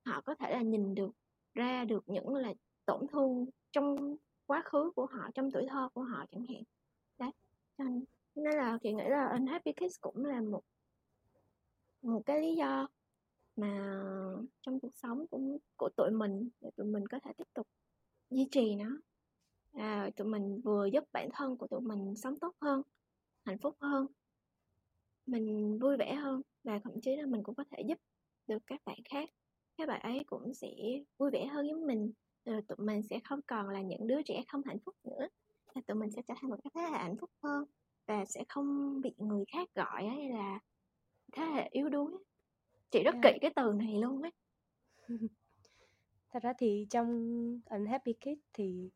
họ 0.06 0.22
có 0.22 0.36
thể 0.36 0.52
là 0.52 0.62
nhìn 0.62 0.96
được 0.96 1.12
ra 1.54 1.86
được 1.86 2.04
những 2.08 2.36
là 2.36 2.54
tổn 2.86 3.08
thương 3.08 3.46
trong 3.72 4.16
quá 4.46 4.62
khứ 4.66 4.92
của 4.96 5.06
họ 5.06 5.30
trong 5.34 5.52
tuổi 5.52 5.66
thơ 5.70 5.90
của 5.94 6.04
họ 6.04 6.26
chẳng 6.32 6.46
hạn. 6.50 6.64
Đấy 7.18 7.32
nên 8.36 8.58
là 8.58 8.78
chị 8.82 8.94
nghĩ 8.94 9.04
là 9.08 9.30
Unhappy 9.32 9.72
Kids 9.74 10.00
cũng 10.02 10.26
là 10.26 10.42
một 10.42 10.64
một 12.02 12.22
cái 12.26 12.42
lý 12.42 12.56
do 12.56 12.88
mà 13.56 14.02
trong 14.62 14.80
cuộc 14.80 14.96
sống 14.96 15.28
cũng 15.28 15.58
của 15.78 15.90
tụi 15.98 16.12
mình 16.12 16.50
để 16.62 16.70
tụi 16.76 16.88
mình 16.88 17.08
có 17.08 17.20
thể 17.20 17.32
tiếp 17.38 17.48
tục 17.54 17.68
duy 18.30 18.48
trì 18.52 18.76
nó 18.76 18.98
à, 19.74 20.10
tụi 20.16 20.28
mình 20.28 20.62
vừa 20.64 20.86
giúp 20.86 21.04
bản 21.14 21.30
thân 21.34 21.58
của 21.58 21.68
tụi 21.68 21.82
mình 21.82 22.16
sống 22.16 22.40
tốt 22.40 22.56
hơn 22.62 22.82
hạnh 23.46 23.58
phúc 23.58 23.76
hơn 23.80 24.08
mình 25.26 25.80
vui 25.82 25.98
vẻ 25.98 26.16
hơn 26.16 26.42
và 26.64 26.80
thậm 26.84 27.02
chí 27.02 27.16
là 27.16 27.26
mình 27.26 27.44
cũng 27.44 27.56
có 27.56 27.64
thể 27.72 27.84
giúp 27.88 27.98
được 28.48 28.58
các 28.68 28.82
bạn 28.86 28.98
khác. 29.10 29.30
Các 29.78 29.88
bạn 29.88 30.02
ấy 30.02 30.24
cũng 30.26 30.54
sẽ 30.54 30.68
vui 31.18 31.32
vẻ 31.32 31.46
hơn 31.46 31.68
với 31.72 31.86
mình 31.88 32.12
rồi 32.46 32.62
tụi 32.68 32.78
mình 32.78 33.04
sẽ 33.04 33.20
không 33.24 33.40
còn 33.48 33.70
là 33.70 33.82
những 33.82 34.08
đứa 34.08 34.22
trẻ 34.26 34.44
không 34.48 34.62
hạnh 34.66 34.80
phúc 34.86 34.96
nữa 35.04 35.28
và 35.76 35.82
tụi 35.88 35.96
mình 35.96 36.12
sẽ 36.12 36.22
trở 36.28 36.34
thành 36.38 36.50
một 36.50 36.58
cái 36.64 36.72
thế 36.76 36.82
hệ 36.82 36.98
hạnh 36.98 37.18
phúc 37.18 37.30
hơn 37.44 37.66
và 38.08 38.26
sẽ 38.26 38.44
không 38.50 39.02
bị 39.02 39.14
người 39.18 39.46
khác 39.54 39.70
gọi 39.76 40.06
ấy 40.08 40.30
là 40.30 40.60
thế 41.34 41.44
hệ 41.44 41.70
yếu 41.72 41.90
đuối. 41.90 42.12
Chị 42.92 43.04
rất 43.04 43.16
Yeah. 43.16 43.24
kỹ 43.24 43.40
cái 43.42 43.52
từ 43.56 43.74
này 43.74 43.98
luôn 44.02 44.22
ấy. 44.22 44.32
Thật 46.32 46.44
ra 46.44 46.54
thì 46.58 46.88
trong 46.90 47.08
Unhappy 47.66 48.14
Kids 48.14 48.42
thì 48.54 48.90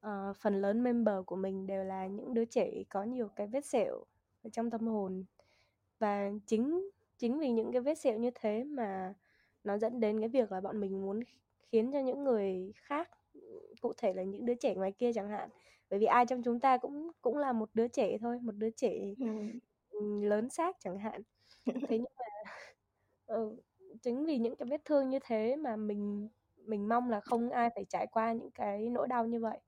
ờ, 0.00 0.32
phần 0.36 0.60
lớn 0.60 0.82
member 0.82 1.16
của 1.26 1.36
mình 1.36 1.66
đều 1.66 1.84
là 1.84 2.06
những 2.06 2.34
đứa 2.34 2.44
trẻ 2.44 2.70
có 2.88 3.02
nhiều 3.02 3.28
cái 3.36 3.46
vết 3.46 3.64
sẹo 3.64 4.04
ở 4.42 4.50
trong 4.50 4.70
tâm 4.70 4.86
hồn. 4.86 5.24
Và 5.98 6.30
chính 6.46 6.90
chính 7.18 7.38
vì 7.38 7.50
những 7.50 7.72
cái 7.72 7.80
vết 7.82 7.98
sẹo 7.98 8.18
như 8.18 8.30
thế 8.34 8.64
mà 8.64 9.14
nó 9.64 9.78
dẫn 9.78 10.00
đến 10.00 10.20
cái 10.20 10.28
việc 10.28 10.52
là 10.52 10.60
bọn 10.60 10.80
mình 10.80 11.02
muốn 11.02 11.20
khiến 11.72 11.92
cho 11.92 12.00
những 12.00 12.24
người 12.24 12.72
khác 12.76 13.10
cụ 13.80 13.92
thể 13.96 14.12
là 14.12 14.22
những 14.22 14.46
đứa 14.46 14.54
trẻ 14.54 14.74
ngoài 14.74 14.92
kia 14.92 15.12
chẳng 15.12 15.30
hạn. 15.30 15.48
Bởi 15.90 15.98
vì 15.98 16.06
ai 16.06 16.26
trong 16.26 16.42
chúng 16.42 16.60
ta 16.60 16.78
cũng 16.78 17.10
cũng 17.22 17.36
là 17.36 17.52
một 17.52 17.70
đứa 17.74 17.88
trẻ 17.88 18.18
thôi 18.20 18.38
một 18.42 18.54
đứa 18.56 18.70
trẻ 18.70 19.14
ừ. 19.18 19.26
ừ, 19.90 20.20
lớn 20.22 20.50
xác 20.50 20.76
chẳng 20.80 20.98
hạn. 20.98 21.22
Thế 21.66 21.98
nhưng 21.98 22.12
mà 22.18 22.24
ừ, 23.26 23.56
chính 24.02 24.26
vì 24.26 24.38
những 24.38 24.56
cái 24.56 24.66
vết 24.70 24.84
thương 24.84 25.10
như 25.10 25.18
thế 25.24 25.56
mà 25.56 25.76
mình 25.76 26.28
mình 26.56 26.88
mong 26.88 27.10
là 27.10 27.20
không 27.20 27.50
ai 27.50 27.70
phải 27.74 27.84
trải 27.84 28.06
qua 28.06 28.32
những 28.32 28.50
cái 28.50 28.88
nỗi 28.88 29.08
đau 29.08 29.26
như 29.26 29.40
vậy 29.40 29.60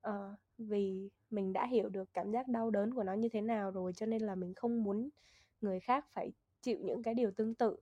Ờ, 0.00 0.34
vì 0.58 1.10
mình 1.30 1.52
đã 1.52 1.66
hiểu 1.66 1.88
được 1.88 2.08
cảm 2.14 2.32
giác 2.32 2.48
đau 2.48 2.70
đớn 2.70 2.94
của 2.94 3.02
nó 3.02 3.12
như 3.12 3.28
thế 3.28 3.40
nào 3.40 3.70
rồi 3.70 3.92
cho 3.92 4.06
nên 4.06 4.22
là 4.22 4.34
mình 4.34 4.54
không 4.54 4.82
muốn 4.84 5.08
người 5.60 5.80
khác 5.80 6.06
phải 6.12 6.32
chịu 6.62 6.78
những 6.84 7.02
cái 7.02 7.14
điều 7.14 7.30
tương 7.30 7.54
tự 7.54 7.76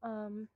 Ờm, 0.00 0.46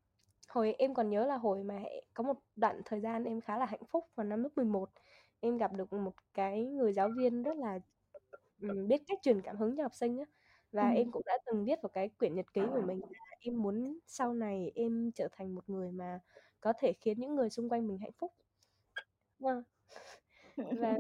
hồi 0.49 0.75
em 0.79 0.95
còn 0.95 1.11
nhớ 1.11 1.27
là 1.27 1.37
hồi 1.37 1.65
mà 1.65 1.83
có 2.15 2.25
một 2.25 2.37
đoạn 2.57 2.83
thời 2.85 3.01
gian 3.01 3.25
em 3.25 3.41
khá 3.41 3.59
là 3.59 3.67
hạnh 3.67 3.85
phúc 3.91 4.05
vào 4.15 4.27
năm 4.27 4.43
lớp 4.43 4.49
11 4.57 4.91
em 5.41 5.57
gặp 5.57 5.73
được 5.73 5.93
một 5.93 6.15
cái 6.35 6.65
người 6.67 6.93
giáo 6.93 7.09
viên 7.11 7.43
rất 7.43 7.57
là 7.57 7.79
biết 8.89 9.03
cách 9.07 9.19
truyền 9.23 9.43
cảm 9.43 9.57
hứng 9.57 9.77
cho 9.77 9.83
học 9.83 9.95
sinh 9.95 10.19
á 10.19 10.25
và 10.73 10.89
Ừ. 10.89 10.95
em 10.95 11.11
cũng 11.11 11.23
đã 11.27 11.39
từng 11.47 11.65
viết 11.65 11.83
vào 11.83 11.91
cái 11.91 12.09
quyển 12.09 12.35
nhật 12.35 12.53
ký 12.53 12.61
của 12.75 12.83
mình 12.87 13.01
là 13.01 13.37
em 13.41 13.63
muốn 13.63 13.99
sau 14.07 14.35
này 14.35 14.73
em 14.75 15.11
trở 15.15 15.29
thành 15.33 15.55
một 15.55 15.69
người 15.71 15.93
mà 15.93 16.21
có 16.61 16.73
thể 16.79 16.93
khiến 16.93 17.21
những 17.21 17.35
người 17.35 17.51
xung 17.51 17.69
quanh 17.69 17.87
mình 17.89 17.99
hạnh 17.99 18.13
phúc 18.19 18.33
Vâng 19.39 19.63
và 20.57 20.99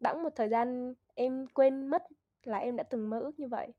bẵng 0.00 0.22
một 0.22 0.30
thời 0.36 0.48
gian 0.48 0.94
em 1.14 1.46
quên 1.46 1.86
mất 1.86 2.02
là 2.42 2.58
em 2.58 2.76
đã 2.76 2.82
từng 2.82 3.10
mơ 3.10 3.20
ước 3.20 3.40
như 3.40 3.48
vậy. 3.48 3.72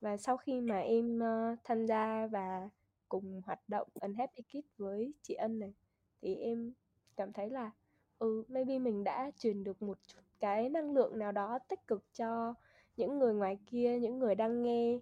Và 0.00 0.16
sau 0.16 0.36
khi 0.36 0.60
mà 0.60 0.78
em 0.78 1.18
uh, 1.18 1.58
tham 1.64 1.86
gia 1.86 2.26
và 2.26 2.68
cùng 3.08 3.42
hoạt 3.46 3.60
động 3.68 3.88
Unhappy 3.94 4.42
Kid 4.42 4.64
với 4.76 5.14
chị 5.22 5.34
Ân 5.34 5.58
này 5.58 5.74
thì 6.22 6.34
em 6.34 6.72
cảm 7.16 7.32
thấy 7.32 7.50
là 7.50 7.70
ừ 8.18 8.44
maybe 8.48 8.78
mình 8.78 9.04
đã 9.04 9.30
truyền 9.38 9.64
được 9.64 9.82
một 9.82 9.98
chút 10.06 10.20
cái 10.40 10.68
năng 10.68 10.92
lượng 10.92 11.18
nào 11.18 11.32
đó 11.32 11.58
tích 11.68 11.86
cực 11.86 12.04
cho 12.14 12.54
những 12.96 13.18
người 13.18 13.34
ngoài 13.34 13.58
kia 13.66 13.98
những 13.98 14.18
người 14.18 14.34
đang 14.34 14.62
nghe 14.62 14.94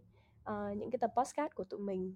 uh, 0.50 0.76
những 0.76 0.90
cái 0.90 0.98
tập 0.98 1.10
podcast 1.16 1.54
của 1.54 1.64
tụi 1.64 1.80
mình. 1.80 2.14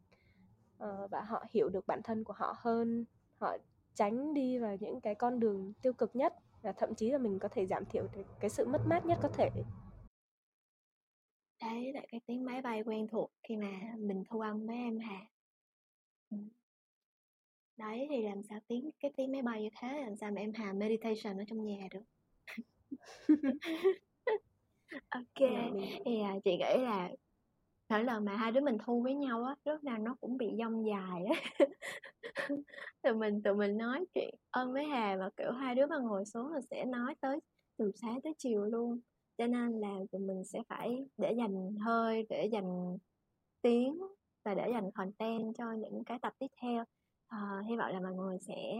Uh, 0.84 1.10
và 1.10 1.20
họ 1.20 1.44
hiểu 1.50 1.68
được 1.68 1.86
bản 1.86 2.02
thân 2.02 2.24
của 2.24 2.32
họ 2.32 2.54
hơn 2.58 3.04
họ 3.36 3.56
tránh 3.94 4.34
đi 4.34 4.58
vào 4.58 4.76
những 4.80 5.00
cái 5.00 5.14
con 5.14 5.40
đường 5.40 5.72
tiêu 5.82 5.92
cực 5.92 6.16
nhất 6.16 6.34
và 6.64 6.72
thậm 6.72 6.94
chí 6.94 7.10
là 7.10 7.18
mình 7.18 7.38
có 7.38 7.48
thể 7.48 7.66
giảm 7.66 7.84
thiểu 7.84 8.06
được 8.16 8.22
cái 8.40 8.50
sự 8.50 8.66
mất 8.66 8.80
mát 8.86 9.06
nhất 9.06 9.18
có 9.22 9.28
thể. 9.28 9.50
Đấy 11.62 11.92
là 11.92 12.00
cái 12.08 12.20
tiếng 12.26 12.44
máy 12.44 12.62
bay 12.62 12.82
quen 12.86 13.06
thuộc 13.08 13.30
khi 13.42 13.56
mà 13.56 13.94
mình 13.98 14.22
thu 14.30 14.40
âm 14.40 14.66
với 14.66 14.76
em 14.76 14.98
Hà. 14.98 15.20
Ừ. 16.30 16.36
đấy 17.76 18.06
thì 18.10 18.22
làm 18.22 18.42
sao 18.42 18.58
tiếng 18.68 18.90
cái 19.00 19.12
tiếng 19.16 19.32
máy 19.32 19.42
bay 19.42 19.62
như 19.62 19.68
thế 19.80 20.00
làm 20.00 20.16
sao 20.16 20.30
mà 20.30 20.40
em 20.40 20.52
Hà 20.54 20.72
meditation 20.72 21.38
ở 21.38 21.44
trong 21.48 21.64
nhà 21.64 21.88
được? 21.90 22.02
Ok 25.08 25.40
mình 25.40 26.02
thì 26.04 26.20
à, 26.20 26.34
chị 26.44 26.50
nghĩ 26.56 26.78
là 26.78 27.10
mỗi 27.94 28.04
lần 28.04 28.24
mà 28.24 28.36
hai 28.36 28.52
đứa 28.52 28.60
mình 28.60 28.78
thu 28.84 29.02
với 29.02 29.14
nhau 29.14 29.44
á 29.44 29.54
lúc 29.64 29.84
nào 29.84 29.98
nó 29.98 30.16
cũng 30.20 30.36
bị 30.36 30.46
dông 30.58 30.86
dài 30.86 31.24
á. 31.24 31.66
Tụi 33.02 33.14
mình 33.14 33.42
tụi 33.42 33.54
mình 33.54 33.78
nói 33.78 34.04
chuyện 34.14 34.34
ơn 34.50 34.72
với 34.72 34.86
Hà 34.86 35.16
mà 35.20 35.28
kiểu 35.36 35.52
hai 35.52 35.74
đứa 35.74 35.86
mà 35.86 35.98
ngồi 35.98 36.24
xuống 36.24 36.52
là 36.52 36.60
sẽ 36.70 36.84
nói 36.84 37.14
tới 37.20 37.40
từ 37.76 37.92
sáng 37.94 38.20
tới 38.20 38.34
chiều 38.38 38.64
luôn. 38.64 39.00
Cho 39.38 39.46
nên 39.46 39.80
là 39.80 39.98
tụi 40.12 40.20
mình 40.20 40.44
sẽ 40.44 40.62
phải 40.68 41.06
để 41.16 41.32
dành 41.32 41.76
hơi 41.84 42.26
để 42.28 42.48
dành 42.52 42.98
tiếng 43.62 43.98
và 44.44 44.54
để 44.54 44.70
dành 44.72 44.90
content 44.90 45.54
cho 45.58 45.72
những 45.72 46.04
cái 46.04 46.18
tập 46.22 46.32
tiếp 46.38 46.50
theo. 46.62 46.84
À, 47.28 47.62
hy 47.68 47.76
vọng 47.76 47.92
là 47.92 48.00
mọi 48.00 48.12
người 48.12 48.38
sẽ 48.40 48.78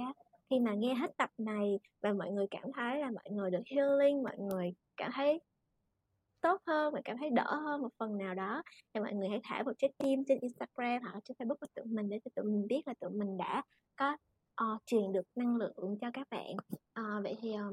khi 0.50 0.60
mà 0.60 0.74
nghe 0.74 0.94
hết 0.94 1.16
tập 1.16 1.30
này 1.38 1.78
và 2.02 2.12
mọi 2.12 2.30
người 2.30 2.46
cảm 2.50 2.72
thấy 2.72 3.00
là 3.00 3.10
mọi 3.10 3.30
người 3.30 3.50
được 3.50 3.62
healing 3.66 4.22
mọi 4.22 4.38
người 4.38 4.74
cảm 4.96 5.10
thấy 5.14 5.40
tốt 6.44 6.62
hơn 6.66 6.94
và 6.94 7.00
cảm 7.04 7.18
thấy 7.18 7.30
đỡ 7.30 7.54
hơn 7.64 7.82
một 7.82 7.88
phần 7.98 8.18
nào 8.18 8.34
đó. 8.34 8.62
Thì 8.94 9.00
mọi 9.00 9.14
người 9.14 9.28
hãy 9.28 9.40
thả 9.44 9.62
một 9.62 9.72
trái 9.78 9.92
tim 9.98 10.24
trên 10.28 10.38
Instagram 10.40 11.02
hoặc 11.02 11.14
là 11.14 11.20
trên 11.24 11.36
Facebook 11.36 11.56
của 11.60 11.66
tụi 11.74 11.84
mình 11.84 12.08
để 12.08 12.20
cho 12.24 12.30
tụi 12.34 12.44
mình 12.44 12.66
biết 12.66 12.82
là 12.86 12.94
tụi 13.00 13.10
mình 13.10 13.36
đã 13.36 13.62
có 13.96 14.16
uh, 14.62 14.82
truyền 14.86 15.12
được 15.12 15.26
năng 15.34 15.56
lượng 15.56 15.98
cho 16.00 16.10
các 16.12 16.28
bạn. 16.30 16.56
Uh, 17.00 17.24
vậy 17.24 17.36
thì 17.42 17.52
ờ, 17.52 17.72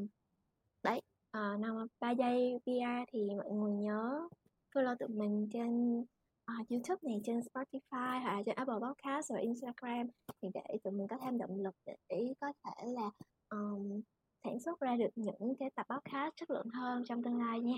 đấy 0.83 1.01
uh, 1.37 1.59
năm 1.59 1.87
3 1.99 2.11
giây 2.11 2.59
VR 2.65 3.09
thì 3.11 3.29
mọi 3.37 3.51
người 3.51 3.73
nhớ 3.73 4.27
follow 4.75 4.95
tụi 4.95 5.09
mình 5.09 5.49
trên 5.53 5.99
uh, 5.99 6.69
YouTube 6.69 6.99
này 7.01 7.21
trên 7.23 7.39
Spotify 7.39 8.21
hoặc 8.21 8.43
trên 8.45 8.55
Apple 8.55 8.79
Podcast 8.81 9.31
và 9.31 9.39
Instagram 9.39 10.07
thì 10.41 10.49
để 10.53 10.77
tụi 10.83 10.93
mình 10.93 11.07
có 11.07 11.17
thêm 11.23 11.37
động 11.37 11.61
lực 11.61 11.75
để 12.09 12.33
có 12.41 12.53
thể 12.63 12.87
là 12.87 13.09
um, 13.49 14.01
sản 14.43 14.59
xuất 14.59 14.79
ra 14.79 14.95
được 14.95 15.09
những 15.15 15.55
cái 15.59 15.69
tập 15.75 15.85
podcast 15.89 16.35
chất 16.35 16.49
lượng 16.49 16.69
hơn 16.73 17.03
trong 17.07 17.23
tương 17.23 17.39
lai 17.39 17.59
nha 17.59 17.75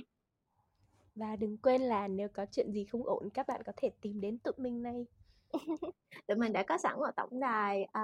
và 1.16 1.36
đừng 1.36 1.58
quên 1.58 1.82
là 1.82 2.08
nếu 2.08 2.28
có 2.30 2.46
chuyện 2.52 2.72
gì 2.72 2.86
không 2.86 3.04
ổn 3.04 3.30
các 3.30 3.48
bạn 3.48 3.62
có 3.66 3.72
thể 3.78 3.90
tìm 4.02 4.22
đến 4.22 4.38
tụi 4.38 4.54
mình 4.58 4.82
này 4.82 5.06
tụi 6.28 6.38
mình 6.38 6.54
đã 6.54 6.64
có 6.64 6.78
sẵn 6.78 6.96
một 7.00 7.12
tổng 7.16 7.40
đài 7.40 7.84
ờ, 7.84 8.02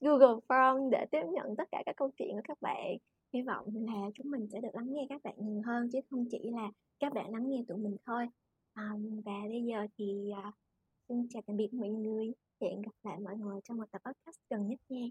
Google 0.00 0.40
Form 0.48 0.90
để 0.90 1.06
tiếp 1.10 1.22
nhận 1.32 1.56
tất 1.56 1.68
cả 1.72 1.82
các 1.86 1.96
câu 1.96 2.10
chuyện 2.16 2.28
của 2.32 2.42
các 2.44 2.60
bạn. 2.60 2.96
Hy 3.32 3.42
vọng 3.42 3.66
là 3.74 4.10
chúng 4.14 4.30
mình 4.30 4.46
sẽ 4.52 4.60
được 4.60 4.74
lắng 4.74 4.92
nghe 4.92 5.06
các 5.08 5.22
bạn 5.22 5.34
nhiều 5.38 5.62
hơn 5.66 5.88
chứ 5.92 5.98
không 6.10 6.26
chỉ 6.30 6.50
là 6.50 6.70
các 6.98 7.12
bạn 7.12 7.32
lắng 7.32 7.50
nghe 7.50 7.64
tụi 7.68 7.78
mình 7.78 7.96
thôi. 8.06 8.28
Um, 8.74 9.20
và 9.24 9.40
bây 9.48 9.62
giờ 9.62 9.86
thì 9.98 10.30
uh, 10.48 10.54
xin 11.08 11.28
chào 11.30 11.42
tạm 11.46 11.56
biệt 11.56 11.74
mọi 11.74 11.88
người. 11.88 12.32
Hẹn 12.60 12.82
gặp 12.82 12.92
lại 13.02 13.18
mọi 13.18 13.36
người 13.36 13.60
trong 13.64 13.76
một 13.76 13.90
tập 13.90 14.02
podcast 14.04 14.38
gần 14.50 14.68
nhất 14.68 14.78
nha. 14.88 15.10